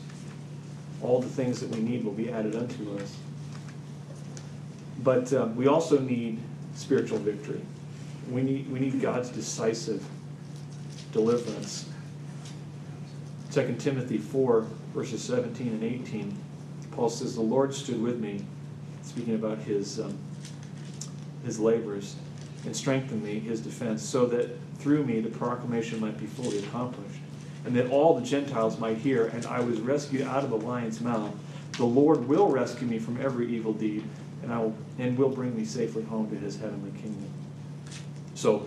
all 1.00 1.20
the 1.20 1.28
things 1.28 1.60
that 1.60 1.70
we 1.70 1.80
need 1.80 2.04
will 2.04 2.12
be 2.12 2.30
added 2.30 2.56
unto 2.56 2.96
us. 2.98 3.16
But 5.02 5.32
uh, 5.32 5.48
we 5.54 5.68
also 5.68 6.00
need 6.00 6.40
spiritual 6.74 7.18
victory. 7.18 7.60
We 8.28 8.42
need, 8.42 8.70
we 8.70 8.80
need 8.80 9.00
God's 9.00 9.28
decisive 9.28 10.04
deliverance. 11.12 11.88
2 13.52 13.76
Timothy 13.78 14.18
4, 14.18 14.66
verses 14.92 15.22
17 15.22 15.68
and 15.68 15.84
18, 15.84 16.36
Paul 16.90 17.08
says, 17.08 17.36
The 17.36 17.42
Lord 17.42 17.72
stood 17.72 18.02
with 18.02 18.18
me, 18.18 18.44
speaking 19.02 19.36
about 19.36 19.58
his, 19.58 20.00
um, 20.00 20.18
his 21.44 21.60
labors 21.60 22.16
and 22.66 22.74
strengthen 22.74 23.22
me, 23.22 23.38
his 23.38 23.60
defense, 23.60 24.02
so 24.02 24.26
that 24.26 24.56
through 24.78 25.04
me 25.04 25.20
the 25.20 25.30
proclamation 25.30 26.00
might 26.00 26.18
be 26.18 26.26
fully 26.26 26.58
accomplished, 26.58 27.20
and 27.64 27.74
that 27.76 27.90
all 27.90 28.18
the 28.18 28.24
Gentiles 28.24 28.78
might 28.78 28.98
hear, 28.98 29.26
and 29.26 29.46
I 29.46 29.60
was 29.60 29.80
rescued 29.80 30.22
out 30.22 30.44
of 30.44 30.50
the 30.50 30.56
lion's 30.56 31.00
mouth. 31.00 31.32
The 31.72 31.84
Lord 31.84 32.28
will 32.28 32.48
rescue 32.48 32.86
me 32.86 32.98
from 32.98 33.20
every 33.20 33.54
evil 33.54 33.72
deed, 33.72 34.04
and 34.42 34.52
I 34.52 34.58
will, 34.58 34.76
and 34.98 35.16
will 35.18 35.30
bring 35.30 35.56
me 35.56 35.64
safely 35.64 36.02
home 36.04 36.28
to 36.30 36.36
his 36.36 36.58
heavenly 36.58 36.92
kingdom. 37.00 37.30
So, 38.34 38.66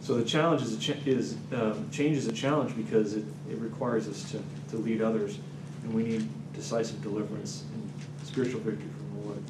so 0.00 0.14
the 0.14 0.24
challenge 0.24 0.62
is, 0.62 0.88
a 0.88 1.08
is 1.08 1.36
um, 1.52 1.88
change 1.90 2.16
is 2.16 2.26
a 2.26 2.32
challenge 2.32 2.76
because 2.76 3.14
it, 3.14 3.24
it 3.50 3.58
requires 3.58 4.08
us 4.08 4.30
to, 4.32 4.42
to 4.70 4.76
lead 4.76 5.02
others, 5.02 5.38
and 5.84 5.94
we 5.94 6.02
need 6.02 6.28
decisive 6.54 7.02
deliverance 7.02 7.64
and 7.74 8.26
spiritual 8.26 8.60
victory 8.60 8.88
from 8.96 9.20
the 9.20 9.28
Lord. 9.28 9.42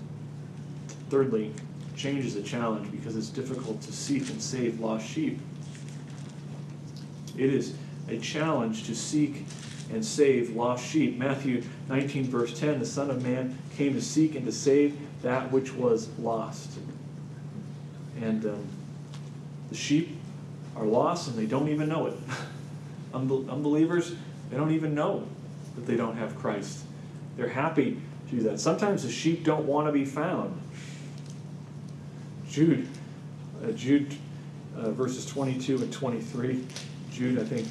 Thirdly, 1.10 1.52
change 1.96 2.24
is 2.24 2.36
a 2.36 2.42
challenge 2.42 2.90
because 2.90 3.16
it's 3.16 3.28
difficult 3.28 3.80
to 3.82 3.92
seek 3.92 4.28
and 4.30 4.40
save 4.40 4.80
lost 4.80 5.06
sheep. 5.06 5.38
It 7.36 7.52
is 7.52 7.74
a 8.08 8.18
challenge 8.18 8.84
to 8.84 8.94
seek 8.94 9.44
and 9.92 10.04
save 10.04 10.54
lost 10.56 10.84
sheep. 10.84 11.18
Matthew 11.18 11.62
19, 11.88 12.24
verse 12.24 12.58
10 12.58 12.78
The 12.78 12.86
Son 12.86 13.10
of 13.10 13.22
Man 13.22 13.58
came 13.76 13.94
to 13.94 14.02
seek 14.02 14.34
and 14.34 14.44
to 14.46 14.52
save 14.52 14.98
that 15.22 15.50
which 15.52 15.72
was 15.74 16.08
lost. 16.18 16.78
And 18.20 18.44
um, 18.44 18.66
the 19.70 19.74
sheep 19.74 20.16
are 20.76 20.84
lost 20.84 21.28
and 21.28 21.36
they 21.36 21.46
don't 21.46 21.68
even 21.68 21.88
know 21.88 22.06
it. 22.06 22.14
Unbelievers, 23.14 24.14
they 24.50 24.56
don't 24.56 24.72
even 24.72 24.94
know 24.94 25.26
that 25.74 25.86
they 25.86 25.96
don't 25.96 26.16
have 26.16 26.38
Christ. 26.38 26.84
They're 27.36 27.48
happy 27.48 28.00
to 28.28 28.36
do 28.36 28.42
that. 28.44 28.60
Sometimes 28.60 29.02
the 29.02 29.10
sheep 29.10 29.44
don't 29.44 29.66
want 29.66 29.88
to 29.88 29.92
be 29.92 30.04
found. 30.04 30.60
Jude, 32.52 32.86
uh, 33.64 33.70
Jude 33.72 34.14
uh, 34.76 34.90
verses 34.90 35.24
22 35.24 35.76
and 35.78 35.90
23. 35.90 36.62
Jude, 37.10 37.38
I 37.38 37.44
think, 37.44 37.66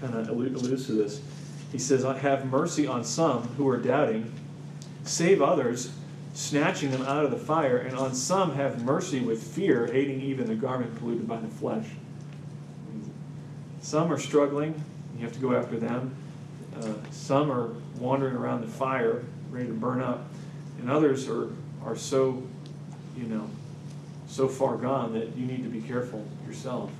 kind 0.00 0.14
of 0.14 0.28
alludes 0.28 0.86
to 0.86 0.92
this. 0.92 1.20
He 1.72 1.78
says, 1.78 2.04
I 2.04 2.16
have 2.16 2.46
mercy 2.46 2.86
on 2.86 3.02
some 3.02 3.42
who 3.56 3.68
are 3.68 3.76
doubting, 3.76 4.32
save 5.02 5.42
others, 5.42 5.92
snatching 6.32 6.92
them 6.92 7.02
out 7.02 7.24
of 7.24 7.32
the 7.32 7.36
fire, 7.36 7.78
and 7.78 7.96
on 7.96 8.14
some 8.14 8.54
have 8.54 8.84
mercy 8.84 9.18
with 9.18 9.42
fear, 9.42 9.86
hating 9.86 10.20
even 10.20 10.46
the 10.46 10.54
garment 10.54 10.96
polluted 10.96 11.26
by 11.26 11.38
the 11.38 11.48
flesh. 11.48 11.86
Some 13.82 14.12
are 14.12 14.18
struggling, 14.18 14.80
you 15.16 15.24
have 15.24 15.32
to 15.32 15.40
go 15.40 15.56
after 15.56 15.76
them. 15.76 16.14
Uh, 16.80 16.94
some 17.10 17.50
are 17.50 17.70
wandering 17.98 18.36
around 18.36 18.60
the 18.60 18.68
fire, 18.68 19.24
ready 19.50 19.66
to 19.66 19.72
burn 19.72 20.00
up, 20.00 20.28
and 20.78 20.88
others 20.88 21.28
are, 21.28 21.50
are 21.84 21.96
so, 21.96 22.44
you 23.16 23.24
know, 23.24 23.50
so 24.30 24.46
far 24.46 24.76
gone 24.76 25.12
that 25.12 25.36
you 25.36 25.44
need 25.44 25.64
to 25.64 25.68
be 25.68 25.80
careful 25.80 26.24
yourself. 26.46 26.92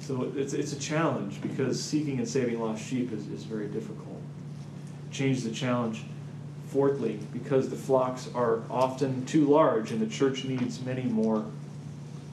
So 0.00 0.30
it's, 0.36 0.52
it's 0.52 0.74
a 0.74 0.78
challenge 0.78 1.40
because 1.40 1.82
seeking 1.82 2.18
and 2.18 2.28
saving 2.28 2.60
lost 2.60 2.84
sheep 2.84 3.10
is, 3.10 3.26
is 3.28 3.44
very 3.44 3.68
difficult. 3.68 4.20
Change 5.10 5.42
the 5.42 5.50
challenge. 5.50 6.04
Fourthly, 6.68 7.18
because 7.34 7.68
the 7.68 7.76
flocks 7.76 8.30
are 8.34 8.62
often 8.70 9.26
too 9.26 9.44
large 9.44 9.92
and 9.92 10.00
the 10.00 10.06
church 10.06 10.44
needs 10.44 10.80
many 10.80 11.02
more 11.02 11.44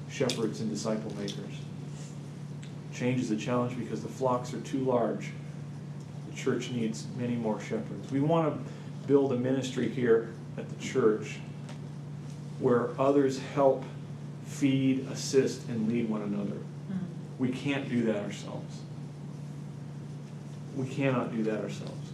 shepherds 0.09 0.61
and 0.61 0.69
disciple 0.69 1.13
makers. 1.15 1.55
Change 2.93 3.19
is 3.19 3.31
a 3.31 3.35
challenge 3.35 3.77
because 3.77 4.01
the 4.01 4.07
flocks 4.07 4.53
are 4.53 4.61
too 4.61 4.79
large. 4.79 5.31
The 6.29 6.37
church 6.37 6.71
needs 6.71 7.05
many 7.17 7.35
more 7.35 7.59
shepherds. 7.59 8.11
We 8.11 8.21
want 8.21 8.53
to 8.53 9.07
build 9.07 9.33
a 9.33 9.35
ministry 9.35 9.89
here 9.89 10.29
at 10.57 10.69
the 10.69 10.81
church 10.81 11.39
where 12.59 12.89
others 12.99 13.39
help 13.53 13.83
feed, 14.45 15.07
assist, 15.11 15.67
and 15.69 15.87
lead 15.87 16.09
one 16.09 16.21
another. 16.21 16.55
Mm-hmm. 16.55 17.05
We 17.37 17.49
can't 17.49 17.87
do 17.89 18.03
that 18.03 18.23
ourselves. 18.23 18.79
We 20.75 20.87
cannot 20.87 21.31
do 21.31 21.43
that 21.43 21.61
ourselves. 21.61 22.11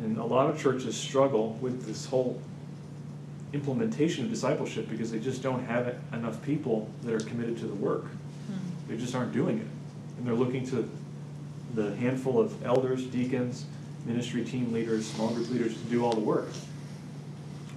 And 0.00 0.18
a 0.18 0.24
lot 0.24 0.50
of 0.50 0.60
churches 0.60 0.96
struggle 0.96 1.52
with 1.60 1.86
this 1.86 2.06
whole 2.06 2.40
implementation 3.52 4.24
of 4.24 4.30
discipleship 4.30 4.88
because 4.88 5.10
they 5.10 5.18
just 5.18 5.42
don't 5.42 5.64
have 5.64 5.96
enough 6.12 6.42
people 6.42 6.90
that 7.02 7.14
are 7.14 7.24
committed 7.24 7.58
to 7.58 7.66
the 7.66 7.74
work. 7.74 8.04
Mm-hmm. 8.04 8.88
They 8.88 8.96
just 8.96 9.14
aren't 9.14 9.32
doing 9.32 9.58
it. 9.58 9.66
And 10.18 10.26
they're 10.26 10.34
looking 10.34 10.66
to 10.68 10.88
the 11.74 11.94
handful 11.96 12.40
of 12.40 12.64
elders, 12.64 13.04
deacons, 13.04 13.66
ministry 14.04 14.44
team 14.44 14.72
leaders, 14.72 15.06
small 15.06 15.30
group 15.30 15.50
leaders 15.50 15.74
to 15.74 15.84
do 15.84 16.04
all 16.04 16.12
the 16.12 16.20
work. 16.20 16.48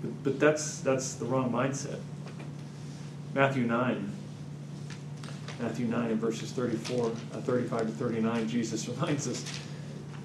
But, 0.02 0.24
but 0.24 0.40
that's, 0.40 0.80
that's 0.80 1.16
the 1.16 1.26
wrong 1.26 1.52
mindset. 1.52 2.00
Matthew 3.34 3.64
9. 3.64 4.12
Matthew 5.60 5.88
9 5.88 6.12
and 6.12 6.22
verses 6.22 6.52
34, 6.52 7.08
uh, 7.08 7.42
35 7.42 7.82
to 7.82 7.88
39, 7.88 8.48
Jesus 8.48 8.88
reminds 8.90 9.28
us 9.28 9.60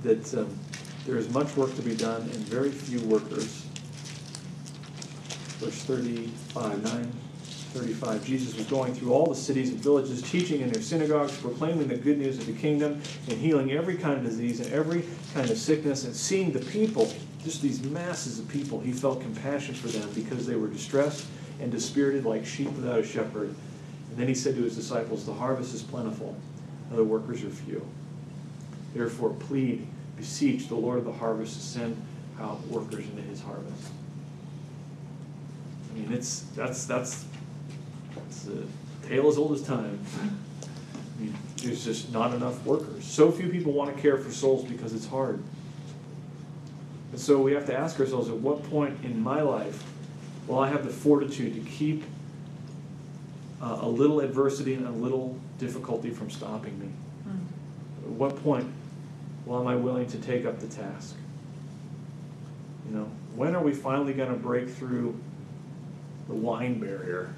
that 0.04 0.34
um, 0.34 0.58
there 1.06 1.16
is 1.16 1.28
much 1.30 1.54
work 1.56 1.74
to 1.74 1.82
be 1.82 1.94
done 1.96 2.22
and 2.22 2.32
very 2.32 2.70
few 2.70 3.00
workers. 3.00 3.66
Verse 5.58 5.82
35, 5.82 6.84
9, 6.84 7.12
35. 7.42 8.24
Jesus 8.24 8.56
was 8.56 8.66
going 8.66 8.94
through 8.94 9.12
all 9.12 9.26
the 9.26 9.34
cities 9.34 9.70
and 9.70 9.78
villages, 9.80 10.22
teaching 10.22 10.60
in 10.60 10.70
their 10.70 10.82
synagogues, 10.82 11.36
proclaiming 11.36 11.88
the 11.88 11.96
good 11.96 12.18
news 12.18 12.38
of 12.38 12.46
the 12.46 12.52
kingdom, 12.52 13.02
and 13.28 13.38
healing 13.38 13.72
every 13.72 13.96
kind 13.96 14.14
of 14.14 14.22
disease 14.22 14.60
and 14.60 14.72
every 14.72 15.04
kind 15.34 15.50
of 15.50 15.58
sickness, 15.58 16.04
and 16.04 16.14
seeing 16.14 16.52
the 16.52 16.60
people 16.60 17.12
just 17.44 17.60
these 17.60 17.82
masses 17.82 18.38
of 18.38 18.48
people, 18.48 18.80
he 18.80 18.92
felt 18.92 19.20
compassion 19.20 19.74
for 19.74 19.88
them 19.88 20.08
because 20.14 20.46
they 20.46 20.56
were 20.56 20.68
distressed 20.68 21.26
and 21.60 21.70
dispirited 21.70 22.24
like 22.24 22.44
sheep 22.46 22.70
without 22.72 22.98
a 22.98 23.04
shepherd. 23.04 23.54
And 24.10 24.16
then 24.16 24.28
he 24.28 24.34
said 24.34 24.56
to 24.56 24.62
his 24.62 24.74
disciples, 24.74 25.26
The 25.26 25.34
harvest 25.34 25.74
is 25.74 25.82
plentiful, 25.82 26.34
and 26.88 26.98
the 26.98 27.04
workers 27.04 27.44
are 27.44 27.50
few. 27.50 27.86
Therefore, 28.94 29.30
plead, 29.30 29.86
beseech 30.16 30.68
the 30.68 30.74
Lord 30.74 30.98
of 30.98 31.04
the 31.04 31.12
harvest 31.12 31.54
to 31.54 31.60
send 31.60 31.96
out 32.40 32.66
workers 32.68 33.04
into 33.04 33.22
his 33.22 33.40
harvest. 33.40 33.88
I 35.90 35.98
mean, 35.98 36.12
it's 36.12 36.40
that's 36.56 36.86
that's 36.86 37.24
it's 38.28 38.48
a 38.48 39.06
tale 39.06 39.28
as 39.28 39.36
old 39.36 39.52
as 39.52 39.62
time. 39.62 40.00
I 40.20 41.22
mean, 41.22 41.34
there's 41.58 41.84
just 41.84 42.12
not 42.12 42.34
enough 42.34 42.64
workers. 42.64 43.04
So 43.04 43.30
few 43.30 43.48
people 43.48 43.72
want 43.72 43.94
to 43.94 44.00
care 44.00 44.18
for 44.18 44.30
souls 44.30 44.64
because 44.64 44.92
it's 44.92 45.06
hard. 45.06 45.42
And 47.14 47.20
so 47.20 47.40
we 47.40 47.52
have 47.52 47.64
to 47.66 47.78
ask 47.78 48.00
ourselves 48.00 48.28
at 48.28 48.34
what 48.34 48.68
point 48.68 49.04
in 49.04 49.22
my 49.22 49.40
life 49.40 49.84
will 50.48 50.58
I 50.58 50.68
have 50.68 50.84
the 50.84 50.90
fortitude 50.90 51.54
to 51.54 51.60
keep 51.70 52.02
uh, 53.62 53.78
a 53.82 53.88
little 53.88 54.18
adversity 54.18 54.74
and 54.74 54.84
a 54.84 54.90
little 54.90 55.38
difficulty 55.60 56.10
from 56.10 56.28
stopping 56.28 56.76
me? 56.80 56.88
Mm. 57.28 58.06
At 58.06 58.10
what 58.10 58.42
point 58.42 58.66
will 59.46 59.60
am 59.60 59.68
I 59.68 59.76
willing 59.76 60.08
to 60.08 60.18
take 60.18 60.44
up 60.44 60.58
the 60.58 60.66
task? 60.66 61.14
You 62.88 62.96
know, 62.96 63.10
when 63.36 63.54
are 63.54 63.62
we 63.62 63.72
finally 63.72 64.12
going 64.12 64.30
to 64.30 64.36
break 64.36 64.68
through 64.68 65.16
the 66.26 66.34
whine 66.34 66.80
barrier? 66.80 67.32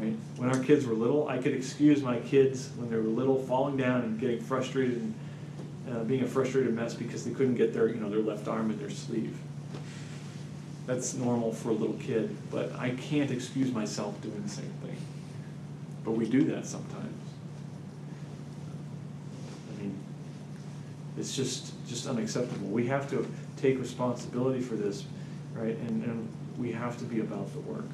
right? 0.00 0.16
When 0.34 0.48
our 0.48 0.58
kids 0.64 0.84
were 0.84 0.94
little, 0.94 1.28
I 1.28 1.38
could 1.38 1.54
excuse 1.54 2.02
my 2.02 2.18
kids 2.18 2.70
when 2.74 2.90
they 2.90 2.96
were 2.96 3.04
little 3.04 3.40
falling 3.44 3.76
down 3.76 4.00
and 4.00 4.18
getting 4.18 4.40
frustrated 4.40 4.96
and 4.96 5.14
uh, 5.90 6.02
being 6.04 6.22
a 6.22 6.26
frustrated 6.26 6.74
mess 6.74 6.94
because 6.94 7.24
they 7.24 7.32
couldn't 7.32 7.56
get 7.56 7.72
their, 7.72 7.88
you 7.88 7.96
know, 7.96 8.08
their 8.08 8.20
left 8.20 8.48
arm 8.48 8.70
in 8.70 8.78
their 8.78 8.90
sleeve. 8.90 9.36
That's 10.86 11.14
normal 11.14 11.52
for 11.52 11.70
a 11.70 11.72
little 11.72 11.96
kid, 11.96 12.36
but 12.50 12.72
I 12.74 12.90
can't 12.90 13.30
excuse 13.30 13.72
myself 13.72 14.20
doing 14.20 14.42
the 14.42 14.48
same 14.48 14.72
thing. 14.82 14.96
But 16.04 16.12
we 16.12 16.28
do 16.28 16.44
that 16.44 16.66
sometimes. 16.66 17.14
I 19.70 19.82
mean, 19.82 19.98
it's 21.16 21.34
just 21.34 21.72
just 21.86 22.06
unacceptable. 22.06 22.66
We 22.68 22.86
have 22.86 23.08
to 23.10 23.26
take 23.56 23.78
responsibility 23.78 24.60
for 24.60 24.74
this, 24.74 25.04
right? 25.54 25.76
And, 25.76 26.04
and 26.04 26.28
we 26.58 26.72
have 26.72 26.98
to 26.98 27.04
be 27.04 27.20
about 27.20 27.50
the 27.52 27.60
work. 27.60 27.86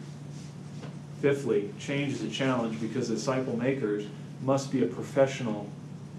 Fifthly, 1.21 1.73
change 1.79 2.15
is 2.15 2.23
a 2.23 2.31
challenge 2.31 2.81
because 2.81 3.09
disciple 3.09 3.57
makers 3.57 4.07
must 4.43 4.73
be 4.73 4.83
a 4.83 4.87
professional 4.87 5.69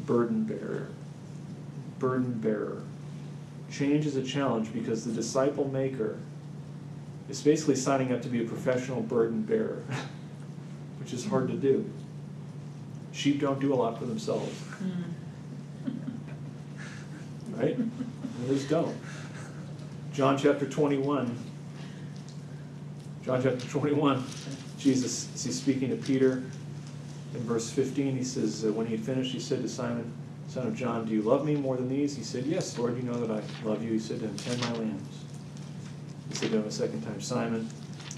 burden 0.05 0.43
bearer 0.43 0.89
burden 2.01 2.33
bearer. 2.33 2.81
Change 3.71 4.05
is 4.07 4.17
a 4.17 4.23
challenge 4.23 4.73
because 4.73 5.05
the 5.05 5.13
disciple 5.13 5.69
maker 5.69 6.17
is 7.29 7.41
basically 7.41 7.75
signing 7.75 8.11
up 8.11 8.21
to 8.23 8.27
be 8.27 8.43
a 8.43 8.47
professional 8.47 9.01
burden 9.01 9.43
bearer, 9.43 9.83
which 10.99 11.13
is 11.13 11.25
hard 11.27 11.47
to 11.47 11.53
do. 11.53 11.89
Sheep 13.13 13.39
don't 13.39 13.59
do 13.59 13.71
a 13.73 13.75
lot 13.75 13.99
for 13.99 14.05
themselves. 14.05 14.51
Hmm. 14.59 15.91
right? 17.55 17.77
Others 18.45 18.67
don't. 18.67 18.97
John 20.11 20.37
chapter 20.37 20.67
21. 20.67 21.37
John 23.23 23.43
chapter 23.43 23.67
21, 23.67 24.23
Jesus, 24.79 25.29
he's 25.43 25.55
speaking 25.55 25.89
to 25.89 25.95
Peter. 25.95 26.43
In 27.33 27.39
verse 27.41 27.69
15, 27.69 28.17
he 28.17 28.23
says, 28.23 28.65
When 28.65 28.87
he 28.87 28.95
had 28.95 29.05
finished, 29.05 29.31
he 29.31 29.39
said 29.39 29.61
to 29.61 29.69
Simon, 29.69 30.11
son 30.51 30.67
of 30.67 30.75
John, 30.75 31.05
do 31.05 31.13
you 31.13 31.21
love 31.21 31.45
me 31.45 31.55
more 31.55 31.77
than 31.77 31.87
these? 31.87 32.13
He 32.17 32.23
said, 32.23 32.45
Yes, 32.45 32.77
Lord, 32.77 32.97
you 32.97 33.03
know 33.03 33.25
that 33.25 33.31
I 33.31 33.41
love 33.65 33.81
you. 33.81 33.93
He 33.93 33.99
said 33.99 34.19
to 34.19 34.25
him, 34.25 34.35
Tend 34.35 34.59
my 34.59 34.73
lambs. 34.73 35.23
He 36.27 36.35
said 36.35 36.51
to 36.51 36.57
him 36.57 36.65
a 36.65 36.71
second 36.71 37.01
time, 37.03 37.21
Simon, 37.21 37.69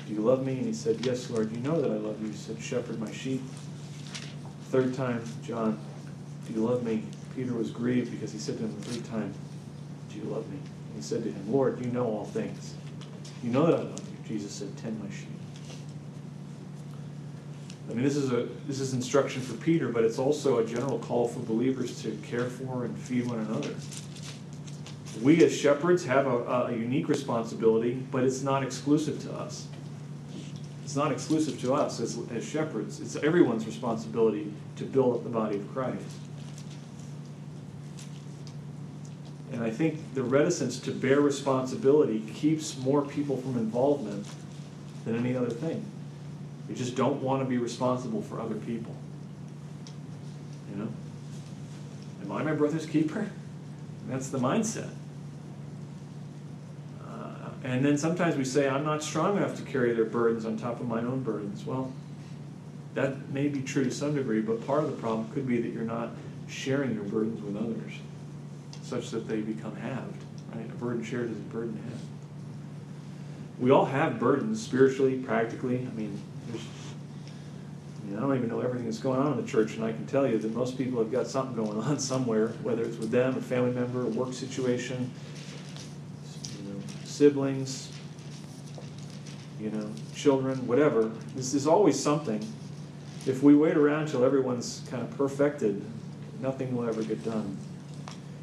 do 0.08 0.14
you 0.16 0.22
love 0.22 0.44
me? 0.44 0.54
And 0.54 0.66
he 0.66 0.74
said, 0.74 1.06
Yes, 1.06 1.30
Lord, 1.30 1.52
you 1.52 1.60
know 1.60 1.80
that 1.80 1.92
I 1.92 1.96
love 1.96 2.20
you. 2.24 2.30
He 2.30 2.36
said, 2.36 2.60
Shepherd 2.60 3.00
my 3.00 3.12
sheep. 3.12 3.40
Third 4.72 4.96
time, 4.96 5.24
John, 5.44 5.80
do 6.48 6.54
you 6.54 6.66
love 6.66 6.84
me? 6.84 7.04
Peter 7.36 7.54
was 7.54 7.70
grieved 7.70 8.10
because 8.10 8.32
he 8.32 8.40
said 8.40 8.58
to 8.58 8.64
him 8.64 8.80
the 8.80 8.86
third 8.88 9.06
time, 9.06 9.32
Do 10.10 10.18
you 10.18 10.24
love 10.24 10.50
me? 10.50 10.58
And 10.58 10.96
he 10.96 11.04
said 11.04 11.24
to 11.24 11.32
him, 11.32 11.54
Lord, 11.54 11.86
you 11.86 11.92
know 11.92 12.08
all 12.08 12.26
things. 12.26 12.74
You 13.44 13.52
know 13.52 13.68
that 13.68 13.76
I 13.76 13.84
love 13.84 14.00
you. 14.00 14.28
Jesus 14.28 14.52
said, 14.52 14.76
Tend 14.78 15.00
my 15.00 15.10
sheep. 15.16 15.28
I 17.94 17.96
mean, 17.96 18.06
this 18.06 18.16
is 18.16 18.32
a 18.32 18.48
this 18.66 18.80
is 18.80 18.94
instruction 18.94 19.44
for 19.44 19.54
Peter, 19.58 19.88
but 19.88 20.04
it's 20.04 20.18
also 20.18 20.58
a 20.58 20.66
general 20.66 20.98
call 20.98 21.28
for 21.28 21.42
believers 21.42 22.02
to 22.02 22.10
care 22.24 22.50
for 22.50 22.86
and 22.86 22.98
feed 22.98 23.28
one 23.28 23.38
another. 23.38 23.76
We 25.22 25.44
as 25.44 25.56
shepherds 25.56 26.04
have 26.06 26.26
a, 26.26 26.70
a 26.70 26.72
unique 26.72 27.08
responsibility, 27.08 28.04
but 28.10 28.24
it's 28.24 28.42
not 28.42 28.64
exclusive 28.64 29.22
to 29.26 29.34
us. 29.34 29.68
It's 30.84 30.96
not 30.96 31.12
exclusive 31.12 31.62
to 31.62 31.76
us 31.76 32.00
as, 32.00 32.18
as 32.36 32.44
shepherds. 32.44 33.00
It's 33.00 33.16
everyone's 33.18 33.68
responsibility 33.68 34.52
to 34.78 34.86
build 34.86 35.18
up 35.18 35.24
the 35.24 35.30
body 35.30 35.58
of 35.58 35.72
Christ. 35.72 36.04
And 39.52 39.64
I 39.64 39.70
think 39.70 40.16
the 40.16 40.24
reticence 40.24 40.80
to 40.80 40.92
bear 40.92 41.22
responsibility 41.22 42.22
keeps 42.34 42.76
more 42.80 43.04
people 43.04 43.38
from 43.38 43.56
involvement 43.56 44.26
than 45.06 45.16
any 45.16 45.38
other 45.38 45.52
thing. 45.52 45.86
We 46.74 46.80
just 46.80 46.96
don't 46.96 47.22
want 47.22 47.44
to 47.44 47.46
be 47.48 47.60
responsible 47.60 48.24
for 48.24 48.42
other 48.42 48.56
people. 48.56 48.96
You 50.72 50.78
know? 50.78 50.88
Am 52.24 52.32
I 52.32 52.42
my 52.42 52.54
brother's 52.54 52.88
keeper? 52.88 53.30
That's 54.10 54.30
the 54.30 54.40
mindset. 54.40 54.90
Uh, 57.08 57.50
and 57.64 57.86
then 57.86 57.96
sometimes 57.96 58.38
we 58.38 58.44
say, 58.44 58.68
I'm 58.68 58.84
not 58.84 59.04
strong 59.04 59.38
enough 59.38 59.56
to 59.58 59.62
carry 59.62 59.94
their 59.94 60.06
burdens 60.06 60.48
on 60.48 60.58
top 60.58 60.80
of 60.80 60.88
my 60.88 60.98
own 60.98 61.22
burdens. 61.22 61.64
Well, 61.64 61.94
that 62.96 63.30
may 63.30 63.50
be 63.50 63.62
true 63.62 63.84
to 63.84 63.92
some 63.92 64.16
degree, 64.16 64.42
but 64.42 64.66
part 64.66 64.84
of 64.84 64.90
the 64.90 64.98
problem 64.98 65.30
could 65.32 65.46
be 65.46 65.62
that 65.62 65.70
you're 65.70 65.84
not 65.84 66.10
sharing 66.48 66.96
your 66.96 67.04
burdens 67.04 67.40
with 67.44 67.56
others 67.56 67.94
such 68.82 69.12
that 69.12 69.28
they 69.28 69.42
become 69.42 69.76
halved. 69.76 70.24
Right? 70.56 70.66
A 70.66 70.74
burden 70.74 71.04
shared 71.04 71.30
is 71.30 71.38
a 71.38 71.42
burden 71.42 71.80
halved. 71.88 72.02
We 73.60 73.70
all 73.70 73.86
have 73.86 74.20
burdens 74.20 74.60
spiritually, 74.60 75.20
practically. 75.20 75.88
I 75.88 75.96
mean, 75.96 76.20
I 78.12 78.20
don't 78.20 78.36
even 78.36 78.50
know 78.50 78.60
everything 78.60 78.86
that's 78.86 79.00
going 79.00 79.20
on 79.20 79.34
in 79.34 79.44
the 79.44 79.50
church, 79.50 79.76
and 79.76 79.84
I 79.84 79.92
can 79.92 80.06
tell 80.06 80.28
you 80.28 80.38
that 80.38 80.54
most 80.54 80.78
people 80.78 81.00
have 81.00 81.12
got 81.12 81.28
something 81.28 81.56
going 81.56 81.78
on 81.80 82.00
somewhere, 82.12 82.50
whether 82.62 82.84
it's 82.84 82.98
with 82.98 83.12
them, 83.12 83.38
a 83.38 83.42
family 83.42 83.72
member, 83.72 84.02
a 84.02 84.10
work 84.10 84.34
situation, 84.34 85.10
you 86.58 86.70
know, 86.70 86.80
siblings, 87.06 87.92
you 89.60 89.72
know, 89.72 89.90
children, 90.14 90.68
whatever. 90.68 91.12
This 91.36 91.54
is 91.54 91.66
always 91.66 92.02
something. 92.02 92.46
If 93.26 93.42
we 93.42 93.56
wait 93.56 93.78
around 93.78 94.10
till 94.10 94.26
everyone's 94.26 94.82
kind 94.90 95.02
of 95.02 95.16
perfected, 95.18 95.82
nothing 96.42 96.76
will 96.76 96.88
ever 96.88 97.04
get 97.04 97.24
done. 97.24 97.58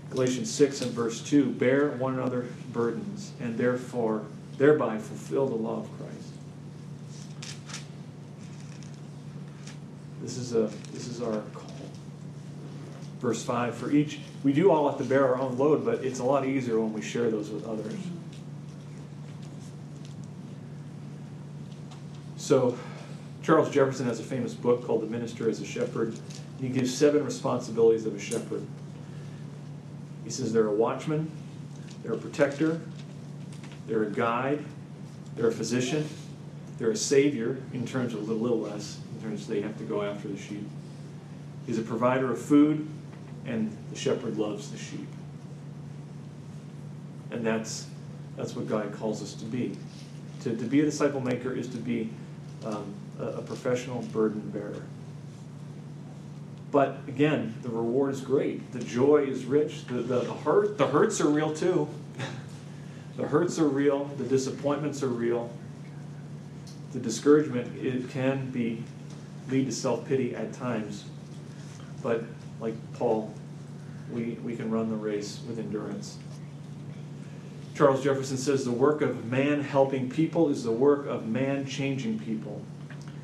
Galatians 0.09 0.51
6 0.51 0.81
and 0.81 0.91
verse 0.91 1.21
2 1.23 1.53
bear 1.53 1.91
one 1.91 2.15
another's 2.15 2.51
burdens, 2.73 3.33
and 3.41 3.57
therefore, 3.57 4.25
thereby 4.57 4.99
fulfill 4.99 5.47
the 5.47 5.55
law 5.55 5.81
of 5.81 5.99
Christ. 5.99 6.20
This 10.23 10.37
is, 10.37 10.55
a, 10.55 10.71
this 10.93 11.09
is 11.09 11.23
our 11.23 11.41
call. 11.55 11.71
Verse 13.21 13.43
5 13.43 13.75
For 13.75 13.91
each, 13.91 14.21
we 14.43 14.53
do 14.53 14.71
all 14.71 14.89
have 14.89 14.99
to 14.99 15.05
bear 15.05 15.27
our 15.27 15.41
own 15.41 15.59
load, 15.59 15.85
but 15.85 16.05
it's 16.05 16.19
a 16.19 16.25
lot 16.25 16.47
easier 16.47 16.81
when 16.81 16.93
we 16.93 17.03
share 17.03 17.31
those 17.31 17.51
with 17.51 17.67
others. 17.67 17.95
So, 22.37 22.77
Charles 23.43 23.71
Jefferson 23.71 24.07
has 24.07 24.21
a 24.21 24.25
famous 24.25 24.55
book 24.55 24.85
called 24.85 25.03
The 25.03 25.07
Minister 25.07 25.49
as 25.49 25.61
a 25.61 25.67
Shepherd. 25.67 26.19
He 26.61 26.69
gives 26.69 26.93
seven 26.95 27.25
responsibilities 27.25 28.07
of 28.07 28.15
a 28.15 28.21
shepherd. 28.21 28.67
He 30.25 30.31
says 30.31 30.53
they're 30.53 30.67
a 30.67 30.75
watchman, 30.75 31.31
they're 32.03 32.15
a 32.15 32.19
protector, 32.19 32.81
they're 33.87 34.03
a 34.03 34.11
guide, 34.11 34.65
they're 35.37 35.49
a 35.49 35.53
physician, 35.53 36.07
they're 36.79 36.91
a 36.91 36.97
savior 36.97 37.59
in 37.73 37.87
terms 37.87 38.15
of 38.15 38.21
a 38.21 38.23
little, 38.23 38.43
little 38.43 38.61
less, 38.61 38.99
terms 39.23 39.47
they 39.47 39.61
have 39.61 39.77
to 39.79 39.85
go 39.85 40.03
after 40.03 40.29
the 40.29 40.39
sheep. 40.39 40.69
He's 41.67 41.79
a 41.79 41.83
provider 41.83 42.33
of 42.33 42.41
food, 42.41 42.89
and 43.47 43.77
the 43.91 43.99
shepherd 43.99 44.37
loves 44.37 44.71
the 44.71 44.79
sheep. 44.79 45.07
And 47.31 47.47
that's, 47.47 47.87
that's 48.37 48.57
what 48.57 48.69
God 48.69 48.93
calls 48.93 49.23
us 49.23 49.35
to 49.35 49.45
be. 49.45 49.77
To, 50.43 50.57
to 50.57 50.65
be 50.65 50.81
a 50.81 50.85
disciple 50.85 51.21
maker 51.21 51.53
is 51.53 51.69
to 51.69 51.77
be 51.77 52.11
um, 52.65 52.95
a, 53.19 53.25
a 53.25 53.43
professional 53.43 54.03
burden 54.03 54.41
bearer. 54.51 54.83
But 56.71 56.99
again, 57.09 57.55
the 57.63 57.69
reward 57.69 58.15
is 58.15 58.21
great. 58.21 58.73
The 58.73 58.81
joy 58.81 59.25
is 59.25 59.45
rich. 59.45 59.87
The, 59.87 59.95
the, 59.95 60.21
the, 60.21 60.35
hurt, 60.35 60.79
the 60.79 60.87
hurts 60.87 61.21
are 61.21 61.29
real 61.29 61.53
too. 61.55 61.89
the 63.17 63.27
hurts 63.27 63.59
are 63.59 63.69
real. 63.69 64.05
The 64.17 64.25
disappointments 64.25 65.03
are 65.03 65.09
real. 65.09 65.51
The 66.93 67.01
discouragement 67.01 67.77
it 67.77 68.11
can 68.11 68.51
be 68.51 68.85
lead 69.51 69.67
to 69.67 69.73
self 69.73 70.07
pity 70.07 70.35
at 70.35 70.53
times. 70.53 71.05
But 72.03 72.25
like 72.61 72.75
Paul, 72.95 73.33
we, 74.13 74.39
we 74.45 74.57
can 74.57 74.71
run 74.71 74.89
the 74.91 74.97
race 74.97 75.41
with 75.47 75.59
endurance. 75.59 76.19
Charles 77.75 78.03
Jefferson 78.03 78.37
says 78.37 78.65
the 78.65 78.73
work 78.73 79.01
of 79.01 79.25
man 79.27 79.63
helping 79.63 80.11
people 80.11 80.51
is 80.51 80.65
the 80.65 80.73
work 80.73 81.07
of 81.07 81.27
man 81.27 81.67
changing 81.67 82.19
people. 82.19 82.63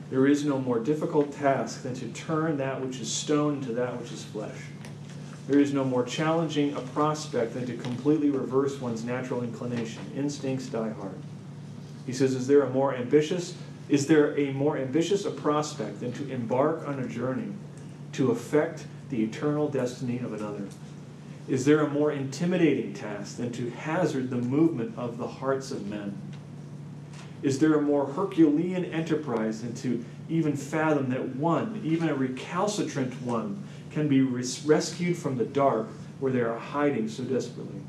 There 0.08 0.26
is 0.26 0.44
no 0.44 0.58
more 0.58 0.78
difficult 0.78 1.32
task 1.32 1.82
than 1.82 1.94
to 1.96 2.08
turn 2.08 2.56
that 2.58 2.80
which 2.80 3.00
is 3.00 3.12
stone 3.12 3.56
into 3.56 3.72
that 3.72 4.00
which 4.00 4.12
is 4.12 4.24
flesh. 4.24 4.56
There 5.48 5.60
is 5.60 5.72
no 5.72 5.84
more 5.84 6.04
challenging 6.04 6.74
a 6.74 6.80
prospect 6.80 7.54
than 7.54 7.66
to 7.66 7.76
completely 7.76 8.30
reverse 8.30 8.80
one's 8.80 9.04
natural 9.04 9.42
inclination. 9.42 10.02
Instincts 10.16 10.66
die 10.66 10.90
hard. 10.90 11.18
He 12.04 12.12
says, 12.12 12.34
Is 12.34 12.46
there 12.46 12.62
a 12.62 12.70
more 12.70 12.94
ambitious, 12.94 13.54
is 13.88 14.06
there 14.06 14.36
a 14.38 14.52
more 14.52 14.76
ambitious 14.76 15.24
a 15.24 15.30
prospect 15.30 16.00
than 16.00 16.12
to 16.12 16.28
embark 16.30 16.86
on 16.88 16.98
a 16.98 17.06
journey 17.06 17.52
to 18.12 18.30
affect 18.30 18.86
the 19.10 19.22
eternal 19.22 19.68
destiny 19.68 20.18
of 20.18 20.32
another? 20.32 20.66
Is 21.48 21.64
there 21.64 21.80
a 21.80 21.88
more 21.88 22.10
intimidating 22.10 22.92
task 22.92 23.36
than 23.36 23.52
to 23.52 23.70
hazard 23.70 24.30
the 24.30 24.36
movement 24.36 24.98
of 24.98 25.18
the 25.18 25.28
hearts 25.28 25.70
of 25.70 25.86
men? 25.86 26.18
Is 27.42 27.60
there 27.60 27.74
a 27.74 27.82
more 27.82 28.06
Herculean 28.06 28.86
enterprise 28.86 29.62
than 29.62 29.74
to 29.76 30.04
even 30.28 30.56
fathom 30.56 31.10
that 31.10 31.36
one, 31.36 31.80
even 31.84 32.08
a 32.08 32.14
recalcitrant 32.14 33.12
one, 33.22 33.62
can 33.92 34.08
be 34.08 34.20
res- 34.22 34.64
rescued 34.64 35.16
from 35.16 35.38
the 35.38 35.44
dark 35.44 35.86
where 36.18 36.32
they 36.32 36.40
are 36.40 36.58
hiding 36.58 37.08
so 37.08 37.22
desperately? 37.22 37.80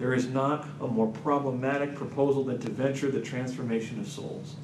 There 0.00 0.14
is 0.14 0.26
not 0.26 0.66
a 0.80 0.88
more 0.88 1.06
problematic 1.06 1.94
proposal 1.94 2.42
than 2.42 2.58
to 2.60 2.70
venture 2.70 3.10
the 3.10 3.20
transformation 3.20 4.00
of 4.00 4.08
souls. 4.08 4.56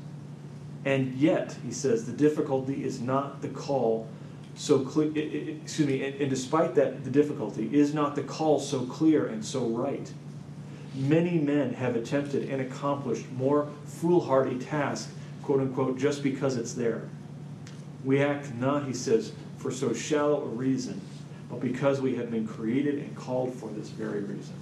And 0.86 1.14
yet, 1.14 1.56
he 1.64 1.72
says, 1.72 2.06
the 2.06 2.12
difficulty 2.12 2.84
is 2.84 3.00
not 3.00 3.42
the 3.42 3.48
call 3.48 4.06
so 4.54 4.78
clear, 4.78 5.08
excuse 5.08 5.86
me, 5.86 6.04
and, 6.04 6.20
and 6.20 6.30
despite 6.30 6.76
that, 6.76 7.02
the 7.04 7.10
difficulty 7.10 7.68
is 7.76 7.92
not 7.92 8.14
the 8.14 8.22
call 8.22 8.60
so 8.60 8.86
clear 8.86 9.26
and 9.26 9.44
so 9.44 9.66
right. 9.66 10.10
Many 10.94 11.38
men 11.38 11.74
have 11.74 11.96
attempted 11.96 12.48
and 12.48 12.62
accomplished 12.62 13.26
more 13.32 13.68
foolhardy 13.84 14.60
tasks, 14.60 15.12
quote 15.42 15.60
unquote, 15.60 15.98
just 15.98 16.22
because 16.22 16.56
it's 16.56 16.72
there. 16.72 17.02
We 18.04 18.22
act 18.22 18.54
not, 18.54 18.86
he 18.86 18.94
says, 18.94 19.32
for 19.58 19.72
so 19.72 19.92
shallow 19.92 20.42
a 20.42 20.46
reason, 20.46 21.00
but 21.50 21.58
because 21.58 22.00
we 22.00 22.14
have 22.14 22.30
been 22.30 22.46
created 22.46 22.98
and 22.98 23.14
called 23.16 23.52
for 23.52 23.70
this 23.70 23.88
very 23.88 24.20
reason. 24.20 24.54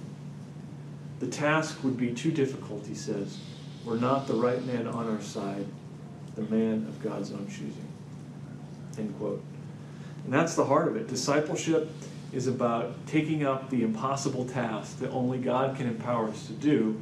The 1.19 1.27
task 1.27 1.83
would 1.83 1.97
be 1.97 2.13
too 2.13 2.31
difficult, 2.31 2.87
he 2.87 2.95
says, 2.95 3.37
were 3.85 3.97
not 3.97 4.25
the 4.25 4.33
right 4.33 4.65
man 4.65 4.87
on 4.87 5.07
our 5.07 5.21
side, 5.21 5.67
the 6.35 6.43
man 6.43 6.85
of 6.87 7.01
God's 7.01 7.31
own 7.31 7.47
choosing. 7.47 7.87
End 8.97 9.17
quote. 9.17 9.43
And 10.23 10.33
that's 10.33 10.55
the 10.55 10.65
heart 10.65 10.87
of 10.87 10.95
it. 10.95 11.07
Discipleship 11.07 11.89
is 12.33 12.47
about 12.47 12.93
taking 13.07 13.45
up 13.45 13.69
the 13.69 13.83
impossible 13.83 14.45
task 14.45 14.99
that 14.99 15.09
only 15.11 15.37
God 15.37 15.77
can 15.77 15.87
empower 15.87 16.27
us 16.27 16.47
to 16.47 16.53
do 16.53 16.99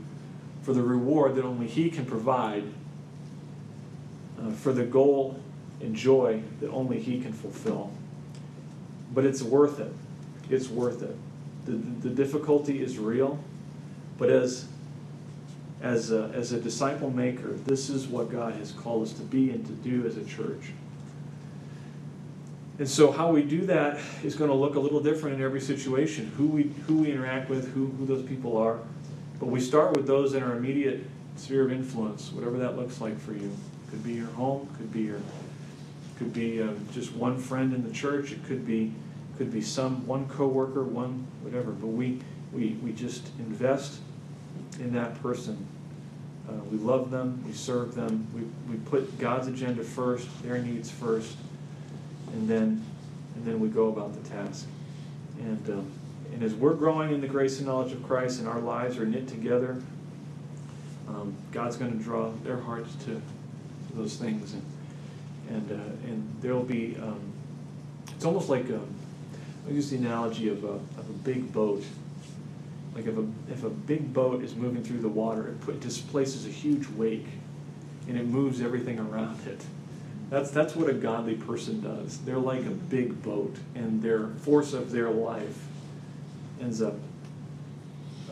for 0.62 0.74
the 0.74 0.82
reward 0.82 1.36
that 1.36 1.44
only 1.44 1.68
He 1.68 1.90
can 1.90 2.06
provide, 2.06 2.64
uh, 4.42 4.52
for 4.52 4.74
the 4.74 4.84
goal 4.84 5.40
and 5.82 5.96
joy 5.96 6.42
that 6.60 6.70
only 6.70 7.00
He 7.00 7.20
can 7.22 7.34
fulfill. 7.34 7.92
But 9.14 9.26
it's 9.26 9.42
worth 9.42 9.80
it. 9.80 9.94
It's 10.50 10.70
worth 10.70 11.02
it. 11.02 11.16
The, 11.66 11.72
the 11.72 12.10
difficulty 12.10 12.82
is 12.82 12.98
real, 12.98 13.40
but 14.18 14.30
as, 14.30 14.68
as, 15.84 16.12
a, 16.12 16.32
as 16.34 16.54
a 16.54 16.60
disciple 16.60 17.12
maker, 17.12 17.52
this 17.66 17.90
is 17.90 18.08
what 18.08 18.32
God 18.32 18.54
has 18.56 18.72
called 18.72 19.04
us 19.04 19.14
to 19.14 19.22
be 19.22 19.52
and 19.52 19.66
to 19.66 19.74
do 19.74 20.08
as 20.08 20.16
a 20.16 20.24
church. 20.24 20.72
And 22.80 22.90
so 22.90 23.12
how 23.12 23.32
we 23.32 23.44
do 23.44 23.66
that 23.68 24.00
is 24.24 24.36
going 24.36 24.50
to 24.50 24.56
look 24.56 24.76
a 24.76 24.80
little 24.80 25.02
different 25.02 25.36
in 25.36 25.44
every 25.44 25.62
situation, 25.62 26.32
who 26.38 26.48
we, 26.48 26.64
who 26.88 27.00
we 27.00 27.12
interact 27.12 27.50
with, 27.50 27.72
who, 27.74 27.88
who 27.88 28.06
those 28.06 28.26
people 28.26 28.58
are. 28.58 28.80
But 29.40 29.48
we 29.48 29.60
start 29.60 29.96
with 29.96 30.08
those 30.08 30.34
in 30.34 30.42
our 30.42 30.56
immediate 30.56 31.04
sphere 31.36 31.66
of 31.66 31.72
influence, 31.72 32.32
whatever 32.32 32.58
that 32.60 32.78
looks 32.78 33.02
like 33.02 33.20
for 33.20 33.34
you. 33.34 33.56
Could 33.90 34.04
be 34.04 34.14
your 34.14 34.28
home, 34.28 34.68
could 34.78 34.92
be 34.92 35.02
your, 35.02 35.20
could 36.18 36.34
be 36.34 36.62
um, 36.62 36.88
just 36.94 37.14
one 37.14 37.38
friend 37.38 37.74
in 37.74 37.88
the 37.88 37.94
church. 37.94 38.32
It 38.32 38.44
could 38.46 38.66
be, 38.66 38.94
could 39.38 39.52
be 39.52 39.62
some 39.62 40.08
one 40.08 40.28
coworker, 40.30 40.84
one 40.84 41.28
whatever. 41.42 41.72
But 41.72 41.88
we, 41.88 42.22
we, 42.54 42.78
we 42.82 42.94
just 42.94 43.28
invest 43.38 44.00
in 44.80 44.94
that 44.94 45.22
person. 45.22 45.68
Uh, 46.48 46.54
we 46.72 46.78
love 46.78 47.10
them, 47.10 47.44
we 47.46 47.54
serve 47.54 47.96
them, 47.96 48.28
we, 48.34 48.42
we 48.72 48.78
put 48.86 49.18
God's 49.18 49.48
agenda 49.48 49.84
first, 49.84 50.28
their 50.44 50.58
needs 50.58 50.92
first 50.92 51.38
and 52.34 52.50
then 52.50 52.84
and 53.36 53.46
then 53.46 53.60
we 53.60 53.70
go 53.70 53.88
about 53.88 54.14
the 54.14 54.30
task. 54.30 54.68
And 55.40 55.70
um, 55.70 55.92
and 56.34 56.44
as 56.44 56.54
we're 56.54 56.74
growing 56.74 57.14
in 57.14 57.22
the 57.22 57.28
grace 57.28 57.60
and 57.60 57.68
knowledge 57.68 57.94
of 57.94 58.04
Christ, 58.04 58.40
and 58.40 58.48
our 58.48 58.60
lives 58.60 58.98
are 58.98 59.06
knit 59.06 59.28
together, 59.28 59.82
um, 61.08 61.36
God's 61.52 61.78
going 61.78 61.96
to 61.96 62.04
draw 62.04 62.32
their 62.44 62.58
hearts 62.58 62.96
to, 63.06 63.14
to 63.16 63.96
those 63.96 64.18
things, 64.18 64.54
and 64.54 64.64
and 65.50 65.72
uh, 65.72 66.08
and 66.08 66.36
there 66.42 66.54
will 66.54 66.64
be. 66.64 66.98
Um, 67.02 67.20
it's 68.16 68.26
almost 68.26 68.50
like 68.50 68.66
um, 68.66 68.88
I 69.68 69.72
use 69.72 69.90
the 69.90 69.98
analogy 69.98 70.50
of 70.50 70.64
a 70.64 70.74
of 70.74 71.10
a 71.10 71.14
big 71.24 71.52
boat. 71.54 71.84
Like 72.96 73.08
if 73.08 73.18
a, 73.18 73.26
if 73.52 73.64
a 73.64 73.70
big 73.70 74.14
boat 74.14 74.44
is 74.44 74.56
moving 74.56 74.84
through 74.84 75.00
the 75.00 75.10
water, 75.10 75.48
it, 75.48 75.62
put, 75.62 75.76
it 75.76 75.82
displaces 75.82 76.46
a 76.46 76.50
huge 76.50 76.88
wake 76.90 77.26
and 78.08 78.18
it 78.18 78.28
moves 78.28 78.62
everything 78.62 79.00
around 79.00 79.46
it. 79.48 79.64
That's, 80.30 80.52
that's 80.52 80.76
what 80.76 80.90
a 80.90 80.94
godly 80.94 81.36
person 81.36 81.82
does. 81.82 82.20
They're 82.20 82.40
like 82.40 82.66
a 82.66 82.72
big 82.72 83.22
boat, 83.22 83.56
and 83.76 84.02
their 84.02 84.28
force 84.28 84.74
of 84.74 84.92
their 84.92 85.12
life 85.12 85.68
ends 86.60 86.82
up 86.82 86.96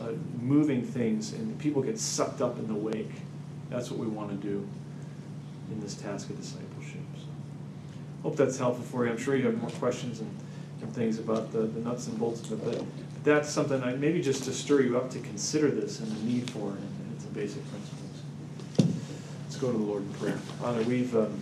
uh, 0.00 0.08
moving 0.40 0.82
things, 0.82 1.32
and 1.32 1.56
people 1.60 1.80
get 1.80 1.98
sucked 1.98 2.40
up 2.40 2.58
in 2.58 2.66
the 2.66 2.74
wake. 2.74 3.12
That's 3.70 3.90
what 3.90 4.00
we 4.00 4.08
want 4.08 4.30
to 4.30 4.36
do 4.36 4.66
in 5.70 5.80
this 5.80 5.94
task 5.94 6.28
of 6.30 6.40
discipleship. 6.40 7.00
So, 7.16 7.26
hope 8.24 8.36
that's 8.36 8.58
helpful 8.58 8.84
for 8.84 9.04
you. 9.06 9.12
I'm 9.12 9.18
sure 9.18 9.36
you 9.36 9.46
have 9.46 9.60
more 9.60 9.70
questions 9.70 10.20
and, 10.20 10.36
and 10.82 10.92
things 10.92 11.18
about 11.18 11.52
the, 11.52 11.60
the 11.60 11.80
nuts 11.80 12.08
and 12.08 12.18
bolts 12.18 12.50
of 12.50 12.66
it, 12.66 12.78
but 12.78 12.84
that's 13.24 13.48
something 13.48 13.82
I, 13.82 13.94
maybe 13.94 14.20
just 14.20 14.44
to 14.44 14.52
stir 14.52 14.82
you 14.82 14.96
up 14.96 15.10
to 15.10 15.18
consider 15.20 15.70
this 15.70 16.00
and 16.00 16.10
the 16.10 16.22
need 16.24 16.50
for 16.50 16.70
it 16.70 16.78
and, 16.78 17.20
some 17.20 17.32
basic 17.32 17.62
principles. 17.70 18.96
Let's 19.44 19.56
go 19.56 19.70
to 19.70 19.78
the 19.78 19.84
Lord 19.84 20.02
in 20.02 20.12
prayer. 20.14 20.36
Father, 20.36 20.82
we've. 20.82 21.14
Um, 21.16 21.40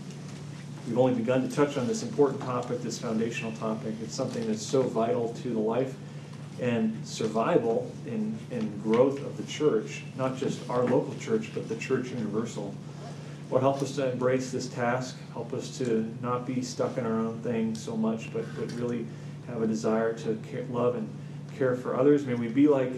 We've 0.87 0.99
only 0.99 1.15
begun 1.15 1.47
to 1.47 1.55
touch 1.55 1.77
on 1.77 1.87
this 1.87 2.03
important 2.03 2.41
topic, 2.41 2.83
this 2.83 2.99
foundational 2.99 3.53
topic. 3.53 3.95
It's 4.03 4.15
something 4.15 4.47
that's 4.47 4.65
so 4.65 4.83
vital 4.83 5.33
to 5.35 5.51
the 5.51 5.59
life 5.59 5.95
and 6.59 7.07
survival 7.07 7.91
and, 8.07 8.39
and 8.51 8.83
growth 8.83 9.25
of 9.25 9.37
the 9.37 9.45
church, 9.45 10.03
not 10.17 10.37
just 10.37 10.59
our 10.69 10.85
local 10.85 11.15
church, 11.21 11.51
but 11.55 11.69
the 11.69 11.77
church 11.77 12.11
universal. 12.11 12.75
Lord, 13.51 13.63
help 13.63 13.83
us 13.83 13.95
to 13.97 14.11
embrace 14.11 14.51
this 14.51 14.69
task. 14.69 15.17
Help 15.33 15.53
us 15.53 15.77
to 15.79 16.11
not 16.23 16.47
be 16.47 16.63
stuck 16.63 16.99
in 16.99 17.05
our 17.05 17.19
own 17.19 17.39
thing 17.41 17.75
so 17.75 17.97
much, 17.97 18.33
but, 18.33 18.45
but 18.59 18.73
really 18.73 19.07
have 19.47 19.63
a 19.63 19.67
desire 19.67 20.13
to 20.15 20.41
care, 20.51 20.65
love 20.71 20.97
and 20.97 21.09
care 21.61 21.77
for 21.77 21.95
others. 21.95 22.25
May 22.25 22.33
we 22.33 22.49
be 22.49 22.69
like, 22.69 22.91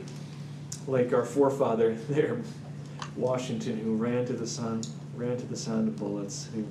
like 0.87 1.13
our 1.13 1.25
forefather 1.25 1.95
there, 2.09 2.41
Washington, 3.17 3.77
who 3.79 3.97
ran 3.97 4.25
to 4.27 4.33
the 4.35 4.47
sun, 4.47 4.83
ran 5.17 5.37
to 5.37 5.47
the 5.47 5.57
sound 5.57 5.89
of 5.89 5.97
bullets, 5.97 6.49
who 6.55 6.65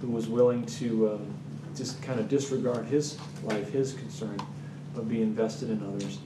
who 0.00 0.08
was 0.08 0.28
willing 0.28 0.64
to 0.64 1.10
um, 1.10 1.34
just 1.76 2.02
kind 2.02 2.18
of 2.18 2.28
disregard 2.28 2.86
his 2.86 3.18
life, 3.42 3.70
his 3.70 3.92
concern, 3.92 4.40
but 4.94 5.08
be 5.08 5.20
invested 5.20 5.68
in 5.68 5.82
others. 5.82 6.18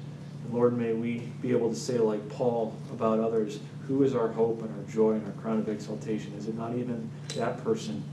And 0.44 0.54
Lord, 0.54 0.78
may 0.78 0.92
we 0.92 1.32
be 1.42 1.50
able 1.50 1.70
to 1.70 1.74
say, 1.74 1.98
like 1.98 2.26
Paul 2.28 2.76
about 2.92 3.18
others, 3.18 3.58
who 3.88 4.04
is 4.04 4.14
our 4.14 4.28
hope 4.28 4.62
and 4.62 4.70
our 4.70 4.92
joy 4.92 5.12
and 5.12 5.26
our 5.26 5.32
crown 5.42 5.58
of 5.58 5.68
exaltation? 5.68 6.32
Is 6.34 6.46
it 6.46 6.56
not 6.56 6.76
even 6.76 7.10
that 7.34 7.62
person, 7.64 8.04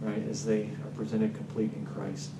right, 0.00 0.26
as 0.28 0.46
they 0.46 0.62
are 0.62 0.96
presented 0.96 1.34
complete 1.34 1.72
in 1.74 1.86
Christ? 1.86 2.30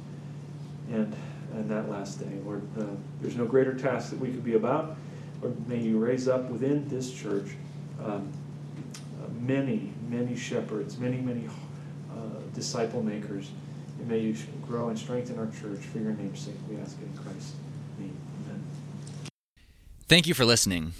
And 0.90 1.14
and 1.56 1.70
that 1.70 1.88
last 1.88 2.20
day, 2.20 2.38
Lord, 2.44 2.62
uh, 2.78 2.84
there's 3.20 3.36
no 3.36 3.46
greater 3.46 3.74
task 3.74 4.10
that 4.10 4.18
we 4.18 4.28
could 4.28 4.44
be 4.44 4.54
about. 4.54 4.96
Lord, 5.42 5.68
may 5.68 5.78
you 5.78 5.98
raise 5.98 6.28
up 6.28 6.50
within 6.50 6.88
this 6.88 7.12
church 7.12 7.48
um, 8.02 8.32
uh, 9.22 9.28
many, 9.40 9.92
many 10.08 10.36
shepherds, 10.36 10.98
many, 10.98 11.18
many 11.18 11.48
disciple 12.56 13.04
makers. 13.04 13.50
And 13.98 14.08
may 14.08 14.18
you 14.18 14.34
grow 14.66 14.88
and 14.88 14.98
strengthen 14.98 15.38
our 15.38 15.46
church 15.46 15.78
for 15.80 15.98
your 15.98 16.14
name's 16.14 16.40
sake. 16.40 16.56
We 16.68 16.76
ask 16.78 16.98
it 17.00 17.04
in 17.04 17.16
Christ's 17.22 17.54
name. 17.98 18.16
Amen. 18.44 18.64
Thank 20.08 20.26
you 20.26 20.34
for 20.34 20.44
listening. 20.44 20.94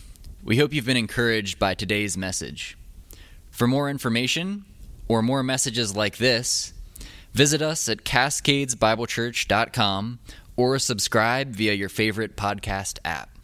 We 0.45 0.59
hope 0.59 0.73
you've 0.73 0.87
been 0.87 0.97
encouraged 0.97 1.59
by 1.59 1.75
today's 1.75 2.17
message. 2.17 2.79
For 3.51 3.67
more 3.67 3.91
information 3.91 4.65
or 5.09 5.23
more 5.23 5.43
messages 5.43 5.97
like 5.97 6.19
this, 6.19 6.73
visit 7.33 7.61
us 7.63 7.89
at 7.89 8.05
cascadesbiblechurch.com 8.05 10.19
or 10.57 10.79
subscribe 10.79 11.55
via 11.55 11.73
your 11.73 11.89
favorite 11.89 12.37
podcast 12.37 12.99
app. 13.05 13.36